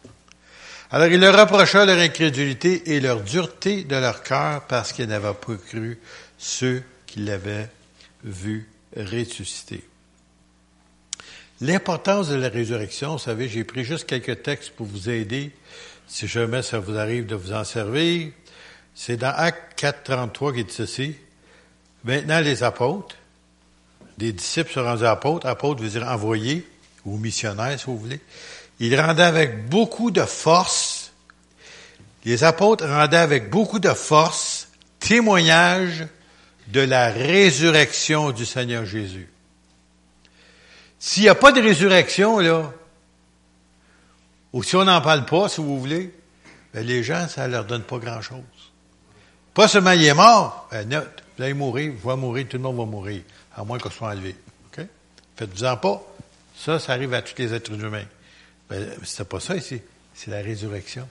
Alors 0.90 1.08
il 1.08 1.20
leur 1.20 1.38
reprocha 1.38 1.84
leur 1.84 1.98
incrédulité 1.98 2.94
et 2.94 3.00
leur 3.00 3.20
dureté 3.20 3.84
de 3.84 3.96
leur 3.96 4.22
cœur 4.22 4.66
parce 4.66 4.92
qu'ils 4.92 5.06
n'avaient 5.06 5.34
pas 5.34 5.56
cru 5.56 6.00
ceux 6.38 6.82
qui 7.06 7.20
l'avaient 7.20 7.68
vu 8.24 8.68
ressusciter. 8.96 9.86
L'importance 11.60 12.28
de 12.28 12.36
la 12.36 12.48
résurrection, 12.48 13.12
vous 13.12 13.18
savez, 13.18 13.48
j'ai 13.48 13.64
pris 13.64 13.84
juste 13.84 14.06
quelques 14.06 14.42
textes 14.42 14.70
pour 14.70 14.86
vous 14.86 15.10
aider, 15.10 15.52
si 16.06 16.26
jamais 16.26 16.62
ça 16.62 16.78
vous 16.78 16.96
arrive 16.96 17.26
de 17.26 17.34
vous 17.34 17.52
en 17.52 17.64
servir. 17.64 18.32
C'est 18.94 19.16
dans 19.16 19.34
Acte 19.34 19.74
4, 19.76 20.02
33 20.04 20.52
qui 20.52 20.64
dit 20.64 20.74
ceci. 20.74 21.16
Maintenant, 22.04 22.40
les 22.40 22.62
apôtres, 22.62 23.16
des 24.18 24.32
disciples 24.32 24.72
se 24.72 24.80
rendus 24.80 25.06
apôtres, 25.06 25.46
apôtres 25.46 25.82
veut 25.82 25.88
dire 25.88 26.06
envoyés, 26.06 26.66
ou 27.04 27.16
missionnaires, 27.16 27.78
si 27.78 27.86
vous 27.86 27.98
voulez. 27.98 28.20
Ils 28.78 28.98
rendaient 28.98 29.22
avec 29.22 29.68
beaucoup 29.68 30.10
de 30.10 30.22
force, 30.22 31.12
les 32.24 32.44
apôtres 32.44 32.86
rendaient 32.86 33.16
avec 33.16 33.50
beaucoup 33.50 33.78
de 33.78 33.92
force 33.92 34.68
témoignage 34.98 36.06
de 36.68 36.80
la 36.80 37.10
résurrection 37.10 38.30
du 38.30 38.46
Seigneur 38.46 38.84
Jésus. 38.84 39.28
S'il 40.98 41.22
n'y 41.24 41.28
a 41.30 41.34
pas 41.34 41.52
de 41.52 41.60
résurrection, 41.60 42.38
là, 42.38 42.72
ou 44.52 44.62
si 44.62 44.76
on 44.76 44.84
n'en 44.84 45.00
parle 45.00 45.24
pas, 45.24 45.48
si 45.48 45.60
vous 45.60 45.80
voulez, 45.80 46.12
ben 46.74 46.86
les 46.86 47.02
gens, 47.02 47.26
ça 47.28 47.46
ne 47.46 47.52
leur 47.52 47.64
donne 47.64 47.82
pas 47.82 47.98
grand-chose. 47.98 48.59
Pas 49.54 49.68
seulement 49.68 49.92
il 49.92 50.04
est 50.04 50.14
mort, 50.14 50.68
ben 50.70 50.88
note, 50.88 51.22
vous 51.36 51.42
allez 51.42 51.54
mourir, 51.54 51.92
vous 52.00 52.10
allez 52.10 52.20
mourir, 52.20 52.46
tout 52.48 52.56
le 52.56 52.62
monde 52.62 52.76
va 52.76 52.84
mourir, 52.84 53.22
à 53.56 53.64
moins 53.64 53.78
qu'on 53.78 53.90
soit 53.90 54.08
enlevé. 54.08 54.36
OK? 54.66 54.84
Faites-vous-en 55.36 55.76
pas. 55.76 56.02
Ça, 56.56 56.78
ça 56.78 56.92
arrive 56.92 57.14
à 57.14 57.22
tous 57.22 57.34
les 57.38 57.52
êtres 57.54 57.72
humains. 57.72 58.04
Ben, 58.68 58.86
c'est 59.02 59.28
pas 59.28 59.40
ça 59.40 59.56
ici. 59.56 59.80
C'est 60.14 60.30
la 60.30 60.42
résurrection. 60.42 61.08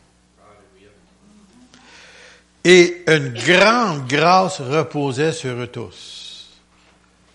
Et 2.63 3.03
une 3.07 3.33
grande 3.33 4.07
grâce 4.07 4.61
reposait 4.61 5.31
sur 5.31 5.55
eux 5.55 5.67
tous. 5.67 6.49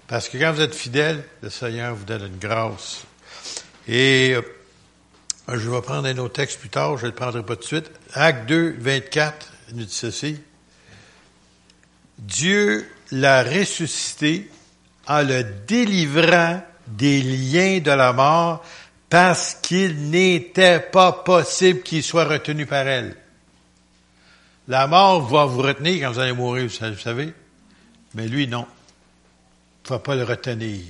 Parce 0.06 0.28
que 0.28 0.38
quand 0.38 0.52
vous 0.52 0.60
êtes 0.60 0.74
fidèles, 0.74 1.24
le 1.42 1.50
Seigneur 1.50 1.94
vous 1.94 2.04
donne 2.04 2.26
une 2.26 2.38
grâce. 2.38 3.04
Et 3.88 4.34
euh, 4.34 4.42
je 5.48 5.68
vais 5.68 5.80
prendre 5.82 6.06
un 6.06 6.18
autre 6.18 6.34
texte 6.34 6.60
plus 6.60 6.68
tard, 6.68 6.98
je 6.98 7.06
ne 7.06 7.10
le 7.10 7.14
prendrai 7.14 7.42
pas 7.42 7.56
tout 7.56 7.62
de 7.62 7.66
suite. 7.66 7.90
Acte 8.12 8.46
2, 8.48 8.76
24 8.78 9.52
nous 9.72 9.84
dit 9.84 9.92
ceci. 9.92 10.40
Dieu 12.18 12.88
l'a 13.12 13.42
ressuscité 13.42 14.50
en 15.06 15.22
le 15.22 15.44
délivrant 15.66 16.62
des 16.86 17.22
liens 17.22 17.80
de 17.80 17.90
la 17.90 18.12
mort 18.12 18.64
parce 19.08 19.54
qu'il 19.54 20.10
n'était 20.10 20.80
pas 20.80 21.12
possible 21.12 21.82
qu'il 21.82 22.02
soit 22.02 22.24
retenu 22.24 22.66
par 22.66 22.86
elle. 22.86 23.16
La 24.66 24.86
mort 24.86 25.22
va 25.28 25.44
vous 25.44 25.62
retenir 25.62 26.00
quand 26.06 26.12
vous 26.12 26.18
allez 26.18 26.32
mourir, 26.32 26.68
vous 26.68 26.98
savez. 26.98 27.32
Mais 28.14 28.26
lui, 28.26 28.48
non. 28.48 28.66
Il 29.84 29.92
ne 29.92 29.96
va 29.96 29.98
pas 29.98 30.14
le 30.14 30.24
retenir. 30.24 30.80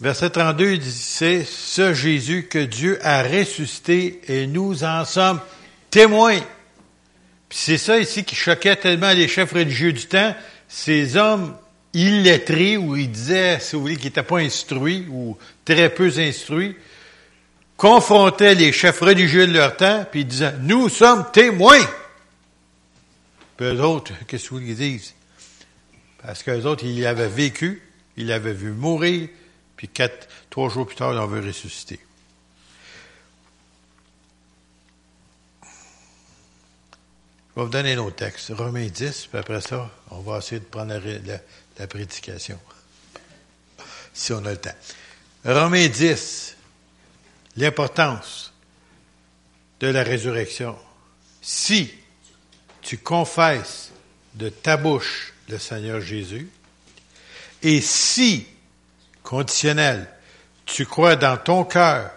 Verset 0.00 0.30
32 0.30 0.78
dit, 0.78 0.92
c'est 0.92 1.44
ce 1.44 1.92
Jésus 1.92 2.46
que 2.48 2.58
Dieu 2.58 2.98
a 3.02 3.22
ressuscité 3.22 4.20
et 4.28 4.46
nous 4.46 4.84
en 4.84 5.04
sommes 5.04 5.40
témoins. 5.90 6.40
Puis 7.48 7.58
c'est 7.58 7.78
ça 7.78 7.98
ici 7.98 8.24
qui 8.24 8.34
choquait 8.34 8.76
tellement 8.76 9.12
les 9.12 9.28
chefs 9.28 9.52
religieux 9.52 9.92
du 9.92 10.06
temps. 10.06 10.34
Ces 10.68 11.16
hommes 11.16 11.56
illettrés, 11.94 12.76
où 12.76 12.96
ils 12.96 13.10
disaient, 13.10 13.58
si 13.60 13.74
vous 13.74 13.82
voulez, 13.82 13.96
qu'ils 13.96 14.06
n'étaient 14.06 14.22
pas 14.22 14.38
instruits 14.38 15.06
ou 15.10 15.36
très 15.64 15.88
peu 15.88 16.12
instruits, 16.18 16.76
confrontaient 17.76 18.54
les 18.54 18.72
chefs 18.72 19.00
religieux 19.00 19.46
de 19.46 19.52
leur 19.52 19.76
temps, 19.76 20.04
puis 20.10 20.20
ils 20.20 20.26
disaient, 20.26 20.54
nous 20.60 20.88
sommes 20.88 21.24
témoins. 21.32 21.86
Puis 23.56 23.66
eux 23.66 23.80
autres, 23.82 24.12
qu'est-ce 24.26 24.44
que 24.44 24.48
vous 24.50 24.56
voulez 24.56 24.66
qu'ils 24.66 24.76
disent? 24.76 25.14
Parce 26.22 26.42
qu'eux 26.42 26.64
autres, 26.64 26.84
ils 26.84 27.00
l'avaient 27.00 27.28
vécu, 27.28 27.82
ils 28.16 28.26
l'avaient 28.26 28.52
vu 28.52 28.72
mourir, 28.72 29.28
puis 29.76 29.88
trois 30.50 30.68
jours 30.68 30.86
plus 30.86 30.96
tard, 30.96 31.12
ils 31.12 31.16
l'ont 31.16 31.26
vu 31.26 31.40
Je 37.58 37.62
vais 37.62 37.66
vous 37.66 37.72
donner 37.72 37.94
un 37.94 37.98
autre 37.98 38.14
texte, 38.14 38.52
Romains 38.56 38.86
10, 38.86 39.26
puis 39.26 39.36
après 39.36 39.60
ça, 39.60 39.90
on 40.12 40.20
va 40.20 40.38
essayer 40.38 40.60
de 40.60 40.64
prendre 40.64 40.94
la, 40.94 41.38
la 41.76 41.86
prédication, 41.88 42.56
si 44.14 44.32
on 44.32 44.44
a 44.44 44.52
le 44.52 44.58
temps. 44.58 44.76
Romains 45.44 45.88
10, 45.88 46.56
l'importance 47.56 48.52
de 49.80 49.88
la 49.88 50.04
résurrection. 50.04 50.78
Si 51.42 51.92
tu 52.80 52.96
confesses 52.96 53.90
de 54.34 54.50
ta 54.50 54.76
bouche 54.76 55.34
le 55.48 55.58
Seigneur 55.58 56.00
Jésus, 56.00 56.48
et 57.64 57.80
si, 57.80 58.46
conditionnel, 59.24 60.08
tu 60.64 60.86
crois 60.86 61.16
dans 61.16 61.36
ton 61.36 61.64
cœur 61.64 62.12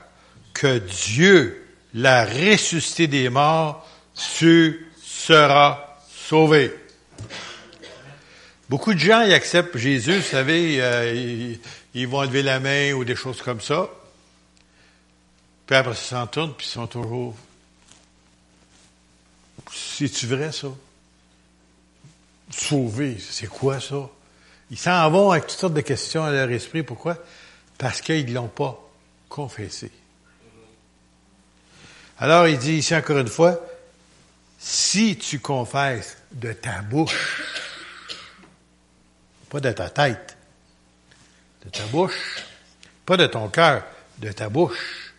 que 0.54 0.78
Dieu 0.78 1.68
l'a 1.96 2.26
ressuscité 2.26 3.08
des 3.08 3.30
morts, 3.30 3.90
tu 4.38 4.91
seras 5.22 5.98
sauvé. 6.10 6.74
Beaucoup 8.70 8.94
de 8.94 9.00
gens 9.00 9.22
ils 9.22 9.34
acceptent 9.34 9.78
Jésus, 9.78 10.18
vous 10.18 10.22
savez, 10.22 10.82
euh, 10.82 11.56
ils, 11.94 12.08
vont 12.08 12.22
lever 12.24 12.42
la 12.42 12.60
main 12.60 12.94
ou 12.94 13.04
des 13.04 13.16
choses 13.16 13.42
comme 13.42 13.62
ça. 13.62 13.90
Puis 15.68 15.76
après, 15.76 15.94
ils 15.94 15.98
s'en 15.98 16.26
tournent, 16.28 16.54
puis 16.54 16.66
ils 16.66 16.72
sont 16.72 16.88
toujours. 16.88 17.36
C'est-tu 19.72 20.26
vrai, 20.26 20.52
ça? 20.52 20.68
Sauver, 22.50 23.18
c'est 23.20 23.48
quoi 23.48 23.80
ça? 23.80 24.10
Ils 24.70 24.78
s'en 24.78 25.10
vont 25.12 25.32
avec 25.32 25.48
toutes 25.48 25.60
sortes 25.60 25.74
de 25.74 25.82
questions 25.82 26.24
à 26.24 26.32
leur 26.32 26.50
esprit. 26.50 26.82
Pourquoi? 26.82 27.18
Parce 27.78 28.02
qu'ils 28.02 28.26
ne 28.26 28.34
l'ont 28.34 28.48
pas 28.48 28.82
confessé. 29.30 29.92
Alors, 32.18 32.48
il 32.48 32.58
dit 32.58 32.76
ici 32.76 32.96
encore 32.96 33.18
une 33.18 33.28
fois, 33.28 33.60
si 34.64 35.18
tu 35.18 35.40
confesses 35.40 36.18
de 36.32 36.54
ta 36.54 36.82
bouche 36.84 37.42
pas 39.52 39.60
de 39.60 39.72
ta 39.74 39.90
tête, 39.90 40.38
de 41.66 41.70
ta 41.70 41.84
bouche, 41.92 42.46
pas 43.06 43.18
de 43.18 43.28
ton 43.28 43.50
cœur, 43.50 43.84
de 44.20 44.32
ta 44.32 44.48
bouche. 44.48 45.14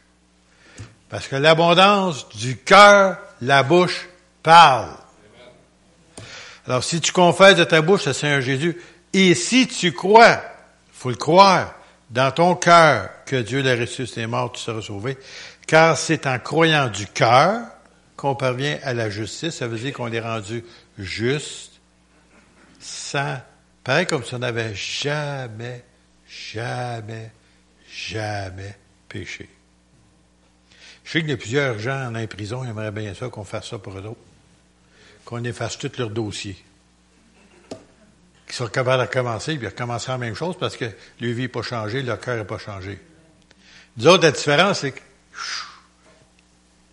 Parce 1.11 1.28
que 1.28 1.37
l'abondance 1.37 2.31
du 2.31 2.57
cœur, 2.57 3.18
la 3.42 3.62
bouche 3.62 4.09
parle. 4.42 4.96
Alors, 6.66 6.83
si 6.83 7.02
tu 7.02 7.12
confesses 7.12 7.57
de 7.57 7.64
ta 7.64 7.83
bouche 7.83 8.07
le 8.07 8.14
Seigneur 8.14 8.40
Jésus, 8.40 8.81
et 9.12 9.35
si 9.35 9.68
tu 9.68 9.92
crois, 9.92 10.40
faut 10.94 11.11
le 11.11 11.16
croire, 11.16 11.74
dans 12.09 12.33
ton 12.33 12.55
cœur 12.55 13.11
que 13.26 13.37
Dieu 13.37 13.61
l'a 13.61 13.76
ressuscité 13.76 14.26
mort, 14.26 14.52
tu 14.52 14.62
seras 14.62 14.81
sauvé, 14.81 15.18
car 15.66 15.98
c'est 15.98 16.26
en 16.26 16.38
croyant 16.38 16.88
du 16.88 17.07
cœur 17.07 17.61
qu'on 18.22 18.37
parvient 18.37 18.78
à 18.85 18.94
la 18.94 19.11
justice. 19.11 19.56
Ça 19.56 19.66
veut 19.66 19.78
dire 19.78 19.92
qu'on 19.92 20.12
est 20.12 20.20
rendu 20.20 20.64
juste, 20.96 21.80
sans 22.78 23.38
Pareil 23.82 24.06
comme 24.06 24.22
si 24.22 24.32
on 24.37 24.38
n'avait 24.38 24.76
jamais, 24.76 25.82
jamais, 26.28 27.32
jamais 27.92 28.76
péché. 29.08 29.48
Je 31.04 31.11
sais 31.11 31.20
qu'il 31.20 31.30
y 31.30 31.32
a 31.32 31.37
plusieurs 31.37 31.80
gens 31.80 32.14
en 32.14 32.26
prison, 32.28 32.62
ils 32.62 32.70
aimeraient 32.70 32.92
bien 32.92 33.12
ça 33.12 33.28
qu'on 33.28 33.42
fasse 33.42 33.70
ça 33.70 33.78
pour 33.80 33.98
eux 33.98 34.06
autres. 34.06 34.20
Qu'on 35.24 35.42
efface 35.42 35.76
tous 35.78 35.98
leurs 35.98 36.11
dossiers. 36.11 36.56
qui 38.46 38.54
sont 38.54 38.68
capables 38.68 39.02
de 39.02 39.08
recommencer, 39.08 39.56
puis 39.56 39.66
recommencer 39.66 40.12
la 40.12 40.18
même 40.18 40.37
chose 40.37 40.56
parce 40.61 40.76
que 40.76 40.85
leur 40.85 41.35
vie 41.35 41.42
n'a 41.42 41.48
pas 41.48 41.62
changé, 41.62 42.02
leur 42.02 42.20
cœur 42.20 42.37
n'a 42.37 42.44
pas 42.44 42.58
changé. 42.58 43.00
Nous 43.96 44.06
autres, 44.06 44.22
la 44.22 44.30
différence, 44.30 44.80
c'est 44.80 44.92
que 44.92 45.00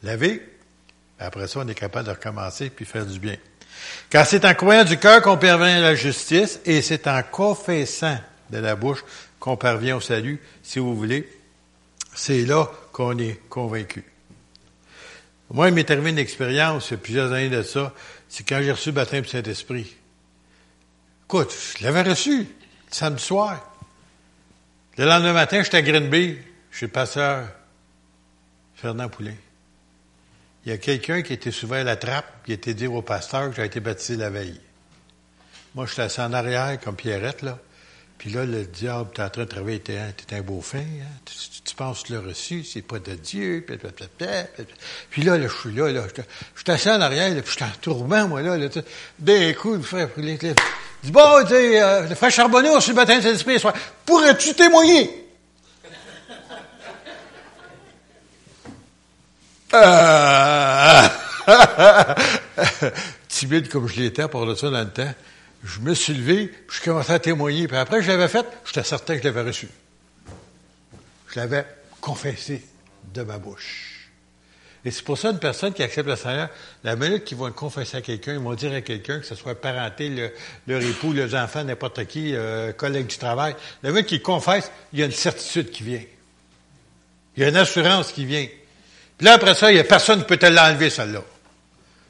la 0.01 0.15
vie, 0.15 0.39
après 1.19 1.47
ça, 1.47 1.59
on 1.59 1.67
est 1.67 1.75
capable 1.75 2.07
de 2.07 2.11
recommencer 2.11 2.69
puis 2.69 2.85
faire 2.85 3.05
du 3.05 3.19
bien. 3.19 3.35
Car 4.09 4.25
c'est 4.25 4.45
en 4.45 4.53
croyant 4.53 4.83
du 4.83 4.97
cœur 4.97 5.21
qu'on 5.21 5.37
parvient 5.37 5.77
à 5.77 5.81
la 5.81 5.95
justice 5.95 6.59
et 6.65 6.81
c'est 6.81 7.07
en 7.07 7.21
confessant 7.23 8.17
de 8.49 8.57
la 8.57 8.75
bouche 8.75 9.03
qu'on 9.39 9.57
parvient 9.57 9.97
au 9.97 10.01
salut, 10.01 10.41
si 10.63 10.79
vous 10.79 10.95
voulez. 10.95 11.29
C'est 12.13 12.45
là 12.45 12.69
qu'on 12.91 13.17
est 13.17 13.39
convaincu. 13.49 14.03
Moi, 15.51 15.69
il 15.69 15.73
m'est 15.73 15.89
arrivé 15.89 16.11
une 16.11 16.19
expérience, 16.19 16.89
il 16.89 16.91
y 16.91 16.95
a 16.95 16.97
plusieurs 16.97 17.31
années 17.31 17.49
de 17.49 17.63
ça, 17.63 17.93
c'est 18.27 18.47
quand 18.47 18.61
j'ai 18.61 18.71
reçu 18.71 18.89
le 18.89 18.95
baptême 18.95 19.23
du 19.23 19.29
Saint-Esprit. 19.29 19.95
Écoute, 21.25 21.53
je 21.77 21.83
l'avais 21.83 22.03
reçu, 22.03 22.47
samedi 22.89 23.23
soir. 23.23 23.71
Le 24.97 25.05
lendemain 25.05 25.33
matin, 25.33 25.61
j'étais 25.63 25.77
à 25.77 25.81
Green 25.81 26.09
chez 26.71 26.85
le 26.85 26.91
pasteur 26.91 27.47
Fernand 28.75 29.09
Poulin. 29.09 29.33
Il 30.65 30.71
y 30.71 30.75
a 30.75 30.77
quelqu'un 30.77 31.21
qui 31.21 31.33
était 31.33 31.51
souvent 31.51 31.75
à 31.75 31.83
la 31.83 31.95
trappe, 31.95 32.45
qui 32.45 32.53
était 32.53 32.73
dire 32.73 32.93
au 32.93 33.01
pasteur 33.01 33.49
que 33.49 33.55
j'ai 33.55 33.65
été 33.65 33.79
baptisé 33.79 34.17
la 34.17 34.29
veille. 34.29 34.59
Moi, 35.75 35.85
je 35.85 35.93
suis 35.93 36.01
assis 36.01 36.21
en 36.21 36.33
arrière, 36.33 36.77
comme 36.83 36.95
Pierrette, 36.95 37.41
là. 37.41 37.59
Puis 38.19 38.31
là, 38.31 38.45
le 38.45 38.65
diable, 38.65 39.11
t'es 39.15 39.21
en 39.21 39.29
train 39.29 39.43
de 39.43 39.47
travailler, 39.47 39.79
t'es 39.79 39.97
un, 39.97 40.09
es 40.09 40.35
un 40.35 40.41
beau 40.41 40.59
fin, 40.59 40.79
hein? 40.79 41.31
tu, 41.63 41.73
penses 41.73 42.01
que 42.01 42.07
tu 42.07 42.13
l'as 42.13 42.19
reçu, 42.19 42.65
c'est 42.65 42.81
pas 42.81 42.99
de 42.99 43.13
Dieu, 43.13 43.65
puis 45.09 45.23
là, 45.23 45.37
là, 45.37 45.47
je 45.47 45.55
suis 45.55 45.71
là, 45.71 45.89
là, 45.89 46.03
je 46.53 46.61
suis 46.61 46.71
assis 46.71 46.89
en 46.89 46.99
arrière, 46.99 47.33
là, 47.33 47.41
puis 47.41 47.51
je 47.51 47.55
suis 47.55 47.63
en 47.63 47.71
tourment, 47.81 48.27
moi, 48.27 48.41
là, 48.41 48.57
là 48.57 48.67
d'un 49.19 49.53
coup, 49.53 49.75
le 49.75 49.81
frère, 49.81 50.09
il 50.17 50.37
dit, 50.37 50.53
bon, 51.11 51.45
tu 51.47 51.53
euh, 51.53 52.09
le 52.09 52.15
frère 52.15 52.29
Charbonneau, 52.29 52.81
sur 52.81 52.91
le 52.91 52.97
baptême 52.97 53.19
de 53.19 53.23
Saint-Esprit, 53.23 53.63
pourrais-tu 54.05 54.53
témoigner? 54.53 55.28
Timide 63.27 63.69
comme 63.69 63.87
je 63.87 64.01
l'étais 64.01 64.27
pour 64.27 64.45
le 64.45 64.55
ça 64.55 64.69
dans 64.69 64.79
le 64.79 64.89
temps, 64.89 65.13
je 65.63 65.79
me 65.79 65.93
suis 65.93 66.13
levé, 66.13 66.47
puis 66.47 66.79
je 66.79 66.85
commençais 66.85 67.13
à 67.13 67.19
témoigner. 67.19 67.67
Puis 67.67 67.77
après 67.77 68.01
je 68.01 68.07
l'avais 68.07 68.27
fait, 68.27 68.45
j'étais 68.65 68.83
certain 68.83 69.15
que 69.15 69.21
je 69.21 69.27
l'avais 69.27 69.43
reçu. 69.43 69.67
Je 71.27 71.39
l'avais 71.39 71.65
confessé 72.01 72.63
de 73.13 73.21
ma 73.21 73.37
bouche. 73.37 73.99
Et 74.85 74.91
c'est 74.91 75.03
pour 75.03 75.17
ça 75.17 75.31
une 75.31 75.39
personne 75.39 75.73
qui 75.73 75.83
accepte 75.83 76.07
le 76.07 76.15
Seigneur, 76.15 76.49
la 76.83 76.95
minute 76.95 77.25
qu'ils 77.25 77.37
vont 77.37 77.51
confesser 77.51 77.97
à 77.97 78.01
quelqu'un, 78.01 78.33
ils 78.33 78.39
vont 78.39 78.53
dire 78.53 78.73
à 78.73 78.81
quelqu'un, 78.81 79.19
que 79.19 79.25
ce 79.25 79.35
soit 79.35 79.59
parenté, 79.59 80.09
le, 80.09 80.31
leur 80.67 80.81
époux, 80.81 81.11
leurs 81.11 81.35
enfants, 81.35 81.63
n'importe 81.63 82.05
qui, 82.05 82.33
euh, 82.33 82.71
collègue 82.71 83.07
du 83.07 83.17
travail, 83.17 83.55
la 83.83 83.91
minute 83.91 84.07
qu'ils 84.07 84.21
confessent, 84.21 84.71
il 84.93 84.99
y 84.99 85.03
a 85.03 85.05
une 85.05 85.11
certitude 85.11 85.69
qui 85.69 85.83
vient. 85.83 86.01
Il 87.35 87.43
y 87.43 87.45
a 87.45 87.49
une 87.49 87.57
assurance 87.57 88.13
qui 88.13 88.25
vient. 88.25 88.47
Puis 89.19 89.25
là, 89.25 89.33
après 89.33 89.53
ça, 89.53 89.69
il 89.69 89.73
n'y 89.73 89.81
a 89.81 89.83
personne 89.83 90.19
qui 90.19 90.25
peut 90.25 90.37
te 90.37 90.45
l'enlever, 90.45 90.89
celle-là. 90.89 91.21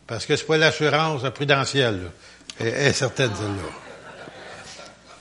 Parce 0.06 0.28
que 0.28 0.36
c'est 0.36 0.46
pas 0.46 0.58
l'assurance 0.58 1.24
prudentielle. 1.34 2.04
Là. 2.04 2.10
Elle 2.60 2.68
est 2.68 2.94
certaine, 2.94 3.32
celle-là. 3.36 4.34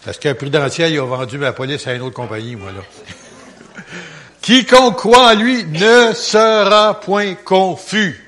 Parce 0.04 0.18
qu'un 0.18 0.34
prudentiel, 0.34 0.92
il 0.92 0.98
a 0.98 1.06
vendu 1.06 1.38
ma 1.38 1.52
police 1.52 1.86
à 1.86 1.94
une 1.94 2.02
autre 2.02 2.14
compagnie, 2.14 2.56
moi, 2.56 2.72
là. 2.72 2.82
Quiconque 4.42 4.98
croit 4.98 5.32
en 5.32 5.34
lui 5.34 5.64
ne 5.64 6.12
sera 6.12 7.00
point 7.00 7.34
confus. 7.36 8.22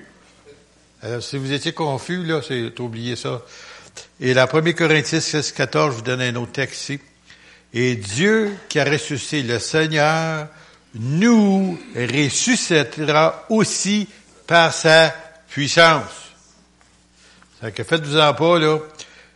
Alors, 1.02 1.22
si 1.22 1.36
vous 1.36 1.52
étiez 1.52 1.72
confus, 1.72 2.24
là, 2.24 2.40
c'est 2.40 2.80
oublié 2.80 3.14
ça. 3.14 3.42
Et 4.20 4.32
la 4.32 4.48
1 4.50 4.72
Corinthiens 4.72 5.20
16, 5.20 5.52
14, 5.52 5.90
je 5.90 5.96
vous 5.96 6.02
donne 6.02 6.22
un 6.22 6.34
autre 6.36 6.52
texte 6.52 6.80
ici. 6.80 7.00
Et 7.74 7.94
Dieu 7.96 8.56
qui 8.70 8.80
a 8.80 8.84
ressuscité 8.84 9.42
le 9.42 9.58
Seigneur 9.58 10.48
nous 10.94 11.78
ressuscitera 11.94 13.46
aussi 13.48 14.08
par 14.46 14.72
sa 14.72 15.14
puissance. 15.48 16.10
Ça 17.60 17.70
que 17.70 17.82
faites-vous-en 17.84 18.34
pas, 18.34 18.58
là. 18.58 18.78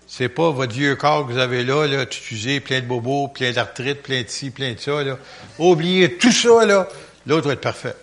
C'est 0.06 0.28
pas 0.28 0.50
votre 0.50 0.72
vieux 0.72 0.96
corps 0.96 1.26
que 1.26 1.32
vous 1.32 1.38
avez 1.38 1.64
là, 1.64 1.86
là, 1.86 2.04
usé, 2.30 2.60
plein 2.60 2.80
de 2.80 2.86
bobos, 2.86 3.28
plein 3.28 3.52
d'arthrite, 3.52 4.02
plein 4.02 4.22
de 4.22 4.28
ci, 4.28 4.50
plein 4.50 4.74
de 4.74 4.78
ça, 4.78 5.02
là. 5.02 5.18
Oubliez 5.58 6.16
tout 6.16 6.32
ça, 6.32 6.64
là. 6.64 6.88
L'autre 7.26 7.48
va 7.48 7.54
être 7.54 7.60
parfait. 7.60 7.96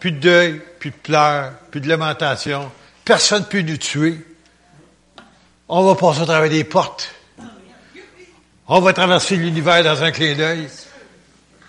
Plus 0.00 0.12
de 0.12 0.18
deuil, 0.18 0.60
plus 0.80 0.90
de 0.90 0.96
pleurs, 0.96 1.52
plus 1.70 1.80
de 1.80 1.88
lamentation. 1.88 2.70
Personne 3.04 3.42
ne 3.42 3.46
peut 3.46 3.62
nous 3.62 3.76
tuer. 3.76 4.18
On 5.68 5.84
va 5.84 5.94
passer 5.94 6.22
au 6.22 6.26
travers 6.26 6.50
des 6.50 6.64
portes. 6.64 7.14
On 8.68 8.80
va 8.80 8.92
traverser 8.92 9.36
l'univers 9.36 9.82
dans 9.84 10.02
un 10.02 10.10
clin 10.10 10.34
d'œil. 10.34 10.68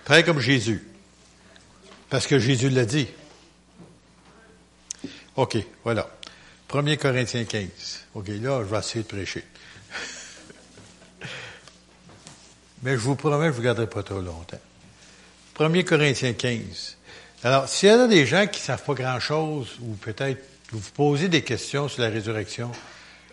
Pareil 0.06 0.24
comme 0.24 0.40
Jésus. 0.40 0.84
Parce 2.10 2.28
que 2.28 2.38
Jésus 2.40 2.70
l'a 2.70 2.86
dit. 2.86 3.08
OK, 5.36 5.58
voilà. 5.84 6.10
1 6.72 6.96
Corinthiens 6.98 7.46
15. 7.46 8.06
OK, 8.16 8.28
là, 8.28 8.64
je 8.64 8.70
vais 8.70 8.80
essayer 8.80 9.04
de 9.04 9.08
prêcher. 9.08 9.44
Mais 12.84 12.92
je 12.94 12.98
vous 12.98 13.16
promets, 13.16 13.46
je 13.46 13.50
ne 13.50 13.56
vous 13.56 13.62
garderai 13.62 13.88
pas 13.88 14.04
trop 14.04 14.22
longtemps. 14.22 14.60
1 15.60 15.84
Corinthiens 15.84 16.34
15. 16.34 16.98
Alors, 17.44 17.68
s'il 17.68 17.90
y 17.90 17.92
a 17.92 18.08
des 18.08 18.26
gens 18.26 18.48
qui 18.48 18.60
ne 18.60 18.66
savent 18.66 18.84
pas 18.84 18.94
grand-chose, 18.94 19.78
ou 19.82 19.94
peut-être 19.96 20.42
vous 20.72 20.80
vous 20.80 20.92
posez 20.92 21.30
des 21.30 21.44
questions 21.44 21.88
sur 21.88 22.02
la 22.02 22.10
résurrection, 22.10 22.72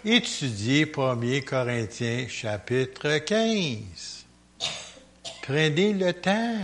étudiez 0.05 0.91
1 0.97 1.41
Corinthiens 1.41 2.27
chapitre 2.29 3.19
15. 3.19 4.20
Prenez 5.43 5.93
le 5.93 6.13
temps. 6.13 6.59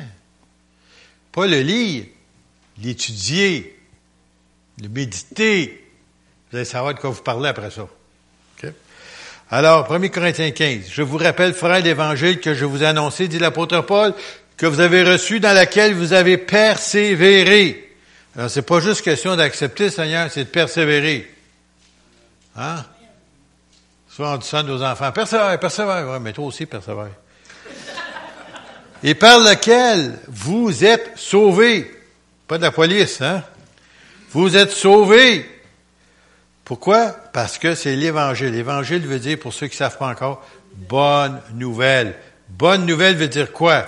Pas 1.32 1.46
le 1.46 1.60
lire, 1.60 2.04
l'étudier, 2.82 3.78
le 4.80 4.88
méditer. 4.88 5.84
Vous 6.50 6.56
allez 6.56 6.64
savoir 6.64 6.94
de 6.94 7.00
quoi 7.00 7.10
vous 7.10 7.22
parlez 7.22 7.48
après 7.48 7.70
ça. 7.70 7.86
Alors, 9.48 9.92
1 9.92 10.08
Corinthiens 10.08 10.50
15. 10.50 10.86
Je 10.90 11.02
vous 11.02 11.18
rappelle, 11.18 11.54
frère, 11.54 11.80
l'évangile 11.80 12.40
que 12.40 12.52
je 12.54 12.64
vous 12.64 12.82
ai 12.82 12.86
annoncé, 12.86 13.28
dit 13.28 13.38
l'apôtre 13.38 13.80
Paul, 13.82 14.12
que 14.56 14.66
vous 14.66 14.80
avez 14.80 15.04
reçu, 15.04 15.38
dans 15.38 15.52
laquelle 15.52 15.94
vous 15.94 16.12
avez 16.12 16.36
persévéré. 16.36 17.94
Alors, 18.36 18.50
c'est 18.50 18.62
pas 18.62 18.80
juste 18.80 19.02
question 19.02 19.36
d'accepter, 19.36 19.90
Seigneur, 19.90 20.30
c'est 20.32 20.44
de 20.44 20.48
persévérer. 20.48 21.32
Hein? 22.56 22.84
Soit 24.08 24.32
on 24.32 24.36
dit 24.38 24.46
ça 24.46 24.60
à 24.60 24.62
nos 24.64 24.82
enfants. 24.82 25.12
Persévère, 25.12 25.60
persévère. 25.60 26.08
Ouais, 26.08 26.20
mais 26.20 26.32
toi 26.32 26.46
aussi, 26.46 26.66
persévère 26.66 27.10
et 29.02 29.14
par 29.14 29.38
lequel 29.40 30.18
vous 30.28 30.84
êtes 30.84 31.12
sauvés. 31.16 31.90
Pas 32.48 32.58
de 32.58 32.62
la 32.62 32.70
police, 32.70 33.20
hein? 33.20 33.42
Vous 34.30 34.56
êtes 34.56 34.70
sauvés. 34.70 35.48
Pourquoi? 36.64 37.10
Parce 37.32 37.58
que 37.58 37.74
c'est 37.74 37.96
l'Évangile. 37.96 38.50
L'Évangile 38.50 39.06
veut 39.06 39.18
dire, 39.18 39.38
pour 39.38 39.52
ceux 39.52 39.66
qui 39.66 39.74
ne 39.74 39.78
savent 39.78 39.98
pas 39.98 40.08
encore, 40.08 40.44
bonne 40.74 41.40
nouvelle. 41.54 42.16
Bonne 42.48 42.86
nouvelle 42.86 43.16
veut 43.16 43.28
dire 43.28 43.52
quoi? 43.52 43.86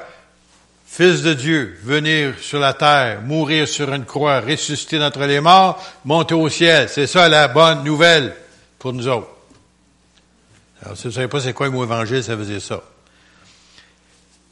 Fils 0.86 1.22
de 1.22 1.34
Dieu, 1.34 1.78
venir 1.82 2.34
sur 2.40 2.58
la 2.58 2.72
terre, 2.72 3.20
mourir 3.20 3.68
sur 3.68 3.92
une 3.92 4.04
croix, 4.04 4.40
ressusciter 4.40 4.98
d'entre 4.98 5.20
les 5.24 5.40
morts, 5.40 5.84
monter 6.04 6.34
au 6.34 6.48
ciel. 6.48 6.88
C'est 6.88 7.06
ça 7.06 7.28
la 7.28 7.46
bonne 7.46 7.84
nouvelle 7.84 8.34
pour 8.78 8.92
nous 8.92 9.06
autres. 9.06 9.28
Alors, 10.82 10.96
si 10.96 11.02
vous 11.04 11.08
ne 11.10 11.14
savez 11.14 11.28
pas 11.28 11.40
c'est 11.40 11.52
quoi 11.52 11.66
le 11.66 11.72
mot 11.72 11.84
évangile, 11.84 12.24
ça 12.24 12.34
veut 12.36 12.44
dire 12.44 12.62
ça. 12.62 12.82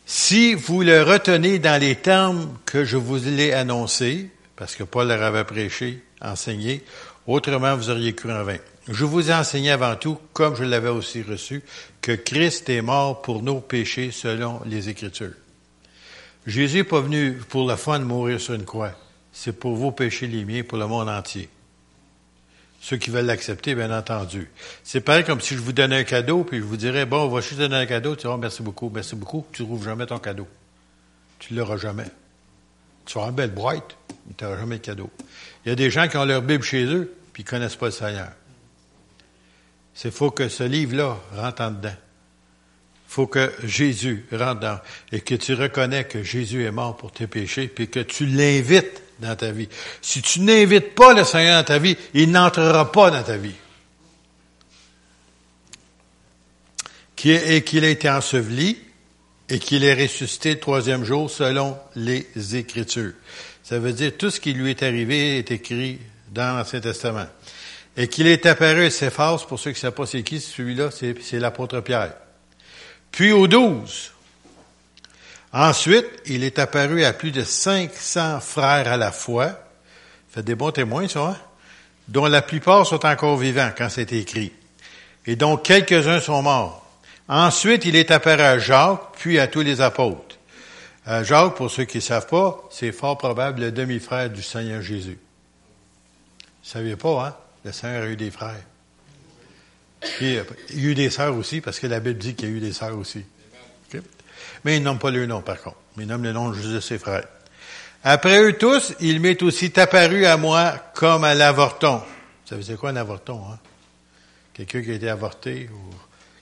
Si 0.09 0.55
vous 0.55 0.83
le 0.83 1.03
retenez 1.03 1.59
dans 1.59 1.81
les 1.81 1.97
termes 1.97 2.57
que 2.65 2.85
je 2.85 2.97
vous 2.97 3.17
l'ai 3.17 3.53
annoncés, 3.53 4.31
parce 4.55 4.77
que 4.77 4.85
Paul 4.85 5.09
leur 5.09 5.21
avait 5.21 5.43
prêché, 5.43 6.01
enseigné, 6.23 6.85
autrement 7.27 7.77
vous 7.77 7.91
auriez 7.91 8.15
cru 8.15 8.31
en 8.31 8.45
vain. 8.45 8.59
Je 8.87 9.05
vous 9.05 9.33
ai 9.33 9.35
enseigné 9.35 9.73
avant 9.73 9.97
tout, 9.97 10.17
comme 10.33 10.55
je 10.55 10.63
l'avais 10.63 10.91
aussi 10.91 11.23
reçu, 11.23 11.61
que 12.01 12.13
Christ 12.13 12.69
est 12.69 12.83
mort 12.83 13.21
pour 13.21 13.43
nos 13.43 13.59
péchés 13.59 14.13
selon 14.13 14.61
les 14.65 14.89
Écritures. 14.89 15.35
Jésus 16.47 16.79
n'est 16.79 16.85
pas 16.85 17.01
venu 17.01 17.33
pour 17.49 17.69
le 17.69 17.75
fun 17.75 17.99
de 17.99 18.05
mourir 18.05 18.41
sur 18.41 18.55
une 18.55 18.65
croix. 18.65 18.93
C'est 19.33 19.59
pour 19.59 19.75
vos 19.75 19.91
péchés 19.91 20.29
les 20.29 20.45
miens, 20.45 20.63
pour 20.63 20.79
le 20.79 20.87
monde 20.87 21.09
entier. 21.09 21.49
Ceux 22.89 22.99
qui 22.99 23.11
veulent 23.11 23.27
l'accepter, 23.27 23.75
bien 23.75 23.91
entendu. 23.91 24.49
C'est 24.85 25.01
pareil 25.01 25.25
comme 25.25 25.41
si 25.41 25.57
je 25.57 25.61
vous 25.61 25.73
donnais 25.73 25.97
un 25.97 26.05
cadeau, 26.05 26.45
puis 26.45 26.59
je 26.59 26.63
vous 26.63 26.77
dirais, 26.77 27.05
bon, 27.05 27.25
on 27.25 27.29
va 27.29 27.41
juste 27.41 27.59
donner 27.59 27.75
un 27.75 27.85
cadeau, 27.85 28.15
tu 28.15 28.29
dis, 28.29 28.35
merci 28.39 28.63
beaucoup, 28.63 28.93
merci 28.95 29.17
beaucoup, 29.17 29.45
tu 29.51 29.63
ne 29.63 29.67
trouves 29.67 29.85
jamais 29.85 30.07
ton 30.07 30.21
cadeau. 30.21 30.47
Tu 31.41 31.53
ne 31.53 31.59
l'auras 31.59 31.79
jamais. 31.79 32.07
Tu 33.05 33.19
avoir 33.19 33.31
une 33.31 33.35
belle 33.35 33.51
boîte, 33.51 33.97
mais 34.29 34.35
tu 34.39 34.45
n'auras 34.45 34.59
jamais 34.59 34.77
de 34.77 34.83
cadeau. 34.83 35.11
Il 35.65 35.71
y 35.71 35.73
a 35.73 35.75
des 35.75 35.91
gens 35.91 36.07
qui 36.07 36.17
ont 36.17 36.25
leur 36.25 36.43
Bible 36.43 36.63
chez 36.63 36.85
eux, 36.85 37.13
puis 37.33 37.43
ils 37.43 37.47
ne 37.47 37.51
connaissent 37.51 37.75
pas 37.75 37.87
le 37.87 37.91
Seigneur. 37.93 38.31
C'est 39.93 40.13
faut 40.13 40.31
que 40.31 40.49
ce 40.49 40.63
livre-là 40.63 41.19
rentre 41.35 41.63
en 41.63 41.73
dedans. 41.73 41.97
Faut 43.09 43.27
que 43.27 43.53
Jésus 43.65 44.27
rentre 44.31 44.61
dans, 44.61 44.79
et 45.11 45.23
que 45.23 45.35
tu 45.35 45.55
reconnais 45.55 46.05
que 46.05 46.23
Jésus 46.23 46.63
est 46.63 46.71
mort 46.71 46.97
pour 46.97 47.11
tes 47.11 47.27
péchés, 47.27 47.67
puis 47.67 47.89
que 47.89 47.99
tu 47.99 48.27
l'invites 48.27 49.03
dans 49.21 49.37
ta 49.37 49.51
vie. 49.51 49.69
Si 50.03 50.23
tu 50.23 50.41
n'invites 50.41 50.95
pas 50.95 51.15
le 51.15 51.25
Seigneur 51.25 51.59
dans 51.59 51.67
ta 51.67 51.79
vie, 51.79 51.97
il 52.15 52.31
n'entrera 52.31 52.91
pas 52.91 53.11
dans 53.11 53.23
ta 53.23 53.37
vie. 53.37 53.55
et 57.25 57.63
qu'il 57.63 57.85
a 57.85 57.89
été 57.89 58.09
enseveli 58.09 58.79
et 59.49 59.59
qu'il 59.59 59.85
est 59.85 59.95
ressuscité 59.95 60.55
le 60.55 60.61
troisième 60.61 61.05
jour 61.05 61.31
selon 61.31 61.77
les 61.95 62.27
Écritures. 62.57 63.13
Ça 63.63 63.79
veut 63.79 63.93
dire 63.93 64.13
tout 64.17 64.31
ce 64.31 64.41
qui 64.41 64.53
lui 64.53 64.71
est 64.71 64.83
arrivé 64.83 65.39
est 65.39 65.51
écrit 65.51 65.99
dans 66.31 66.57
l'Ancien 66.57 66.81
Testament. 66.81 67.27
Et 67.97 68.09
qu'il 68.09 68.27
est 68.27 68.45
apparu 68.47 68.87
à 68.87 68.91
Céphas, 68.91 69.45
pour 69.49 69.59
ceux 69.59 69.71
qui 69.71 69.79
ne 69.79 69.81
savent 69.81 69.93
pas 69.93 70.07
c'est 70.07 70.23
qui, 70.23 70.41
celui-là, 70.41 70.91
c'est 70.91 71.39
l'apôtre 71.39 71.81
Pierre. 71.81 72.15
Puis 73.11 73.33
aux 73.33 73.47
douze. 73.47 74.13
Ensuite, 75.53 76.07
il 76.27 76.45
est 76.45 76.59
apparu 76.59 77.05
à 77.05 77.13
plus 77.13 77.31
de 77.31 77.43
500 77.43 78.41
frères 78.41 78.89
à 78.89 78.97
la 78.97 79.13
fois. 79.13 79.59
Fait 80.31 80.43
des 80.43 80.55
bons 80.55 80.73
témoins, 80.73 81.09
ça, 81.09 81.29
hein? 81.29 81.37
dont 82.09 82.27
la 82.27 82.43
plupart 82.43 82.87
sont 82.87 83.05
encore 83.07 83.37
vivants 83.37 83.71
quand 83.77 83.89
c'est 83.89 84.13
écrit. 84.13 84.53
Et 85.27 85.37
dont 85.37 85.57
quelques-uns 85.57 86.21
sont 86.21 86.43
morts. 86.43 86.87
Ensuite, 87.29 87.85
il 87.85 87.97
est 87.97 88.11
apparu 88.11 88.43
à 88.43 88.59
Jacques, 88.59 89.01
puis 89.19 89.39
à 89.39 89.49
tous 89.49 89.63
les 89.63 89.81
apôtres. 89.81 90.37
Euh, 91.09 91.25
Jacques, 91.25 91.55
pour 91.55 91.71
ceux 91.71 91.85
qui 91.85 91.99
ne 91.99 92.03
savent 92.03 92.29
pas, 92.29 92.63
c'est 92.71 92.93
fort 92.93 93.19
probable 93.19 93.63
le 93.63 93.73
demi-frère 93.73 94.31
du 94.31 94.43
Seigneur 94.43 94.83
Jésus. 94.83 95.19
Vous 96.39 96.47
ne 96.65 96.69
saviez 96.69 96.97
pas, 96.97 97.27
hein? 97.27 97.37
Le 97.65 97.73
Seigneur 97.73 98.03
a 98.03 98.07
eu 98.07 98.17
des 98.17 98.31
frères. 98.31 98.63
Euh, 100.23 100.45
il 100.71 100.81
y 100.81 100.87
a 100.87 100.91
eu 100.91 100.95
des 100.95 101.11
sœurs 101.11 101.37
aussi, 101.37 101.61
parce 101.61 101.81
que 101.81 101.87
la 101.87 101.99
Bible 101.99 102.19
dit 102.19 102.35
qu'il 102.35 102.49
y 102.49 102.53
a 102.53 102.55
eu 102.55 102.61
des 102.61 102.73
sœurs 102.73 102.97
aussi. 102.97 103.25
Mais 104.67 104.79
il 104.79 104.83
nomme 104.83 104.99
pas 104.99 105.13
le 105.13 105.25
nom, 105.27 105.43
par 105.43 105.63
contre. 105.63 105.77
Il 105.97 106.09
nomme 106.09 106.25
le 106.25 106.33
nom 106.33 106.53
juste 106.53 106.71
de 106.71 106.81
ses 106.81 106.99
frères. 106.99 107.29
Après 108.03 108.43
eux 108.43 108.59
tous, 108.59 108.95
il 108.99 109.21
m'est 109.21 109.41
aussi 109.45 109.73
apparu 109.79 110.27
à 110.27 110.37
moi 110.37 110.75
comme 110.93 111.23
à 111.23 111.35
l'avorton. 111.37 112.03
Ça 112.45 112.57
veut 112.57 112.65
dire 112.65 112.77
quoi 112.77 112.91
un 112.91 112.97
avorton, 112.97 113.45
hein? 113.49 113.61
Quelqu'un 114.53 114.83
qui 114.83 114.91
a 114.91 114.95
été 114.95 115.09
avorté, 115.09 115.71
ou 115.73 115.95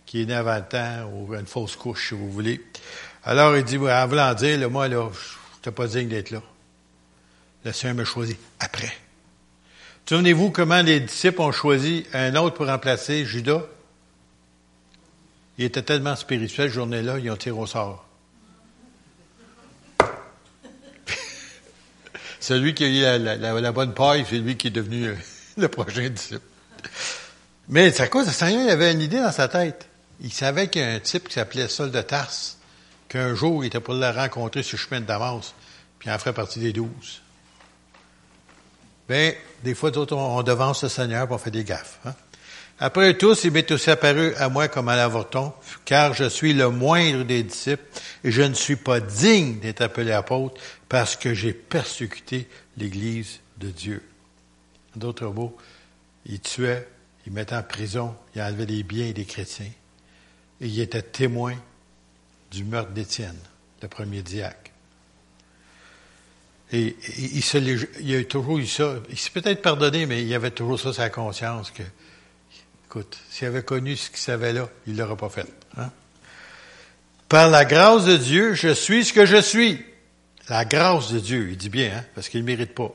qui 0.07 0.23
est 0.23 0.25
né 0.25 0.33
avant 0.33 0.57
le 0.57 0.63
temps, 0.63 1.13
ou 1.13 1.35
une 1.35 1.45
fausse 1.45 1.77
couche, 1.77 2.09
si 2.09 2.15
vous 2.15 2.31
voulez. 2.31 2.65
Alors, 3.25 3.59
il 3.59 3.65
dit, 3.65 3.77
en 3.77 4.07
voulant 4.07 4.33
dire, 4.33 4.71
moi, 4.71 4.89
là, 4.89 5.07
je 5.63 5.69
pas 5.69 5.87
digne 5.87 6.09
d'être 6.09 6.31
là. 6.31 6.41
Le 7.63 7.73
Seigneur 7.73 7.97
m'a 7.97 8.05
choisi 8.07 8.39
après. 8.59 8.93
Souvenez-vous 10.09 10.51
comment 10.51 10.81
les 10.81 11.01
disciples 11.01 11.43
ont 11.43 11.53
choisi 11.53 12.07
un 12.15 12.35
autre 12.37 12.57
pour 12.57 12.69
remplacer 12.69 13.27
Judas? 13.27 13.65
Il 15.59 15.67
était 15.67 15.83
tellement 15.83 16.17
spirituel, 16.17 16.69
cette 16.69 16.75
journée-là, 16.75 17.19
ils 17.19 17.31
ont 17.31 17.37
tiré 17.37 17.59
au 17.59 17.67
sort. 17.67 18.04
Celui 22.45 22.75
qui 22.75 22.85
a 22.85 23.17
eu 23.17 23.23
la, 23.23 23.73
bonne 23.73 23.95
paille, 23.95 24.27
c'est 24.29 24.37
lui 24.37 24.59
qui 24.59 24.67
est 24.67 24.71
devenu 24.71 25.07
euh, 25.07 25.15
le 25.57 25.67
prochain 25.69 26.11
disciple. 26.11 26.43
Mais 27.71 27.91
c'est 27.91 28.03
à 28.03 28.09
cause 28.09 28.29
Seigneur, 28.29 28.65
il 28.65 28.69
avait 28.69 28.93
une 28.93 29.01
idée 29.01 29.19
dans 29.19 29.33
sa 29.33 29.49
tête. 29.49 29.89
Il 30.21 30.31
savait 30.31 30.69
qu'il 30.69 30.83
y 30.83 30.85
a 30.85 30.91
un 30.91 31.01
type 31.01 31.27
qui 31.29 31.35
s'appelait 31.37 31.69
Saul 31.69 31.91
de 31.91 32.03
Tarse, 32.03 32.59
qu'un 33.09 33.35
jour, 33.35 33.65
il 33.65 33.69
était 33.69 33.81
pour 33.81 33.95
le 33.95 34.11
rencontrer 34.11 34.63
sur 34.63 34.77
le 34.77 34.83
chemin 34.83 35.01
de 35.01 35.07
Damas, 35.07 35.55
puis 35.99 36.11
il 36.11 36.13
en 36.13 36.19
ferait 36.19 36.35
partie 36.35 36.59
des 36.59 36.75
douze. 36.75 37.23
Bien, 39.09 39.33
des 39.63 39.75
fois, 39.75 39.91
d'autres, 39.91 40.15
on, 40.15 40.43
devance 40.43 40.83
le 40.83 40.91
Seigneur 40.91 41.27
pour 41.27 41.41
faire 41.41 41.51
des 41.51 41.65
gaffes. 41.65 41.99
Hein. 42.05 42.13
Après 42.79 43.17
tous, 43.17 43.45
il 43.45 43.53
m'est 43.53 43.71
aussi 43.73 43.91
apparu 43.91 44.35
à 44.35 44.51
moi 44.51 44.69
comme 44.69 44.91
à 44.91 44.97
l'avorton, 44.97 45.55
car 45.87 46.13
je 46.13 46.29
suis 46.29 46.53
le 46.53 46.69
moindre 46.69 47.25
des 47.25 47.43
disciples, 47.43 47.85
et 48.23 48.31
je 48.31 48.43
ne 48.43 48.53
suis 48.53 48.77
pas 48.77 49.01
digne 49.01 49.61
d'être 49.61 49.81
appelé 49.81 50.13
apôtre, 50.13 50.61
parce 50.89 51.17
que 51.17 51.35
j'ai 51.35 51.53
persécuté 51.53 52.49
l'Église 52.77 53.41
de 53.59 53.71
Dieu. 53.71 54.03
D'autres 54.97 55.29
mots, 55.29 55.57
il 56.27 56.41
tuait, 56.41 56.89
il 57.27 57.33
mettait 57.33 57.57
en 57.57 57.63
prison, 57.63 58.15
il 58.35 58.43
enlevait 58.43 58.67
des 58.67 58.83
biens 58.83 59.11
des 59.13 59.25
chrétiens, 59.25 59.71
et 60.61 60.67
il 60.67 60.81
était 60.81 61.03
témoin 61.03 61.55
du 62.51 62.65
meurtre 62.65 62.93
d'Étienne, 62.93 63.39
le 63.83 63.89
premier 63.89 64.23
diacre. 64.23 64.71
Et, 66.73 66.97
il, 67.19 67.43
se, 67.43 67.59
il 68.01 68.17
a 68.17 68.25
toujours 68.25 68.59
eu 68.59 68.67
ça. 68.67 68.97
Il 69.09 69.19
s'est 69.19 69.31
peut-être 69.31 69.63
pardonné, 69.63 70.07
mais 70.07 70.25
il 70.25 70.35
avait 70.35 70.51
toujours 70.51 70.81
ça 70.81 70.93
sa 70.93 71.11
conscience 71.11 71.71
que, 71.71 71.83
écoute, 72.87 73.19
s'il 73.31 73.47
avait 73.47 73.63
connu 73.63 73.97
ce 73.97 74.11
qu'il 74.11 74.19
savait 74.19 74.53
là, 74.53 74.69
il 74.87 74.95
ne 74.95 74.99
l'aurait 74.99 75.17
pas 75.17 75.29
fait. 75.29 75.47
Hein? 75.77 75.91
Par 77.29 77.51
la 77.51 77.65
grâce 77.65 78.07
de 78.07 78.17
Dieu, 78.17 78.55
je 78.55 78.73
suis 78.75 79.05
ce 79.05 79.13
que 79.13 79.27
je 79.27 79.41
suis. 79.41 79.85
La 80.49 80.65
grâce 80.65 81.13
de 81.13 81.19
Dieu, 81.19 81.49
il 81.51 81.57
dit 81.57 81.71
bien, 81.71 81.91
hein, 81.97 82.05
parce 82.15 82.29
qu'il 82.29 82.41
ne 82.41 82.47
mérite 82.47 82.75
pas. 82.75 82.93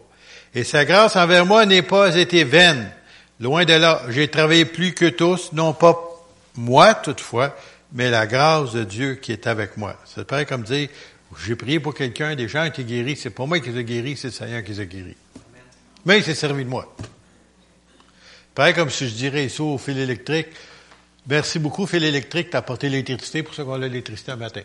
Et 0.54 0.64
sa 0.64 0.86
grâce 0.86 1.16
envers 1.16 1.46
moi 1.46 1.66
n'est 1.66 1.82
pas 1.82 2.16
été 2.16 2.44
vaine. 2.44 2.92
Loin 3.40 3.66
de 3.66 3.74
là, 3.74 4.04
j'ai 4.10 4.28
travaillé 4.28 4.66
plus 4.66 4.94
que 4.94 5.06
tous, 5.10 5.52
non 5.54 5.74
pas 5.74 5.98
moi 6.56 6.94
toutefois, 6.94 7.56
mais 7.94 8.10
la 8.10 8.28
grâce 8.28 8.74
de 8.74 8.84
Dieu 8.84 9.16
qui 9.16 9.32
est 9.32 9.48
avec 9.48 9.78
moi. 9.78 9.96
Ça 10.06 10.24
paraît 10.26 10.46
comme 10.46 10.64
dire, 10.64 10.90
j'ai 11.44 11.56
prié 11.56 11.80
pour 11.80 11.94
quelqu'un, 11.94 12.36
des 12.36 12.48
gens 12.48 12.64
été 12.64 12.84
guéris. 12.84 13.16
C'est 13.16 13.30
pas 13.30 13.46
moi 13.46 13.60
qui 13.60 13.70
les 13.70 13.80
ai 13.80 13.84
guéris, 13.84 14.18
c'est 14.18 14.28
le 14.28 14.34
Seigneur 14.34 14.64
qui 14.64 14.72
les 14.72 14.80
a 14.82 14.86
guéris. 14.86 15.18
Mais 16.06 16.18
il 16.18 16.24
s'est 16.24 16.36
servi 16.36 16.66
de 16.66 16.70
moi. 16.70 16.94
Pareil 18.54 18.74
comme 18.74 18.90
si 18.90 19.08
je 19.08 19.14
dirais 19.14 19.48
ça 19.50 19.64
au 19.64 19.78
fil 19.78 19.98
électrique. 19.98 20.48
Merci 21.28 21.60
beaucoup, 21.60 21.86
fil 21.86 22.04
électrique, 22.04 22.50
t'as 22.50 22.60
apporté 22.60 22.90
l'électricité 22.90 23.44
pour 23.44 23.54
ça 23.54 23.64
qu'on 23.64 23.74
a 23.74 23.80
l'électricité 23.80 24.32
un 24.32 24.36
matin. 24.36 24.62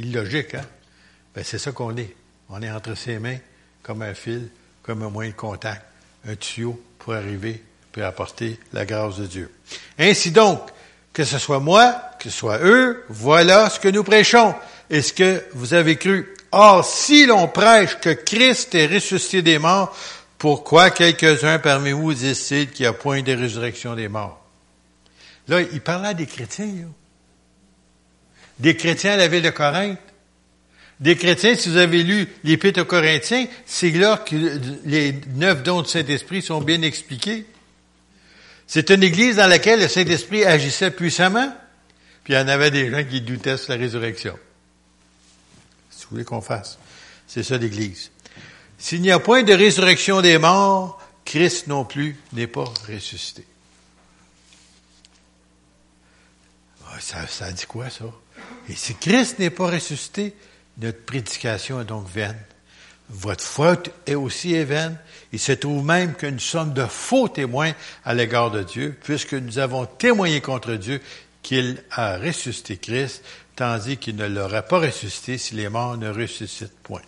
Illogique, 0.00 0.54
hein? 0.54 0.64
Ben, 1.34 1.44
c'est 1.44 1.58
ça 1.58 1.72
qu'on 1.72 1.96
est. 1.96 2.14
On 2.48 2.60
est 2.62 2.70
entre 2.70 2.96
ses 2.96 3.18
mains, 3.18 3.38
comme 3.82 4.02
un 4.02 4.14
fil, 4.14 4.48
comme 4.82 5.02
un 5.02 5.10
moyen 5.10 5.30
de 5.30 5.36
contact, 5.36 5.82
un 6.26 6.34
tuyau 6.34 6.80
pour 6.98 7.14
arriver, 7.14 7.62
pour 7.92 8.02
apporter 8.02 8.58
la 8.72 8.84
grâce 8.84 9.18
de 9.18 9.26
Dieu. 9.26 9.50
Ainsi 9.98 10.30
donc, 10.30 10.60
que 11.12 11.24
ce 11.24 11.38
soit 11.38 11.60
moi, 11.60 12.00
que 12.18 12.30
ce 12.30 12.38
soit 12.38 12.58
eux, 12.58 13.04
voilà 13.08 13.70
ce 13.70 13.78
que 13.78 13.88
nous 13.88 14.04
prêchons 14.04 14.54
et 14.88 15.02
ce 15.02 15.12
que 15.12 15.44
vous 15.52 15.74
avez 15.74 15.96
cru. 15.96 16.34
Or, 16.52 16.84
si 16.84 17.26
l'on 17.26 17.46
prêche 17.46 17.98
que 18.00 18.10
Christ 18.10 18.74
est 18.74 18.86
ressuscité 18.86 19.42
des 19.42 19.58
morts, 19.58 19.96
pourquoi 20.38 20.90
quelques-uns 20.90 21.58
parmi 21.58 21.92
vous 21.92 22.14
disent-ils 22.14 22.70
qu'il 22.70 22.84
n'y 22.84 22.88
a 22.88 22.92
point 22.92 23.22
de 23.22 23.32
résurrection 23.32 23.94
des 23.94 24.08
morts? 24.08 24.40
Là, 25.46 25.60
il 25.60 25.80
parlait 25.80 26.14
des 26.14 26.26
chrétiens, 26.26 26.88
Des 28.60 28.76
chrétiens 28.76 29.12
à 29.12 29.16
la 29.16 29.28
ville 29.28 29.42
de 29.42 29.50
Corinthe. 29.50 29.98
Des 31.00 31.16
chrétiens, 31.16 31.54
si 31.56 31.70
vous 31.70 31.78
avez 31.78 32.02
lu 32.02 32.28
l'Épître 32.44 32.82
aux 32.82 32.84
Corinthiens, 32.84 33.46
c'est 33.64 33.90
là 33.90 34.18
que 34.18 34.36
les 34.84 35.18
neuf 35.34 35.62
dons 35.62 35.80
du 35.80 35.88
Saint-Esprit 35.88 36.42
sont 36.42 36.60
bien 36.60 36.82
expliqués. 36.82 37.46
C'est 38.66 38.90
une 38.90 39.02
église 39.02 39.36
dans 39.36 39.48
laquelle 39.48 39.80
le 39.80 39.88
Saint-Esprit 39.88 40.44
agissait 40.44 40.90
puissamment, 40.90 41.56
puis 42.22 42.34
il 42.34 42.36
y 42.36 42.38
en 42.38 42.48
avait 42.48 42.70
des 42.70 42.90
gens 42.90 43.02
qui 43.02 43.22
doutaient 43.22 43.56
sur 43.56 43.72
la 43.72 43.78
résurrection. 43.78 44.38
Si 45.90 46.04
vous 46.04 46.10
voulez 46.10 46.24
qu'on 46.24 46.42
fasse, 46.42 46.78
c'est 47.26 47.42
ça 47.42 47.56
l'église. 47.56 48.10
S'il 48.78 49.00
n'y 49.00 49.10
a 49.10 49.18
point 49.18 49.42
de 49.42 49.54
résurrection 49.54 50.20
des 50.20 50.36
morts, 50.36 51.00
Christ 51.24 51.66
non 51.66 51.86
plus 51.86 52.16
n'est 52.34 52.46
pas 52.46 52.64
ressuscité. 52.86 53.46
Ah, 56.86 57.00
ça, 57.00 57.26
ça 57.26 57.50
dit 57.52 57.66
quoi, 57.66 57.88
ça? 57.88 58.04
Et 58.68 58.74
si 58.74 58.94
Christ 58.94 59.38
n'est 59.38 59.50
pas 59.50 59.70
ressuscité, 59.70 60.34
notre 60.78 61.04
prédication 61.04 61.80
est 61.80 61.84
donc 61.84 62.08
vaine. 62.08 62.38
Votre 63.08 63.42
faute 63.42 63.90
est 64.06 64.14
aussi 64.14 64.62
vaine. 64.64 64.96
Il 65.32 65.40
se 65.40 65.52
trouve 65.52 65.84
même 65.84 66.14
que 66.14 66.26
nous 66.26 66.38
sommes 66.38 66.72
de 66.72 66.86
faux 66.86 67.28
témoins 67.28 67.72
à 68.04 68.14
l'égard 68.14 68.50
de 68.50 68.62
Dieu, 68.62 68.96
puisque 69.02 69.34
nous 69.34 69.58
avons 69.58 69.86
témoigné 69.86 70.40
contre 70.40 70.74
Dieu 70.74 71.00
qu'il 71.42 71.82
a 71.90 72.18
ressuscité 72.18 72.76
Christ, 72.76 73.24
tandis 73.56 73.96
qu'il 73.96 74.16
ne 74.16 74.26
l'aurait 74.26 74.66
pas 74.66 74.78
ressuscité 74.78 75.38
si 75.38 75.54
les 75.54 75.68
morts 75.68 75.96
ne 75.96 76.10
ressuscitent 76.10 76.78
point. 76.82 77.02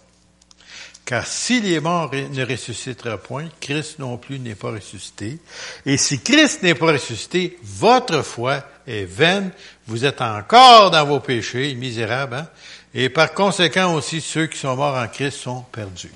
Car 1.05 1.27
si 1.27 1.61
les 1.61 1.81
morts 1.81 2.13
ne 2.13 2.45
ressusciteraient 2.45 3.19
point, 3.19 3.49
Christ 3.61 3.99
non 3.99 4.19
plus 4.19 4.39
n'est 4.39 4.55
pas 4.55 4.71
ressuscité. 4.71 5.39
Et 5.85 5.97
si 5.97 6.21
Christ 6.21 6.63
n'est 6.63 6.75
pas 6.75 6.93
ressuscité, 6.93 7.59
votre 7.63 8.23
foi 8.23 8.65
est 8.87 9.05
vaine. 9.05 9.51
Vous 9.87 10.05
êtes 10.05 10.21
encore 10.21 10.91
dans 10.91 11.05
vos 11.05 11.21
péchés, 11.21 11.75
misérables. 11.75 12.37
Hein? 12.37 12.49
Et 12.95 13.09
par 13.09 13.33
conséquent 13.33 13.95
aussi, 13.95 14.21
ceux 14.21 14.47
qui 14.47 14.59
sont 14.59 14.77
morts 14.77 14.97
en 14.97 15.09
Christ 15.09 15.39
sont 15.39 15.63
perdus. 15.73 16.13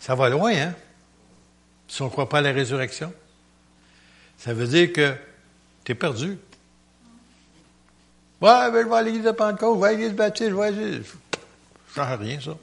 Ça 0.00 0.14
va 0.14 0.28
loin, 0.28 0.52
hein? 0.52 0.74
Si 1.88 2.02
on 2.02 2.06
ne 2.06 2.10
croit 2.10 2.28
pas 2.28 2.38
à 2.38 2.42
la 2.42 2.52
résurrection. 2.52 3.12
Ça 4.38 4.52
veut 4.52 4.66
dire 4.66 4.92
que 4.92 5.14
tu 5.84 5.92
es 5.92 5.94
perdu. 5.94 6.38
Ouais, 8.40 8.70
ben, 8.70 8.82
je 8.82 8.88
vais 8.88 8.96
à 8.96 9.02
l'église 9.02 9.24
de 9.24 9.30
Pentecôte, 9.30 9.76
je 9.76 9.80
vais 9.80 9.86
à 9.86 9.92
l'église 9.92 10.12
baptiste, 10.12 10.50
je 10.50 10.54
vais 10.54 10.66
à 10.66 10.70
l'église. 10.70 11.06
Rien, 11.96 12.40
ça. 12.40 12.56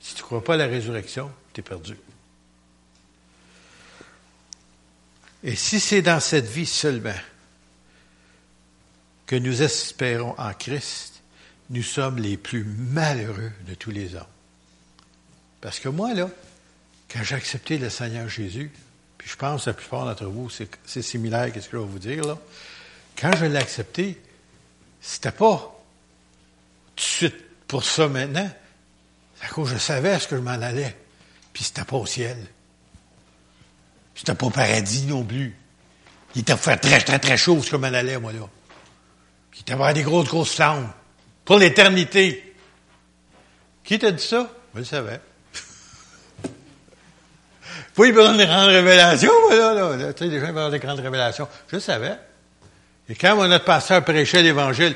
Si 0.00 0.14
tu 0.14 0.22
ne 0.22 0.26
crois 0.26 0.42
pas 0.42 0.54
à 0.54 0.56
la 0.56 0.66
résurrection, 0.66 1.30
tu 1.52 1.60
es 1.60 1.62
perdu. 1.62 1.96
Et 5.44 5.56
si 5.56 5.80
c'est 5.80 6.02
dans 6.02 6.20
cette 6.20 6.46
vie 6.46 6.66
seulement 6.66 7.10
que 9.32 9.36
nous 9.38 9.62
espérons 9.62 10.34
en 10.36 10.52
Christ, 10.52 11.22
nous 11.70 11.82
sommes 11.82 12.18
les 12.18 12.36
plus 12.36 12.64
malheureux 12.64 13.50
de 13.66 13.72
tous 13.74 13.90
les 13.90 14.14
hommes. 14.14 14.26
Parce 15.62 15.80
que 15.80 15.88
moi, 15.88 16.12
là, 16.12 16.28
quand 17.10 17.22
j'ai 17.22 17.36
accepté 17.36 17.78
le 17.78 17.88
Seigneur 17.88 18.28
Jésus, 18.28 18.70
puis 19.16 19.30
je 19.30 19.36
pense 19.36 19.64
que 19.64 19.70
la 19.70 19.74
plupart 19.74 20.04
d'entre 20.04 20.26
vous, 20.26 20.50
c'est 20.50 21.00
similaire 21.00 21.40
à 21.44 21.46
ce 21.46 21.66
que 21.66 21.78
je 21.78 21.78
vais 21.78 21.88
vous 21.88 21.98
dire, 21.98 22.26
là. 22.26 22.36
Quand 23.16 23.34
je 23.34 23.46
l'ai 23.46 23.56
accepté, 23.56 24.20
c'était 25.00 25.32
pas 25.32 25.82
tout 26.94 26.96
de 26.96 27.00
suite 27.00 27.66
pour 27.66 27.84
ça 27.84 28.08
maintenant. 28.08 28.50
À 29.40 29.48
cause 29.48 29.70
je 29.70 29.78
savais 29.78 30.18
ce 30.18 30.28
que 30.28 30.36
je 30.36 30.42
m'en 30.42 30.50
allais. 30.50 30.94
Puis 31.54 31.64
c'était 31.64 31.84
pas 31.84 31.96
au 31.96 32.04
ciel. 32.04 32.36
C'était 34.14 34.34
pas 34.34 34.44
au 34.44 34.50
paradis 34.50 35.06
non 35.06 35.24
plus. 35.24 35.56
Il 36.34 36.42
était 36.42 36.54
faire 36.54 36.78
très, 36.78 37.00
très, 37.00 37.18
très 37.18 37.38
chaud 37.38 37.62
ce 37.62 37.70
que 37.70 37.76
je 37.78 37.80
m'en 37.80 37.86
allais, 37.86 38.18
moi, 38.18 38.34
là. 38.34 38.46
Puis 39.52 39.60
était 39.60 39.74
avoir 39.74 39.94
des 39.94 40.02
grosses, 40.02 40.26
grosses 40.26 40.54
flammes. 40.56 40.90
Pour 41.44 41.58
l'éternité. 41.58 42.54
Qui 43.84 43.98
t'a 43.98 44.10
dit 44.10 44.22
ça? 44.22 44.50
Je 44.74 44.80
le 44.80 44.84
savais. 44.84 45.20
Pas 47.94 48.10
besoin 48.10 48.36
de 48.36 48.44
grandes 48.44 48.70
révélations, 48.70 49.32
moi, 49.42 49.54
là, 49.54 49.74
là. 49.74 50.12
Tu 50.12 50.24
sais, 50.24 50.30
les 50.30 50.40
gens 50.40 50.52
veulent 50.52 50.72
des 50.72 50.78
grandes 50.78 51.00
révélations. 51.00 51.46
Je 51.68 51.76
le 51.76 51.80
savais. 51.80 52.16
Et 53.08 53.14
quand 53.14 53.36
notre 53.46 53.64
pasteur 53.64 54.02
prêchait 54.04 54.42
l'Évangile, 54.42 54.94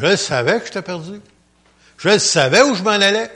je 0.00 0.16
savais 0.16 0.58
que 0.60 0.66
j'étais 0.66 0.82
perdu. 0.82 1.20
Je 1.98 2.18
savais 2.18 2.62
où 2.62 2.74
je 2.74 2.82
m'en 2.82 2.90
allais. 2.90 3.30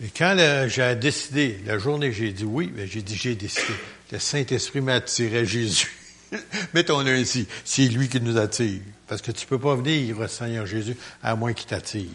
Mais 0.00 0.08
quand 0.16 0.36
j'ai 0.68 0.94
décidé, 0.94 1.60
la 1.66 1.78
journée 1.78 2.12
j'ai 2.12 2.32
dit 2.32 2.44
oui, 2.44 2.72
j'ai 2.86 3.02
dit 3.02 3.16
j'ai 3.16 3.34
décidé. 3.34 3.74
Le 4.12 4.18
Saint-Esprit 4.18 4.80
m'attirait 4.80 5.44
Jésus. 5.44 6.05
Mettons-le 6.74 7.10
ainsi, 7.12 7.46
c'est 7.64 7.86
lui 7.86 8.08
qui 8.08 8.20
nous 8.20 8.36
attire. 8.38 8.80
Parce 9.06 9.22
que 9.22 9.30
tu 9.30 9.44
ne 9.44 9.48
peux 9.48 9.58
pas 9.58 9.76
venir 9.76 10.28
Seigneur 10.28 10.66
Jésus 10.66 10.96
à 11.22 11.36
moins 11.36 11.52
qu'il 11.52 11.66
t'attire. 11.66 12.10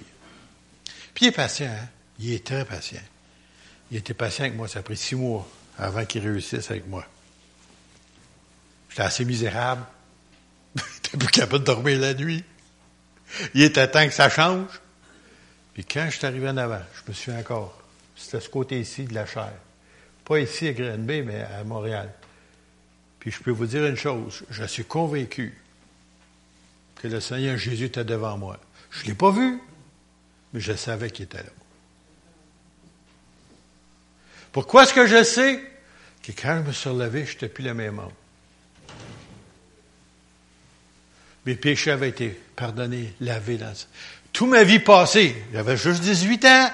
Puis 1.14 1.26
il 1.26 1.28
est 1.30 1.32
patient, 1.32 1.68
hein? 1.72 1.88
il 2.20 2.34
est 2.34 2.45
très 2.45 2.66
patient. 2.66 3.01
Il 3.91 3.97
était 3.97 4.14
patient 4.14 4.45
avec 4.45 4.55
moi, 4.55 4.68
ça 4.68 4.80
a 4.80 4.84
pris 4.84 4.97
six 4.97 5.16
mois 5.16 5.47
avant 5.78 6.05
qu'il 6.05 6.24
réussisse 6.24 6.70
avec 6.72 6.88
moi. 6.88 7.05
J'étais 8.89 9.03
assez 9.03 9.26
misérable. 9.26 9.84
J'étais 10.76 11.18
plus 11.18 11.28
capable 11.28 11.59
de 11.59 11.66
dormir 11.66 11.99
la 11.99 12.14
nuit. 12.14 12.43
Il 13.53 13.62
était 13.62 13.89
temps 13.89 14.05
que 14.05 14.14
ça 14.14 14.30
change. 14.30 14.82
Puis 15.74 15.86
quand 15.86 16.05
je 16.09 16.18
suis 16.18 16.26
arrivé 16.26 16.49
en 16.49 16.57
avant, 16.57 16.82
je 16.93 17.09
me 17.09 17.14
suis 17.14 17.32
encore, 17.32 17.82
c'était 18.16 18.41
ce 18.41 18.49
côté-ci 18.49 19.05
de 19.05 19.14
la 19.14 19.26
chair. 19.26 19.53
Pas 20.26 20.39
ici 20.39 20.68
à 20.68 20.74
Grenby, 20.74 21.22
mais 21.22 21.41
à 21.41 21.64
Montréal. 21.64 22.14
Puis 23.22 23.30
je 23.30 23.39
peux 23.39 23.51
vous 23.51 23.67
dire 23.67 23.86
une 23.86 23.95
chose, 23.95 24.43
je 24.49 24.63
suis 24.65 24.84
convaincu 24.84 25.55
que 26.95 27.07
le 27.07 27.22
Seigneur 27.22 27.55
Jésus 27.55 27.86
était 27.86 28.03
devant 28.03 28.36
moi. 28.36 28.59
Je 28.89 29.03
ne 29.03 29.09
l'ai 29.09 29.13
pas 29.13 29.30
vu, 29.30 29.59
mais 30.51 30.59
je 30.59 30.74
savais 30.74 31.11
qu'il 31.11 31.26
était 31.26 31.38
là. 31.38 31.51
Pourquoi 34.51 34.84
est-ce 34.84 34.93
que 34.93 35.05
je 35.05 35.24
sais? 35.24 35.63
Que 36.24 36.32
quand 36.32 36.61
je 36.63 36.67
me 36.67 36.74
suis 36.74 36.89
relevé, 36.89 37.26
je 37.26 37.34
n'étais 37.34 37.47
plus 37.47 37.63
le 37.63 37.76
même 37.76 37.99
homme? 37.99 38.11
Mes 41.45 41.55
péchés 41.55 41.91
avaient 41.91 42.09
été 42.09 42.30
pardonnés, 42.55 43.13
lavés 43.22 43.57
dans. 43.57 43.74
Toute 44.34 44.49
ma 44.49 44.63
vie 44.63 44.80
passée, 44.80 45.36
j'avais 45.53 45.78
juste 45.78 46.01
18 46.01 46.45
ans. 46.45 46.72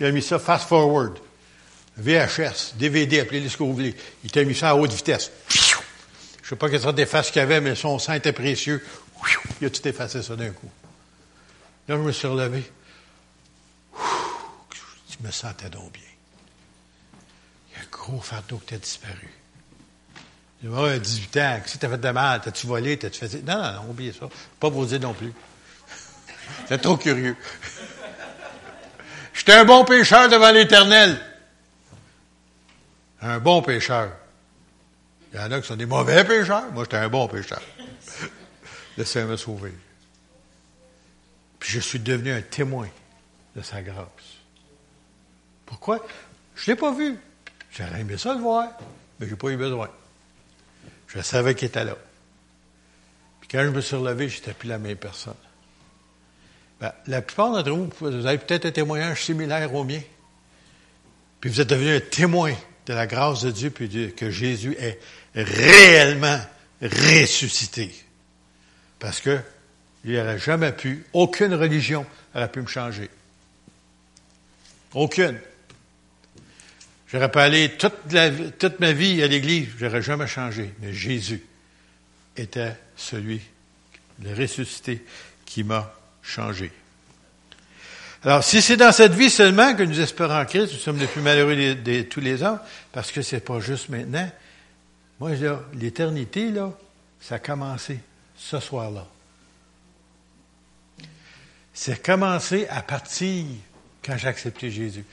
Il 0.00 0.06
a 0.06 0.12
mis 0.12 0.22
ça 0.22 0.38
fast 0.38 0.68
forward. 0.68 1.18
VHS, 1.96 2.74
DVD, 2.74 3.20
appelez-le 3.20 3.48
ce 3.48 3.56
que 3.56 3.62
vous 3.62 3.72
voulez. 3.72 3.94
Il 4.24 4.30
t'a 4.30 4.42
mis 4.44 4.54
ça 4.54 4.70
à 4.70 4.74
haute 4.74 4.92
vitesse. 4.92 5.30
Je 6.42 6.48
sais 6.48 6.56
pas 6.56 6.68
quelle 6.68 6.80
sorte 6.80 6.96
d'efface 6.96 7.30
qu'il 7.30 7.40
y 7.40 7.42
avait, 7.42 7.60
mais 7.60 7.74
son 7.74 7.98
sang 7.98 8.14
était 8.14 8.32
précieux. 8.32 8.84
Il 9.60 9.66
a 9.66 9.70
tout 9.70 9.86
effacé 9.88 10.22
ça 10.22 10.36
d'un 10.36 10.50
coup. 10.50 10.70
Là, 11.88 11.96
je 11.96 12.00
me 12.00 12.12
suis 12.12 12.26
relevé. 12.26 12.64
Je 13.96 15.26
me 15.26 15.30
sentais 15.30 15.70
donc 15.70 15.92
bien. 15.92 16.02
Il 17.70 17.78
y 17.78 17.80
a 17.80 17.84
un 17.84 17.88
gros 17.90 18.20
fardeau 18.20 18.58
qui 18.58 18.66
t'a 18.66 18.78
disparu. 18.78 19.30
Ouais, 20.64 20.98
18 20.98 21.36
ans, 21.36 21.60
si 21.66 21.78
t'as 21.78 21.90
fait 21.90 21.98
de 21.98 22.10
mal, 22.10 22.40
t'as-tu 22.40 22.66
volé, 22.66 22.96
t'as-tu 22.98 23.26
fait... 23.26 23.42
Non, 23.42 23.56
non, 23.56 23.72
non, 23.72 23.90
oubliez 23.90 24.12
ça. 24.12 24.28
Pas 24.58 24.70
vous 24.70 24.86
dire 24.86 25.00
non 25.00 25.12
plus. 25.12 25.32
C'est 26.68 26.80
trop 26.80 26.96
curieux. 26.96 27.36
J'étais 29.34 29.52
un 29.52 29.64
bon 29.64 29.84
pécheur 29.84 30.28
devant 30.28 30.50
l'Éternel. 30.50 31.20
Un 33.24 33.38
bon 33.38 33.62
pécheur. 33.62 34.12
Il 35.32 35.40
y 35.40 35.42
en 35.42 35.50
a 35.50 35.60
qui 35.60 35.66
sont 35.66 35.76
des 35.76 35.86
mauvais 35.86 36.24
pécheurs. 36.24 36.70
Moi, 36.72 36.84
j'étais 36.84 36.98
un 36.98 37.08
bon 37.08 37.26
pécheur. 37.26 37.62
Le 38.98 39.04
Seigneur 39.06 39.30
m'a 39.30 39.36
sauvé. 39.38 39.72
Puis 41.58 41.72
je 41.72 41.80
suis 41.80 41.98
devenu 41.98 42.32
un 42.32 42.42
témoin 42.42 42.88
de 43.56 43.62
sa 43.62 43.80
grâce. 43.80 44.04
Pourquoi? 45.64 46.04
Je 46.54 46.70
ne 46.70 46.74
l'ai 46.74 46.80
pas 46.80 46.92
vu. 46.92 47.18
J'aurais 47.72 48.02
aimé 48.02 48.18
ça 48.18 48.34
le 48.34 48.40
voir, 48.40 48.68
mais 49.18 49.26
je 49.26 49.30
n'ai 49.30 49.38
pas 49.38 49.48
eu 49.48 49.56
besoin. 49.56 49.88
Je 51.08 51.22
savais 51.22 51.54
qu'il 51.54 51.68
était 51.68 51.84
là. 51.84 51.96
Puis 53.40 53.48
quand 53.48 53.64
je 53.64 53.70
me 53.70 53.80
suis 53.80 53.96
relevé, 53.96 54.28
je 54.28 54.36
n'étais 54.36 54.52
plus 54.52 54.68
la 54.68 54.78
même 54.78 54.98
personne. 54.98 55.34
Ben, 56.78 56.92
la 57.06 57.22
plupart 57.22 57.52
d'entre 57.52 57.70
vous, 57.70 57.90
vous 58.00 58.26
avez 58.26 58.36
peut-être 58.36 58.66
un 58.66 58.70
témoignage 58.70 59.24
similaire 59.24 59.74
au 59.74 59.82
mien. 59.82 60.02
Puis 61.40 61.48
vous 61.48 61.62
êtes 61.62 61.70
devenu 61.70 61.96
un 61.96 62.00
témoin 62.00 62.54
de 62.86 62.92
la 62.92 63.06
grâce 63.06 63.42
de 63.42 63.50
Dieu, 63.50 63.70
puis 63.70 64.12
que 64.14 64.30
Jésus 64.30 64.76
est 64.78 64.98
réellement 65.34 66.40
ressuscité. 66.82 67.94
Parce 68.98 69.20
que 69.20 69.38
il 70.04 70.14
n'aurait 70.14 70.38
jamais 70.38 70.72
pu, 70.72 71.04
aucune 71.12 71.54
religion 71.54 72.04
n'aurait 72.34 72.50
pu 72.50 72.60
me 72.60 72.66
changer. 72.66 73.08
Aucune. 74.92 75.38
J'aurais 77.08 77.30
pu 77.30 77.38
aller 77.38 77.76
toute, 77.76 77.94
toute 78.58 78.80
ma 78.80 78.92
vie 78.92 79.22
à 79.22 79.26
l'Église, 79.26 79.68
je 79.78 79.86
n'aurais 79.86 80.02
jamais 80.02 80.26
changé. 80.26 80.74
Mais 80.80 80.92
Jésus 80.92 81.42
était 82.36 82.76
celui, 82.96 83.40
le 84.22 84.34
ressuscité, 84.34 85.04
qui 85.46 85.64
m'a 85.64 85.94
changé. 86.22 86.70
Alors, 88.24 88.42
si 88.42 88.62
c'est 88.62 88.78
dans 88.78 88.92
cette 88.92 89.12
vie 89.12 89.28
seulement 89.28 89.74
que 89.74 89.82
nous 89.82 90.00
espérons 90.00 90.40
en 90.40 90.46
Christ, 90.46 90.72
nous 90.72 90.78
sommes 90.78 90.98
les 90.98 91.06
plus 91.06 91.20
malheureux 91.20 91.74
de, 91.74 92.02
tous 92.02 92.20
les 92.20 92.42
hommes, 92.42 92.58
parce 92.90 93.12
que 93.12 93.20
c'est 93.20 93.40
pas 93.40 93.60
juste 93.60 93.90
maintenant. 93.90 94.30
Moi, 95.20 95.32
l'éternité, 95.74 96.50
là, 96.50 96.72
ça 97.20 97.34
a 97.34 97.38
commencé 97.38 97.98
ce 98.36 98.60
soir-là. 98.60 99.06
C'est 101.74 102.02
commencé 102.02 102.66
à 102.68 102.80
partir 102.80 103.44
quand 104.02 104.16
j'ai 104.16 104.28
accepté 104.28 104.70
Jésus. 104.70 105.04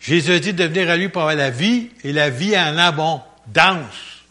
Jésus 0.00 0.32
a 0.32 0.40
dit 0.40 0.52
de 0.52 0.64
venir 0.64 0.90
à 0.90 0.96
lui 0.96 1.08
pour 1.08 1.22
avoir 1.22 1.36
la 1.36 1.50
vie 1.50 1.90
et 2.02 2.12
la 2.12 2.30
vie 2.30 2.58
en 2.58 2.76
abondance. 2.78 4.24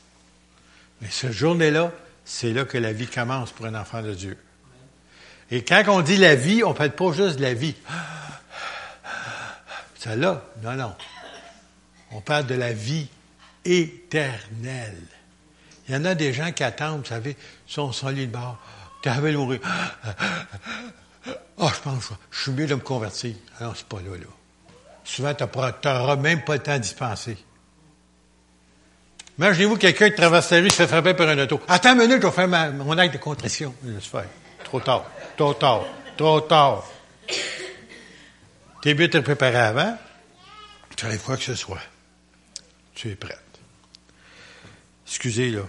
Mais 1.02 1.08
cette 1.10 1.32
journée-là, 1.32 1.94
c'est 2.26 2.52
là 2.52 2.66
que 2.66 2.78
la 2.78 2.92
vie 2.92 3.08
commence 3.08 3.52
pour 3.52 3.66
un 3.66 3.76
enfant 3.76 4.02
de 4.02 4.14
Dieu. 4.14 4.38
Et 5.52 5.64
quand 5.64 5.84
on 5.88 6.02
dit 6.02 6.18
la 6.18 6.36
vie, 6.36 6.64
on 6.64 6.70
ne 6.70 6.74
parle 6.74 6.92
pas 6.92 7.12
juste 7.12 7.38
de 7.38 7.42
la 7.42 7.54
vie. 7.54 7.76
Celle-là, 9.98 10.44
non, 10.64 10.74
non. 10.74 10.96
On 12.12 12.22
parle 12.22 12.46
de 12.46 12.56
la 12.56 12.74
vie 12.74 13.08
éternelle. 13.66 15.02
Il 15.88 15.96
y 15.96 15.98
en 15.98 16.06
a 16.06 16.16
des 16.16 16.34
gens 16.34 16.52
qui 16.52 16.64
attendent, 16.64 17.00
vous 17.00 17.06
savez, 17.06 17.36
sont 17.68 17.92
son 17.92 18.10
lit 18.10 18.28
de 18.28 18.32
bord. 18.32 18.58
Tu 19.02 19.10
avais 19.10 19.32
mourir. 19.32 19.60
Ah, 21.62 21.70
je 21.76 21.82
pense, 21.82 22.12
je 22.32 22.42
suis 22.42 22.52
mieux 22.54 22.68
de 22.68 22.76
me 22.76 22.80
convertir. 22.80 23.36
Ah 23.60 23.66
non, 23.66 23.74
c'est 23.76 23.86
pas 23.86 23.98
là, 23.98 24.16
là. 24.18 24.26
Souvent, 25.04 25.34
tu 25.34 25.44
n'auras 25.44 26.16
même 26.16 26.42
pas 26.46 26.54
le 26.54 26.64
temps 26.64 26.78
d'y 26.78 26.94
penser. 26.94 27.38
Imaginez-vous 29.38 29.76
quelqu'un 29.76 30.10
qui 30.10 30.16
traverse 30.16 30.50
la 30.52 30.60
rue, 30.60 30.70
se 30.70 30.76
fait 30.76 30.88
frapper 30.88 31.14
par 31.14 31.28
un 31.28 31.38
auto. 31.38 31.60
Attends 31.68 31.94
une 31.94 32.08
minute, 32.08 32.22
je 32.22 32.28
vais 32.28 32.32
faire 32.32 32.48
mon 32.48 32.98
acte 32.98 33.14
de 33.14 33.20
contrition. 33.20 33.76
Je 33.86 34.00
faire. 34.00 34.24
Trop 34.64 34.80
tard, 34.80 35.06
trop 35.40 35.54
tard, 35.54 35.86
trop 36.18 36.42
tard. 36.42 36.84
T'es 38.82 38.94
mieux 38.94 39.08
de 39.08 39.20
te 39.20 39.44
avant. 39.56 39.98
Quoi 41.26 41.38
que 41.38 41.44
ce 41.44 41.56
soit. 41.56 41.80
Tu 42.94 43.10
es 43.10 43.16
prête. 43.16 43.40
Excusez, 45.08 45.52
là. 45.52 45.62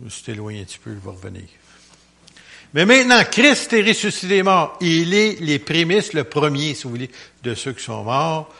Je 0.00 0.04
me 0.06 0.10
suis 0.10 0.32
éloigné 0.32 0.62
un 0.62 0.64
petit 0.64 0.78
peu, 0.78 0.94
je 0.94 0.98
vais 0.98 1.14
revenir. 1.14 1.44
Mais 2.72 2.86
maintenant, 2.86 3.22
Christ 3.30 3.74
est 3.74 3.82
ressuscité 3.82 4.42
mort. 4.42 4.78
Il 4.80 5.12
est 5.12 5.38
les 5.40 5.58
prémices, 5.58 6.14
le 6.14 6.24
premier, 6.24 6.74
si 6.74 6.84
vous 6.84 6.90
voulez, 6.90 7.10
de 7.42 7.54
ceux 7.54 7.74
qui 7.74 7.84
sont 7.84 8.04
morts 8.04 8.50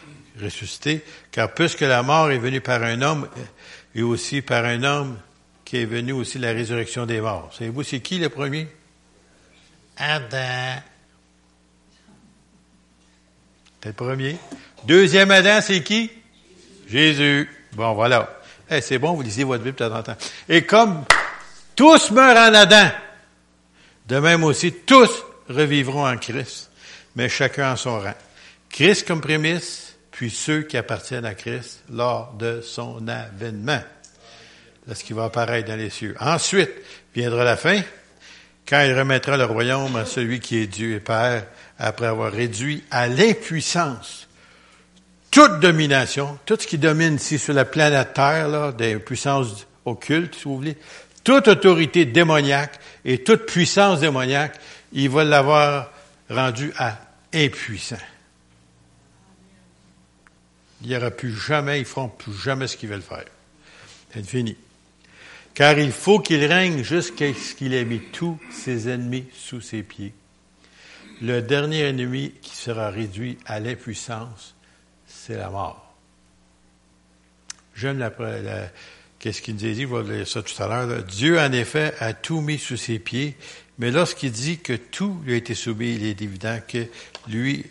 ressuscité, 0.41 1.03
car 1.31 1.53
puisque 1.53 1.83
la 1.83 2.03
mort 2.03 2.31
est 2.31 2.39
venue 2.39 2.63
par 2.63 2.83
un 2.83 3.03
homme, 3.03 3.29
et 3.95 4.03
aussi 4.03 4.41
par 4.41 4.65
un 4.65 4.83
homme 4.83 5.19
qui 5.65 5.79
est 5.79 5.85
venu 5.85 6.13
aussi 6.13 6.39
la 6.39 6.53
résurrection 6.53 7.05
des 7.05 7.21
morts. 7.21 7.51
Savez-vous, 7.53 7.83
c'est 7.83 8.01
qui 8.01 8.19
le 8.19 8.29
premier? 8.29 8.67
Adam. 10.03 10.83
C'est 13.81 13.89
le 13.89 13.93
premier. 13.93 14.37
Deuxième 14.85 15.31
Adam, 15.31 15.61
c'est 15.61 15.83
qui? 15.83 16.11
Jésus. 16.89 17.49
Bon, 17.75 17.95
voilà. 17.95 18.41
Eh, 18.69 18.81
c'est 18.81 18.99
bon, 18.99 19.13
vous 19.13 19.23
lisez 19.23 19.45
votre 19.45 19.63
Bible 19.63 19.79
de 19.79 19.89
temps 19.89 19.97
en 19.97 20.03
temps. 20.03 20.17
Et 20.49 20.63
comme 20.65 21.05
tous 21.77 22.11
meurent 22.11 22.37
en 22.37 22.55
Adam, 22.55 22.91
de 24.09 24.19
même 24.19 24.43
aussi 24.43 24.73
tous 24.73 25.25
revivront 25.49 26.07
en 26.07 26.17
Christ, 26.17 26.71
mais 27.15 27.29
chacun 27.29 27.73
en 27.73 27.77
son 27.77 28.01
rang. 28.01 28.15
Christ 28.71 29.07
comme 29.07 29.21
prémisse, 29.21 29.95
puis 30.11 30.31
ceux 30.31 30.63
qui 30.63 30.77
appartiennent 30.77 31.27
à 31.27 31.35
Christ 31.35 31.85
lors 31.91 32.33
de 32.33 32.61
son 32.61 33.07
avènement. 33.07 33.83
Lorsqu'il 34.89 35.15
va 35.15 35.25
apparaître 35.25 35.69
dans 35.69 35.77
les 35.77 35.91
cieux. 35.91 36.17
Ensuite 36.19 36.73
viendra 37.15 37.45
la 37.45 37.57
fin, 37.57 37.81
quand 38.69 38.83
il 38.83 38.99
remettra 38.99 39.37
le 39.37 39.45
royaume 39.45 39.97
à 39.97 40.05
celui 40.05 40.41
qui 40.41 40.59
est 40.59 40.67
Dieu 40.67 40.95
et 40.95 41.01
Père, 41.01 41.47
après 41.79 42.07
avoir 42.07 42.33
réduit 42.33 42.85
à 42.91 43.09
l'impuissance 43.09 44.29
toute 45.33 45.61
domination, 45.61 46.39
tout 46.45 46.59
ce 46.61 46.67
qui 46.67 46.77
domine 46.77 47.15
ici 47.15 47.39
sur 47.39 47.55
la 47.55 47.65
planète 47.65 48.13
Terre, 48.13 48.49
là, 48.49 48.71
des 48.71 48.99
puissances 48.99 49.67
occultes, 49.87 50.35
si 50.35 50.45
vous 50.45 50.57
voulez, 50.57 50.77
toute 51.25 51.49
autorité 51.49 52.05
démoniaque 52.05 52.79
et 53.05 53.25
toute 53.25 53.47
puissance 53.47 54.01
démoniaque, 54.01 54.59
il 54.93 55.09
va 55.09 55.25
l'avoir 55.25 55.91
rendu 56.29 56.73
à 56.77 56.99
impuissant. 57.33 57.97
Il 60.83 60.89
n'y 60.89 60.97
aura 60.97 61.11
plus 61.11 61.35
jamais, 61.35 61.79
ils 61.79 61.87
feront 61.87 62.09
plus 62.09 62.35
jamais 62.35 62.67
ce 62.67 62.77
qu'ils 62.77 62.91
veulent 62.91 63.01
faire. 63.01 63.25
C'est 64.13 64.27
fini. 64.27 64.55
Car 65.55 65.79
il 65.79 65.93
faut 65.93 66.19
qu'il 66.19 66.45
règne 66.45 66.83
jusqu'à 66.83 67.33
ce 67.35 67.55
qu'il 67.55 67.75
ait 67.75 67.85
mis 67.85 68.01
tous 68.01 68.39
ses 68.51 68.89
ennemis 68.89 69.27
sous 69.35 69.61
ses 69.61 69.83
pieds. 69.83 70.15
Le 71.21 71.41
dernier 71.41 71.81
ennemi 71.83 72.33
qui 72.41 72.57
sera 72.57 72.91
réduit 72.91 73.39
à 73.47 73.61
l'impuissance, 73.61 74.55
c'est 75.07 75.37
la 75.37 75.51
mort. 75.51 75.95
J'aime 77.75 77.99
la, 77.99 78.11
qu'est-ce 79.19 79.43
qu'il 79.43 79.57
dit, 79.57 79.83
je 79.83 79.87
vais 79.87 80.17
lire 80.17 80.29
ça 80.29 80.43
tout 80.43 80.61
à 80.63 80.67
l'heure. 80.67 81.05
Dieu, 81.05 81.39
en 81.39 81.53
effet, 81.53 81.95
a 82.01 82.13
tout 82.13 82.41
mis 82.41 82.59
sous 82.59 82.77
ses 82.77 82.99
pieds, 82.99 83.37
mais 83.79 83.91
lorsqu'il 83.91 84.33
dit 84.33 84.59
que 84.59 84.73
tout 84.73 85.21
lui 85.25 85.35
a 85.35 85.37
été 85.37 85.55
soumis, 85.55 85.95
il 85.95 86.05
est 86.05 86.21
évident 86.21 86.59
que 86.67 86.87
lui, 87.29 87.67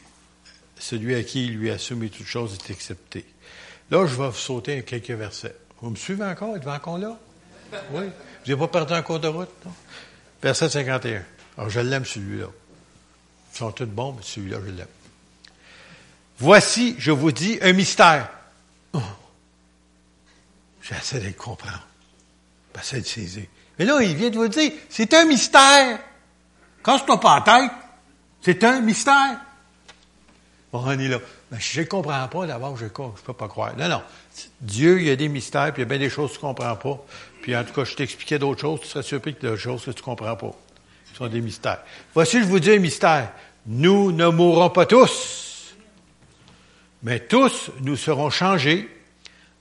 celui 0.78 1.16
à 1.16 1.24
qui 1.24 1.46
il 1.46 1.58
lui 1.58 1.72
a 1.72 1.78
soumis 1.78 2.10
toutes 2.10 2.26
choses 2.28 2.54
est 2.54 2.72
accepté. 2.72 3.26
Là, 3.90 4.06
je 4.06 4.16
vais 4.16 4.32
sauter 4.34 4.84
quelques 4.84 5.12
versets. 5.12 5.56
Vous 5.82 5.90
me 5.90 5.96
suivez 5.96 6.24
encore? 6.24 6.56
Êtes-vous 6.56 6.70
encore 6.70 6.98
là? 6.98 7.20
Oui. 7.92 8.04
Vous 8.04 8.52
n'avez 8.52 8.60
pas 8.60 8.68
perdu 8.68 8.94
un 8.94 9.02
cours 9.02 9.20
de 9.20 9.28
route? 9.28 9.50
Non? 9.66 9.74
Verset 10.42 10.70
51. 10.70 11.24
Alors, 11.58 11.70
je 11.70 11.80
l'aime 11.80 12.06
celui-là. 12.06 12.48
Ils 13.54 13.58
sont 13.58 13.72
tous 13.72 13.86
bons, 13.86 14.14
mais 14.14 14.24
celui-là, 14.24 14.58
je 14.66 14.72
l'aime. 14.72 14.88
Voici, 16.40 16.96
je 16.98 17.12
vous 17.12 17.32
dis, 17.32 17.60
un 17.62 17.74
mystère. 17.74 18.30
Oh. 18.94 19.00
J'essaie 20.82 21.20
de 21.20 21.28
le 21.28 21.34
comprendre. 21.34 21.86
J'essaie 22.76 23.02
de 23.02 23.06
saisir. 23.06 23.46
Mais 23.78 23.86
là, 23.86 24.02
il 24.02 24.16
vient 24.16 24.30
de 24.30 24.38
vous 24.38 24.48
dire, 24.48 24.72
c'est 24.90 25.14
un 25.14 25.26
mystère. 25.26 26.00
Quand 26.82 27.00
toi 27.00 27.20
pas 27.20 27.36
en 27.36 27.42
tête. 27.42 27.72
C'est 28.42 28.64
un 28.64 28.82
mystère. 28.82 29.40
Bon, 30.72 30.84
on 30.86 30.98
est 30.98 31.08
là. 31.08 31.20
Mais 31.52 31.60
si 31.60 31.74
je 31.74 31.82
ne 31.82 31.86
comprends 31.86 32.28
pas, 32.28 32.48
d'abord, 32.48 32.76
je 32.78 32.86
ne 32.86 32.90
peux 32.90 33.34
pas 33.34 33.48
croire. 33.48 33.76
Non, 33.78 33.88
non. 33.88 34.02
Dieu, 34.62 35.00
il 35.02 35.08
y 35.08 35.12
a 35.12 35.16
des 35.16 35.28
mystères, 35.28 35.72
puis 35.74 35.84
il 35.84 35.86
y 35.86 35.88
a 35.88 35.90
bien 35.90 36.00
des 36.00 36.10
choses 36.10 36.32
que 36.32 36.40
tu 36.40 36.46
ne 36.46 36.54
comprends 36.54 36.76
pas. 36.76 37.06
Puis 37.42 37.56
en 37.56 37.64
tout 37.64 37.74
cas, 37.74 37.84
je 37.84 37.96
t'expliquais 37.96 38.40
d'autres 38.40 38.62
choses, 38.62 38.82
tu 38.82 38.88
serais 38.88 39.04
surpris 39.04 39.36
que 39.36 39.42
d'autres 39.42 39.62
choses 39.62 39.84
que 39.84 39.92
tu 39.92 40.00
ne 40.00 40.06
comprends 40.06 40.36
pas. 40.36 40.52
Ce 41.12 41.18
sont 41.18 41.28
des 41.28 41.42
mystères. 41.42 41.80
Voici, 42.14 42.40
je 42.40 42.46
vous 42.46 42.60
dis 42.60 42.72
un 42.72 42.80
mystère. 42.80 43.32
Nous 43.66 44.12
ne 44.12 44.28
mourrons 44.28 44.70
pas 44.70 44.86
tous. 44.86 45.76
Mais 47.04 47.20
tous, 47.20 47.72
nous 47.82 47.96
serons 47.96 48.30
changés 48.30 48.90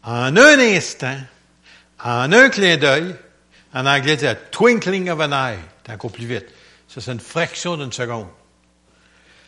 en 0.02 0.36
un 0.36 0.58
instant, 0.58 1.18
en 2.04 2.32
un 2.32 2.48
clin 2.50 2.76
d'œil. 2.76 3.14
En 3.72 3.86
anglais, 3.86 4.16
c'est 4.18 4.50
twinkling 4.50 5.10
of 5.10 5.20
an 5.20 5.32
eye. 5.32 5.58
C'est 5.86 5.92
encore 5.92 6.12
plus 6.12 6.26
vite. 6.26 6.46
Ça, 6.88 7.00
c'est 7.00 7.12
une 7.12 7.20
fraction 7.20 7.76
d'une 7.76 7.92
seconde. 7.92 8.26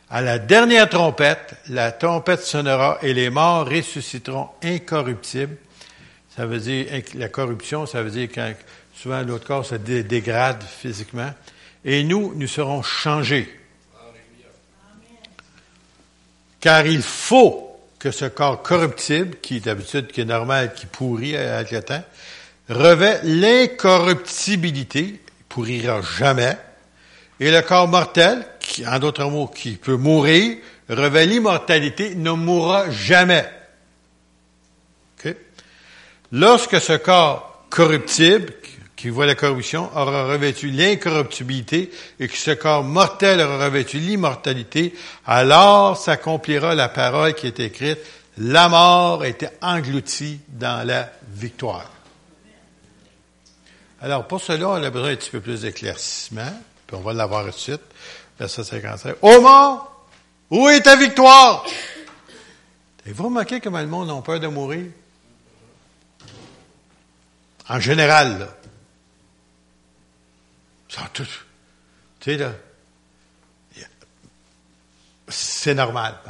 À 0.09 0.21
la 0.21 0.39
dernière 0.39 0.89
trompette, 0.89 1.55
la 1.69 1.91
trompette 1.91 2.43
sonnera 2.43 2.99
et 3.03 3.15
les 3.15 3.31
morts 3.31 3.67
ressusciteront 3.67 4.49
incorruptibles. 4.63 5.57
Ça 6.37 6.47
veut 6.47 6.61
dire, 6.61 6.87
la 7.15 7.29
corruption, 7.29 7.85
ça 7.85 8.03
veut 8.03 8.11
dire 8.11 8.29
quand 8.35 8.53
souvent 8.95 9.23
l'autre 9.23 9.47
corps 9.47 9.67
se 9.67 9.75
dégrade 9.75 10.63
physiquement. 10.63 11.31
Et 11.85 12.05
nous, 12.05 12.33
nous 12.35 12.47
serons 12.47 12.83
changés. 12.83 13.49
Car 16.61 16.87
il 16.87 17.03
faut 17.03 17.77
que 17.99 18.11
ce 18.11 18.25
corps 18.27 18.63
corruptible, 18.63 19.37
qui 19.43 19.61
d'habitude, 19.61 20.07
qui 20.09 20.23
est 20.23 20.25
normal, 20.25 20.75
qui 20.75 20.87
pourrit 20.87 21.37
avec 21.37 21.71
le 21.73 21.83
temps, 21.83 22.05
revêt 22.69 23.21
l'incorruptibilité, 23.25 25.01
il 25.01 25.45
pourrira 25.49 26.01
jamais, 26.03 26.57
et 27.41 27.51
le 27.51 27.61
corps 27.63 27.89
mortel, 27.89 28.47
qui, 28.61 28.87
en 28.87 28.99
d'autres 29.01 29.25
mots, 29.25 29.49
qui 29.49 29.73
peut 29.73 29.97
mourir, 29.97 30.57
revêt 30.89 31.27
l'immortalité, 31.27 32.15
ne 32.15 32.31
mourra 32.31 32.91
jamais. 32.91 33.49
Lorsque 36.33 36.81
ce 36.81 36.95
corps 36.95 37.67
corruptible, 37.71 38.53
qui 38.97 39.09
voit 39.09 39.27
la 39.27 39.35
corruption, 39.35 39.91
aura 39.95 40.27
revêtu 40.27 40.71
l'incorruptibilité 40.71 41.91
et 42.21 42.29
que 42.29 42.37
ce 42.37 42.53
corps 42.53 42.85
mortel 42.85 43.41
aura 43.41 43.67
revêtu 43.67 43.99
l'immortalité, 43.99 44.95
alors 45.27 45.97
s'accomplira 45.97 46.75
la 46.75 46.89
parole 46.89 47.35
qui 47.35 47.47
est 47.47 47.61
écrite, 47.61 47.99
la 48.39 48.69
mort 48.69 49.25
était 49.25 49.51
engloutie 49.61 50.41
dans 50.49 50.87
la 50.87 51.11
victoire. 51.35 51.91
Alors, 54.01 54.27
pour 54.27 54.41
cela, 54.41 54.69
on 54.69 54.83
a 54.83 54.91
besoin 54.91 55.11
d'un 55.11 55.17
petit 55.17 55.31
peu 55.31 55.41
plus 55.41 55.63
d'éclaircissement 55.63 56.53
on 56.93 57.01
va 57.01 57.13
l'avoir 57.13 57.45
tout 57.45 57.51
de 57.51 57.55
suite. 57.55 57.81
Verset 58.39 58.65
55. 58.65 59.17
Ô 59.23 59.41
mort, 59.41 60.07
où 60.51 60.69
est 60.69 60.81
ta 60.81 60.97
victoire? 60.97 61.65
Avez-vous 63.05 63.25
remarqué 63.25 63.61
comment 63.61 63.81
le 63.81 63.87
monde 63.87 64.11
a 64.11 64.23
peur 64.23 64.41
de 64.41 64.47
mourir? 64.47 64.87
En 67.69 67.81
général, 67.81 68.39
là. 68.39 68.49
Tu 71.13 71.25
sais, 72.21 72.37
là. 72.37 72.53
C'est 75.29 75.75
normal, 75.75 76.19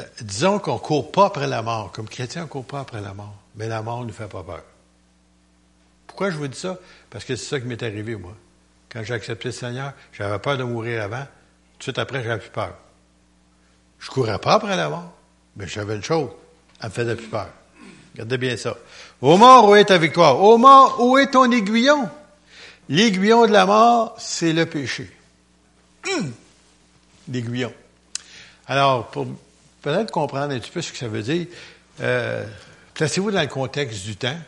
euh, 0.00 0.02
Disons 0.22 0.58
qu'on 0.58 0.74
ne 0.74 0.78
court 0.78 1.12
pas 1.12 1.26
après 1.26 1.46
la 1.46 1.60
mort. 1.60 1.92
Comme 1.92 2.08
chrétien, 2.08 2.42
on 2.42 2.44
ne 2.44 2.48
court 2.50 2.64
pas 2.64 2.80
après 2.80 3.02
la 3.02 3.12
mort. 3.12 3.34
Mais 3.56 3.68
la 3.68 3.82
mort 3.82 4.00
ne 4.00 4.06
nous 4.06 4.12
fait 4.14 4.28
pas 4.28 4.42
peur. 4.42 4.62
Pourquoi 6.06 6.30
je 6.30 6.36
vous 6.36 6.48
dis 6.48 6.58
ça? 6.58 6.78
Parce 7.10 7.24
que 7.24 7.36
c'est 7.36 7.44
ça 7.44 7.60
qui 7.60 7.66
m'est 7.66 7.82
arrivé, 7.82 8.16
moi. 8.16 8.34
Quand 8.88 9.02
j'ai 9.02 9.14
accepté 9.14 9.48
le 9.48 9.52
Seigneur, 9.52 9.92
j'avais 10.12 10.38
peur 10.38 10.56
de 10.56 10.64
mourir 10.64 11.02
avant. 11.02 11.24
Tout 11.74 11.78
de 11.78 11.82
suite 11.82 11.98
après, 11.98 12.22
j'avais 12.22 12.40
plus 12.40 12.50
peur. 12.50 12.74
Je 13.98 14.08
courais 14.10 14.38
pas 14.38 14.54
après 14.54 14.76
la 14.76 14.88
mort, 14.88 15.12
mais 15.56 15.66
j'avais 15.66 15.96
une 15.96 16.02
chose. 16.02 16.30
Elle 16.80 16.88
me 16.88 16.94
faisait 16.94 17.16
plus 17.16 17.28
peur. 17.28 17.48
Regardez 18.14 18.38
bien 18.38 18.56
ça. 18.56 18.76
Ô 19.20 19.36
mort, 19.36 19.68
où 19.68 19.74
est 19.74 19.84
ta 19.84 19.98
victoire? 19.98 20.40
Ô 20.40 20.56
mort, 20.56 20.98
où 21.00 21.18
est 21.18 21.32
ton 21.32 21.50
aiguillon? 21.50 22.08
L'aiguillon 22.88 23.46
de 23.46 23.52
la 23.52 23.66
mort, 23.66 24.14
c'est 24.18 24.52
le 24.52 24.66
péché. 24.66 25.10
Hum! 26.06 26.32
L'aiguillon. 27.28 27.72
Alors, 28.66 29.08
pour 29.08 29.26
peut-être 29.82 30.10
comprendre 30.10 30.54
un 30.54 30.58
petit 30.58 30.70
peu 30.70 30.80
ce 30.80 30.92
que 30.92 30.98
ça 30.98 31.08
veut 31.08 31.22
dire, 31.22 31.46
euh, 32.00 32.46
placez-vous 32.94 33.30
dans 33.30 33.40
le 33.40 33.48
contexte 33.48 34.04
du 34.04 34.16
temps 34.16 34.38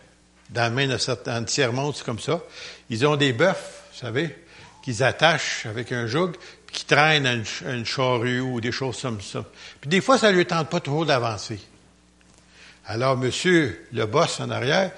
dans 0.51 0.63
la 0.63 0.71
main 0.71 0.87
de 0.87 0.99
certains 0.99 1.43
tiers-monde, 1.45 1.95
c'est 1.97 2.05
comme 2.05 2.21
ça. 2.21 2.41
Ils 2.89 3.07
ont 3.07 3.17
des 3.17 3.33
bœufs, 3.33 3.51
vous 3.93 3.99
savez, 3.99 4.37
qu'ils 4.83 5.03
attachent 5.03 5.67
avec 5.67 5.91
un 5.93 6.07
joug, 6.07 6.33
puis 6.67 6.77
qui 6.77 6.85
traînent 6.85 7.27
à 7.27 7.33
une, 7.33 7.85
charrue 7.85 8.41
ou 8.41 8.61
des 8.61 8.73
choses 8.73 9.01
comme 9.01 9.21
ça. 9.21 9.45
Puis 9.81 9.91
des 9.91 10.01
fois, 10.01 10.19
ça 10.19 10.31
ne 10.31 10.37
lui 10.37 10.47
tente 10.47 10.69
pas 10.69 10.81
trop 10.81 11.05
d'avancer. 11.05 11.59
Alors, 12.89 13.17
monsieur 13.17 13.85
le 13.93 14.07
boss 14.07 14.39
en 14.39 14.49
arrière, 14.49 14.93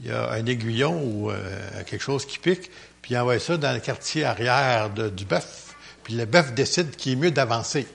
il 0.00 0.08
y 0.08 0.10
a 0.10 0.32
un 0.32 0.44
aiguillon 0.44 1.00
ou 1.00 1.30
euh, 1.30 1.38
quelque 1.86 2.02
chose 2.02 2.26
qui 2.26 2.38
pique, 2.38 2.68
puis 3.00 3.14
il 3.14 3.16
envoie 3.16 3.38
ça 3.38 3.56
dans 3.56 3.72
le 3.72 3.78
quartier 3.78 4.24
arrière 4.24 4.90
du 4.90 5.24
bœuf. 5.24 5.76
Puis 6.02 6.14
le 6.14 6.24
bœuf 6.24 6.52
décide 6.52 6.96
qu'il 6.96 7.12
est 7.12 7.16
mieux 7.16 7.30
d'avancer. 7.30 7.86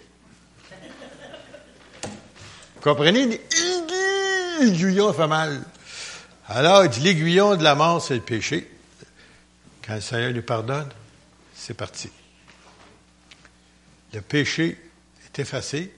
Vous 2.03 2.81
comprenez? 2.81 3.41
L'aiguillon 4.61 5.11
fait 5.11 5.27
mal. 5.27 5.61
Alors, 6.47 6.85
il 6.85 6.89
dit, 6.89 7.01
l'aiguillon 7.01 7.57
de 7.57 7.63
la 7.63 7.75
mort, 7.75 8.01
c'est 8.01 8.15
le 8.15 8.21
péché. 8.21 8.69
Quand 9.85 9.95
le 9.95 10.01
Seigneur 10.01 10.31
nous 10.31 10.41
pardonne, 10.41 10.89
c'est 11.53 11.73
parti. 11.73 12.09
Le 14.13 14.21
péché 14.21 14.77
est 15.25 15.39
effacé. 15.39 15.91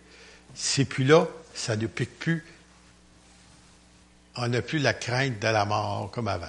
C'est 0.55 0.85
plus 0.85 1.03
là, 1.03 1.27
ça 1.53 1.75
ne 1.75 1.85
pique 1.85 2.17
plus. 2.17 2.43
On 4.37 4.47
n'a 4.47 4.61
plus 4.61 4.79
la 4.79 4.93
crainte 4.93 5.39
de 5.39 5.47
la 5.47 5.65
mort 5.65 6.11
comme 6.11 6.27
avant. 6.27 6.47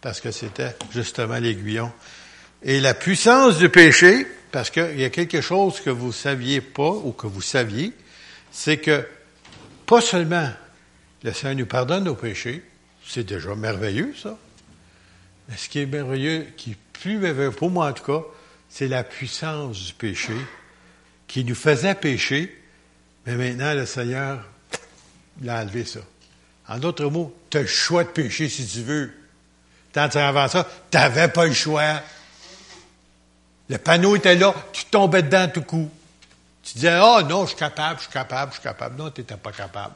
Parce 0.00 0.20
que 0.20 0.30
c'était 0.30 0.76
justement 0.92 1.38
l'aiguillon. 1.38 1.92
Et 2.62 2.80
la 2.80 2.94
puissance 2.94 3.58
du 3.58 3.68
péché, 3.68 4.26
parce 4.52 4.70
qu'il 4.70 4.98
y 4.98 5.04
a 5.04 5.10
quelque 5.10 5.40
chose 5.40 5.80
que 5.80 5.90
vous 5.90 6.08
ne 6.08 6.12
saviez 6.12 6.60
pas 6.60 6.90
ou 6.90 7.12
que 7.12 7.26
vous 7.26 7.42
saviez, 7.42 7.92
c'est 8.50 8.78
que 8.78 9.06
pas 9.84 10.00
seulement 10.00 10.50
le 11.22 11.32
Seigneur 11.32 11.56
nous 11.56 11.66
pardonne 11.66 12.04
nos 12.04 12.14
péchés, 12.14 12.62
c'est 13.06 13.24
déjà 13.24 13.54
merveilleux, 13.54 14.14
ça. 14.20 14.38
Mais 15.48 15.56
ce 15.56 15.68
qui 15.68 15.80
est 15.80 15.86
merveilleux, 15.86 16.46
qui 16.56 16.72
est 16.72 16.78
plus 16.92 17.18
merveilleux 17.18 17.52
pour 17.52 17.70
moi 17.70 17.88
en 17.88 17.92
tout 17.92 18.04
cas, 18.04 18.22
c'est 18.68 18.88
la 18.88 19.04
puissance 19.04 19.86
du 19.86 19.94
péché 19.94 20.34
qui 21.26 21.44
nous 21.44 21.54
faisait 21.54 21.94
pécher, 21.94 22.52
Mais 23.26 23.34
maintenant, 23.34 23.74
le 23.74 23.86
Seigneur, 23.86 24.44
il 25.42 25.50
a 25.50 25.60
enlevé 25.62 25.84
ça. 25.84 26.00
En 26.68 26.78
d'autres 26.78 27.06
mots, 27.06 27.34
tu 27.50 27.58
as 27.58 27.62
le 27.62 27.66
choix 27.66 28.04
de 28.04 28.08
pécher 28.08 28.48
si 28.48 28.66
tu 28.66 28.82
veux. 28.82 29.12
Tant 29.92 30.08
avant 30.08 30.48
ça, 30.48 30.68
tu 30.90 30.96
n'avais 30.96 31.28
pas 31.28 31.46
le 31.46 31.52
choix. 31.52 32.00
Le 33.68 33.78
panneau 33.78 34.16
était 34.16 34.34
là, 34.34 34.54
tu 34.72 34.84
tombais 34.86 35.22
dedans 35.22 35.48
tout 35.52 35.62
coup. 35.62 35.90
Tu 36.62 36.74
disais, 36.74 36.98
oh 37.00 37.22
non, 37.22 37.44
je 37.44 37.50
suis 37.50 37.56
capable, 37.56 37.98
je 37.98 38.04
suis 38.04 38.12
capable, 38.12 38.52
je 38.52 38.56
suis 38.56 38.62
capable. 38.62 38.96
Non, 38.96 39.10
tu 39.10 39.20
n'étais 39.20 39.36
pas 39.36 39.52
capable. 39.52 39.94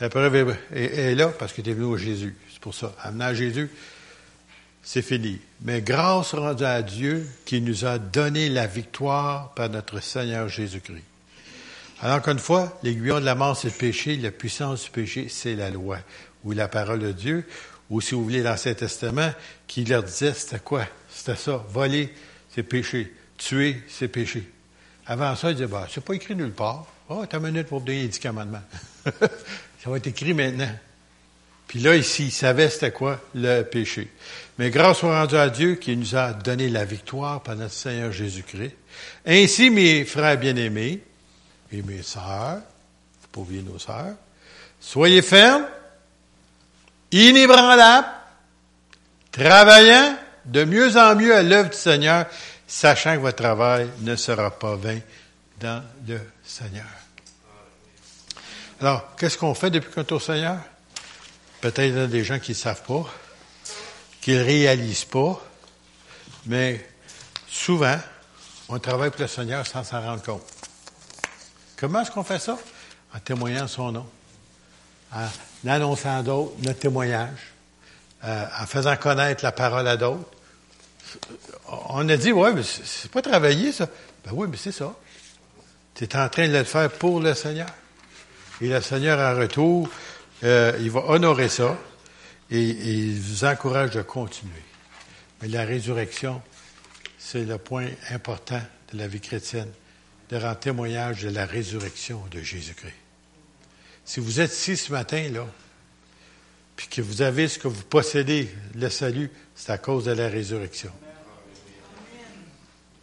La 0.00 0.08
preuve 0.08 0.56
est, 0.72 1.14
là 1.14 1.28
parce 1.28 1.52
que 1.52 1.60
tu 1.60 1.70
es 1.70 1.72
venu 1.72 1.86
au 1.86 1.96
Jésus. 1.96 2.36
C'est 2.52 2.60
pour 2.60 2.74
ça. 2.74 2.92
Amenant 3.02 3.26
à 3.26 3.34
Jésus, 3.34 3.70
c'est 4.82 5.02
fini. 5.02 5.40
Mais 5.62 5.82
grâce 5.82 6.34
rendue 6.34 6.64
à 6.64 6.82
Dieu 6.82 7.28
qui 7.46 7.60
nous 7.60 7.84
a 7.84 7.98
donné 7.98 8.48
la 8.48 8.66
victoire 8.66 9.54
par 9.54 9.68
notre 9.68 10.00
Seigneur 10.00 10.48
Jésus-Christ. 10.48 11.02
Alors 12.00 12.22
qu'une 12.22 12.38
fois, 12.38 12.78
l'aiguillon 12.82 13.18
de 13.18 13.24
la 13.24 13.34
mort, 13.34 13.56
c'est 13.56 13.68
le 13.68 13.74
péché, 13.74 14.16
la 14.16 14.30
puissance 14.30 14.84
du 14.84 14.90
péché, 14.90 15.26
c'est 15.28 15.56
la 15.56 15.70
loi, 15.70 15.98
ou 16.44 16.52
la 16.52 16.68
parole 16.68 17.00
de 17.00 17.10
Dieu, 17.10 17.44
ou 17.90 18.00
si 18.00 18.14
vous 18.14 18.22
voulez 18.22 18.42
l'Ancien 18.42 18.74
Testament, 18.74 19.32
qui 19.66 19.84
leur 19.84 20.04
disait, 20.04 20.32
c'était 20.32 20.60
quoi? 20.60 20.84
C'était 21.10 21.36
ça. 21.36 21.64
Voler, 21.70 22.12
c'est 22.54 22.62
péché. 22.62 23.12
Tuer, 23.36 23.82
c'est 23.88 24.08
péché. 24.08 24.48
Avant 25.06 25.34
ça, 25.34 25.50
ils 25.50 25.54
disaient, 25.54 25.66
bah, 25.66 25.88
c'est 25.90 26.04
pas 26.04 26.14
écrit 26.14 26.36
nulle 26.36 26.52
part. 26.52 26.86
Oh, 27.08 27.24
t'as 27.28 27.38
une 27.38 27.46
minute 27.46 27.66
pour 27.66 27.80
donner 27.80 28.02
les 28.02 28.08
dix 28.08 28.18
commandements. 28.18 28.62
ça 29.04 29.90
va 29.90 29.96
être 29.96 30.06
écrit 30.06 30.34
maintenant. 30.34 30.70
Puis 31.66 31.80
là, 31.80 31.96
ici, 31.96 32.26
ils 32.26 32.30
savaient 32.30 32.68
c'était 32.68 32.92
quoi 32.92 33.20
le 33.34 33.62
péché. 33.62 34.08
Mais 34.58 34.70
grâce 34.70 34.98
soit 34.98 35.18
rendue 35.20 35.36
à 35.36 35.48
Dieu 35.48 35.74
qui 35.76 35.96
nous 35.96 36.16
a 36.16 36.32
donné 36.32 36.68
la 36.68 36.84
victoire 36.84 37.42
par 37.42 37.56
notre 37.56 37.74
Seigneur 37.74 38.12
Jésus-Christ. 38.12 38.74
Ainsi, 39.26 39.70
mes 39.70 40.04
frères 40.04 40.38
bien-aimés, 40.38 41.00
et 41.72 41.82
mes 41.82 42.02
sœurs, 42.02 42.60
pas 43.32 43.40
oublier 43.40 43.62
nos 43.62 43.78
sœurs, 43.78 44.14
soyez 44.80 45.22
fermes, 45.22 45.66
inébranlables, 47.12 48.08
travaillant 49.32 50.16
de 50.44 50.64
mieux 50.64 50.96
en 50.96 51.14
mieux 51.14 51.34
à 51.34 51.42
l'œuvre 51.42 51.70
du 51.70 51.76
Seigneur, 51.76 52.26
sachant 52.66 53.14
que 53.14 53.20
votre 53.20 53.36
travail 53.36 53.88
ne 54.00 54.16
sera 54.16 54.50
pas 54.50 54.76
vain 54.76 54.98
dans 55.60 55.82
le 56.06 56.20
Seigneur. 56.44 56.86
Alors, 58.80 59.16
qu'est-ce 59.16 59.36
qu'on 59.36 59.54
fait 59.54 59.70
depuis 59.70 59.90
qu'on 59.90 60.02
est 60.02 60.12
au 60.12 60.20
Seigneur? 60.20 60.58
Peut-être 61.60 61.76
qu'il 61.76 61.96
y 61.96 62.00
a 62.00 62.06
des 62.06 62.24
gens 62.24 62.38
qui 62.38 62.52
ne 62.52 62.56
savent 62.56 62.82
pas, 62.82 63.04
qui 64.20 64.32
ne 64.32 64.42
réalisent 64.42 65.04
pas, 65.04 65.40
mais 66.46 66.86
souvent, 67.48 67.98
on 68.68 68.78
travaille 68.78 69.10
pour 69.10 69.22
le 69.22 69.26
Seigneur 69.26 69.66
sans 69.66 69.82
s'en 69.82 70.00
rendre 70.00 70.22
compte. 70.22 70.57
Comment 71.78 72.02
est-ce 72.02 72.10
qu'on 72.10 72.24
fait 72.24 72.38
ça? 72.40 72.58
En 73.14 73.18
témoignant 73.20 73.68
son 73.68 73.92
nom, 73.92 74.06
en 75.12 75.68
annonçant 75.68 76.22
d'autres 76.22 76.52
notre 76.62 76.80
témoignage, 76.80 77.54
euh, 78.24 78.44
en 78.60 78.66
faisant 78.66 78.96
connaître 78.96 79.44
la 79.44 79.52
parole 79.52 79.86
à 79.86 79.96
d'autres. 79.96 80.28
On 81.88 82.06
a 82.08 82.16
dit, 82.16 82.32
ouais, 82.32 82.52
mais 82.52 82.62
c'est 82.62 83.10
pas 83.10 83.22
travailler, 83.22 83.72
ça. 83.72 83.86
Ben 84.24 84.32
oui, 84.34 84.48
mais 84.50 84.56
c'est 84.56 84.72
ça. 84.72 84.94
Tu 85.94 86.04
en 86.14 86.28
train 86.28 86.48
de 86.48 86.52
le 86.52 86.64
faire 86.64 86.90
pour 86.90 87.20
le 87.20 87.32
Seigneur. 87.34 87.70
Et 88.60 88.68
le 88.68 88.80
Seigneur, 88.80 89.18
en 89.18 89.38
retour, 89.38 89.88
euh, 90.44 90.76
il 90.80 90.90
va 90.90 91.04
honorer 91.06 91.48
ça 91.48 91.76
et 92.50 92.60
il 92.60 93.20
vous 93.20 93.44
encourage 93.44 93.90
de 93.90 94.02
continuer. 94.02 94.62
Mais 95.40 95.48
la 95.48 95.64
résurrection, 95.64 96.42
c'est 97.18 97.44
le 97.44 97.58
point 97.58 97.88
important 98.10 98.60
de 98.92 98.98
la 98.98 99.06
vie 99.06 99.20
chrétienne 99.20 99.70
de 100.30 100.36
rendre 100.36 100.58
témoignage 100.58 101.22
de 101.22 101.30
la 101.30 101.46
résurrection 101.46 102.22
de 102.30 102.40
Jésus-Christ. 102.40 102.94
Si 104.04 104.20
vous 104.20 104.40
êtes 104.40 104.52
ici 104.52 104.76
ce 104.76 104.92
matin, 104.92 105.28
là, 105.30 105.46
puis 106.76 106.88
que 106.88 107.02
vous 107.02 107.22
avez 107.22 107.48
ce 107.48 107.58
que 107.58 107.68
vous 107.68 107.82
possédez, 107.82 108.48
le 108.74 108.88
salut, 108.88 109.30
c'est 109.54 109.72
à 109.72 109.78
cause 109.78 110.04
de 110.04 110.12
la 110.12 110.28
résurrection. 110.28 110.92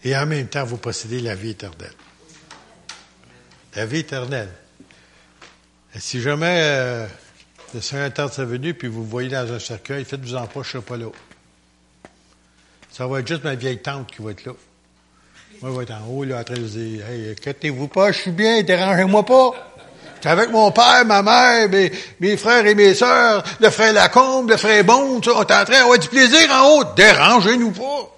Et 0.04 0.16
en 0.16 0.26
même 0.26 0.48
temps, 0.48 0.64
vous 0.64 0.78
possédez 0.78 1.20
la 1.20 1.36
vie 1.36 1.50
éternelle. 1.50 1.94
La 3.76 3.86
vie 3.86 4.00
éternelle. 4.00 4.50
Si 5.98 6.22
jamais 6.22 6.60
euh, 6.62 7.08
le 7.74 7.82
Seigneur 7.82 8.14
tarde 8.14 8.32
sa 8.32 8.46
venue, 8.46 8.74
puis 8.74 8.88
vous 8.88 9.06
voyez 9.06 9.30
dans 9.30 9.52
un 9.52 9.60
cercueil, 9.60 10.06
faites-vous-en 10.06 10.48
pas, 10.48 10.62
je 10.64 10.78
ne 10.78 10.82
pas 10.82 10.98
là. 10.98 11.10
Ça 12.92 13.08
va 13.08 13.20
être 13.20 13.28
juste 13.28 13.44
ma 13.44 13.56
vieille 13.56 13.82
tante 13.82 14.12
qui 14.12 14.22
va 14.22 14.32
être 14.32 14.46
là. 14.46 14.54
Moi, 15.62 15.72
je 15.72 15.78
vais 15.78 15.84
être 15.84 15.94
en 15.94 16.08
haut, 16.10 16.24
là, 16.24 16.40
en 16.40 16.44
train 16.44 16.56
de 16.56 16.60
dire, 16.60 17.10
hey, 17.10 17.32
inquiétez-vous 17.32 17.88
pas, 17.88 18.12
je 18.12 18.20
suis 18.20 18.32
bien, 18.32 18.62
dérangez-moi 18.62 19.24
pas. 19.26 19.52
J'étais 20.16 20.30
avec 20.30 20.50
mon 20.50 20.72
père, 20.72 21.06
ma 21.06 21.22
mère, 21.22 21.70
mes, 21.70 21.92
mes 22.20 22.36
frères 22.36 22.66
et 22.66 22.76
mes 22.76 22.94
sœurs, 22.94 23.44
le 23.60 23.70
frère 23.70 23.94
Lacombe, 23.94 24.50
le 24.50 24.58
frère 24.58 24.84
Bon, 24.84 25.18
on 25.18 25.22
est 25.22 25.30
en 25.30 25.44
train 25.46 25.64
d'avoir 25.64 25.98
du 25.98 26.08
plaisir 26.10 26.52
en 26.52 26.70
haut, 26.70 26.84
dérangez-nous 26.96 27.72
pas. 27.72 28.16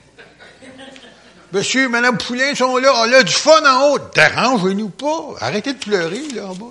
Monsieur 1.54 1.88
Madame 1.88 2.18
Poulain 2.18 2.56
sont 2.56 2.78
là, 2.78 2.92
on 2.96 3.14
a 3.14 3.24
du 3.24 3.34
fun 3.34 3.64
en 3.66 3.90
haut, 3.92 4.00
dérangez-nous 4.14 4.90
pas. 4.90 5.36
Arrêtez 5.40 5.74
de 5.74 5.80
pleurer, 5.80 6.28
là, 6.34 6.48
en 6.48 6.56
bas. 6.56 6.66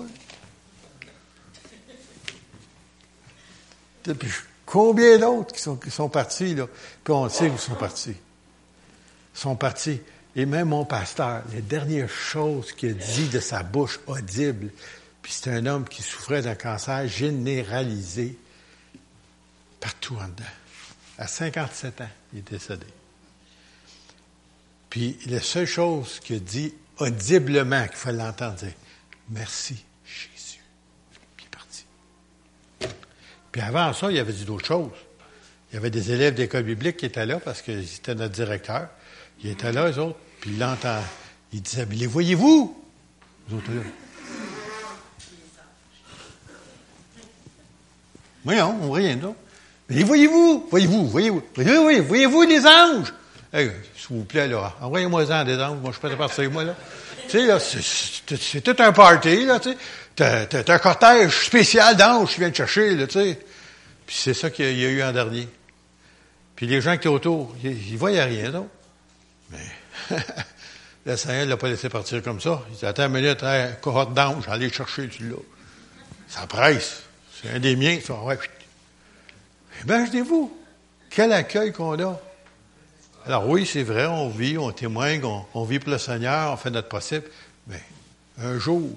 Puis, 4.03 4.31
combien 4.65 5.17
d'autres 5.17 5.53
qui 5.53 5.61
sont, 5.61 5.75
qui 5.75 5.91
sont 5.91 6.09
partis, 6.09 6.55
là? 6.55 6.67
Puis 7.03 7.13
on 7.13 7.27
sait 7.29 7.47
où 7.47 7.53
ils 7.53 7.59
sont 7.59 7.75
partis. 7.75 8.15
Ils 9.35 9.39
sont 9.39 9.55
partis. 9.55 9.99
Et 10.37 10.45
même 10.45 10.69
mon 10.69 10.85
pasteur, 10.85 11.41
les 11.51 11.63
dernières 11.63 12.11
choses 12.11 12.71
qu'il 12.71 12.91
a 12.91 12.93
dit 12.93 13.27
de 13.27 13.39
sa 13.39 13.63
bouche 13.63 13.99
audible, 14.05 14.69
puis 15.23 15.33
c'est 15.33 15.49
un 15.49 15.65
homme 15.65 15.89
qui 15.89 16.03
souffrait 16.03 16.43
d'un 16.43 16.53
cancer 16.53 17.07
généralisé 17.07 18.37
partout 19.79 20.15
en 20.15 20.27
dedans. 20.27 20.43
À 21.17 21.27
57 21.27 22.01
ans, 22.01 22.09
il 22.33 22.39
est 22.39 22.51
décédé. 22.51 22.85
Puis 24.91 25.17
la 25.25 25.41
seule 25.41 25.65
chose 25.65 26.19
qu'il 26.19 26.35
a 26.35 26.39
dit 26.39 26.71
audiblement, 26.99 27.87
qu'il 27.87 27.97
fallait 27.97 28.19
l'entendre, 28.19 28.57
dire 28.57 28.73
Merci, 29.31 29.83
Jésus. 30.05 30.61
Puis 31.35 31.45
il 31.45 31.45
est 31.45 31.49
parti. 31.49 31.85
Puis 33.51 33.61
avant 33.61 33.91
ça, 33.91 34.11
il 34.11 34.19
avait 34.19 34.33
dit 34.33 34.45
d'autres 34.45 34.67
choses. 34.67 34.91
Il 35.71 35.75
y 35.75 35.77
avait 35.77 35.89
des 35.89 36.11
élèves 36.11 36.35
d'école 36.35 36.63
biblique 36.63 36.97
qui 36.97 37.07
étaient 37.07 37.25
là 37.25 37.39
parce 37.39 37.63
qu'ils 37.63 37.81
étaient 37.95 38.13
notre 38.13 38.35
directeur. 38.35 38.87
Il 39.43 39.49
était 39.49 39.71
là, 39.71 39.89
eux 39.89 39.97
autres. 39.97 40.19
Puis 40.41 40.51
il 40.51 40.59
l'entend. 40.59 41.01
Il 41.53 41.61
disait, 41.61 41.85
mais 41.89 41.95
les 41.95 42.07
voyez-vous? 42.07 42.83
Vous 43.47 43.57
autres 43.57 43.71
là. 43.71 43.81
Voyons, 48.43 48.77
on 48.81 48.91
rien, 48.91 49.15
non? 49.15 49.35
Mais 49.89 49.97
les 49.97 50.03
voyez-vous? 50.03 50.67
Voyez-vous? 50.69 51.07
Voyez-vous? 51.07 51.43
Oui, 51.57 51.99
voyez-vous 51.99 52.43
les 52.43 52.65
anges? 52.65 53.13
Hey, 53.51 53.71
S'il 53.95 54.17
vous 54.17 54.23
plaît, 54.23 54.47
là, 54.47 54.73
envoyez-moi-en 54.81 55.43
des 55.43 55.55
anges. 55.55 55.79
Moi, 55.81 55.91
je 55.91 55.99
suis 55.99 56.01
pas 56.01 56.15
partir, 56.15 56.51
moi, 56.51 56.63
là. 56.63 56.75
Tu 57.27 57.39
sais, 57.39 57.45
là, 57.45 57.59
c'est 57.59 58.61
tout 58.61 58.75
un 58.79 58.93
party, 58.93 59.45
là, 59.45 59.59
tu 59.59 59.71
sais. 59.71 59.77
T'as 60.15 60.73
un 60.73 60.79
cortège 60.79 61.45
spécial 61.45 61.95
d'anges 61.95 62.33
qui 62.33 62.39
vient 62.39 62.49
te 62.49 62.57
chercher, 62.57 62.95
là, 62.95 63.05
tu 63.05 63.19
sais. 63.19 63.39
Puis 64.05 64.15
c'est 64.17 64.33
ça 64.33 64.49
qu'il 64.49 64.77
y, 64.77 64.85
a 64.85 64.89
eu 64.89 65.03
en 65.03 65.11
dernier. 65.11 65.47
Puis 66.55 66.67
les 66.67 66.79
gens 66.79 66.91
qui 66.91 66.99
étaient 66.99 67.07
autour, 67.09 67.53
ils, 67.63 67.93
ne 67.93 67.97
voyaient 67.97 68.23
rien, 68.23 68.51
non? 68.51 68.69
Mais 69.51 69.59
le 71.05 71.17
Seigneur 71.17 71.45
ne 71.45 71.49
l'a 71.51 71.57
pas 71.57 71.69
laissé 71.69 71.89
partir 71.89 72.21
comme 72.21 72.41
ça. 72.41 72.61
Il 72.71 72.77
dit, 72.77 72.85
attends 72.85 73.05
une 73.05 73.13
minute, 73.13 73.43
hein, 73.43 73.71
cohorte 73.81 74.13
d'anges, 74.13 74.47
allez 74.47 74.71
chercher 74.71 75.09
celui-là. 75.11 75.37
Ça 76.27 76.47
presse. 76.47 77.03
C'est 77.41 77.51
un 77.51 77.59
des 77.59 77.75
miens. 77.75 77.99
Ça, 78.05 78.15
ouais. 78.15 78.37
Imaginez-vous, 79.83 80.57
quel 81.09 81.31
accueil 81.31 81.71
qu'on 81.71 81.99
a. 81.99 82.19
Alors 83.25 83.47
oui, 83.47 83.65
c'est 83.65 83.83
vrai, 83.83 84.05
on 84.05 84.29
vit, 84.29 84.57
on 84.57 84.71
témoigne, 84.71 85.21
on, 85.53 85.63
vit 85.65 85.79
pour 85.79 85.91
le 85.91 85.97
Seigneur, 85.97 86.53
on 86.53 86.57
fait 86.57 86.69
notre 86.69 86.87
possible, 86.87 87.25
mais 87.67 87.81
un 88.39 88.57
jour, 88.57 88.89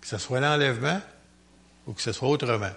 que 0.00 0.06
ce 0.06 0.18
soit 0.18 0.40
l'enlèvement 0.40 1.00
ou 1.86 1.92
que 1.92 2.02
ce 2.02 2.12
soit 2.12 2.28
autrement, 2.28 2.72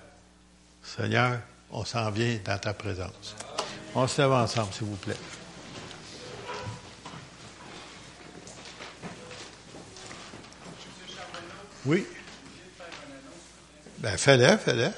Seigneur, 0.81 1.39
on 1.71 1.83
s'en 1.83 2.09
vient 2.11 2.37
dans 2.45 2.57
ta 2.57 2.73
présence. 2.73 3.35
On 3.93 4.07
se 4.07 4.21
lève 4.21 4.31
ensemble, 4.31 4.73
s'il 4.73 4.87
vous 4.87 4.95
plaît. 4.95 5.17
Oui. 11.89 12.05
Ben, 13.97 14.15
fais-le, 14.15 14.57
fais-le. 14.57 14.89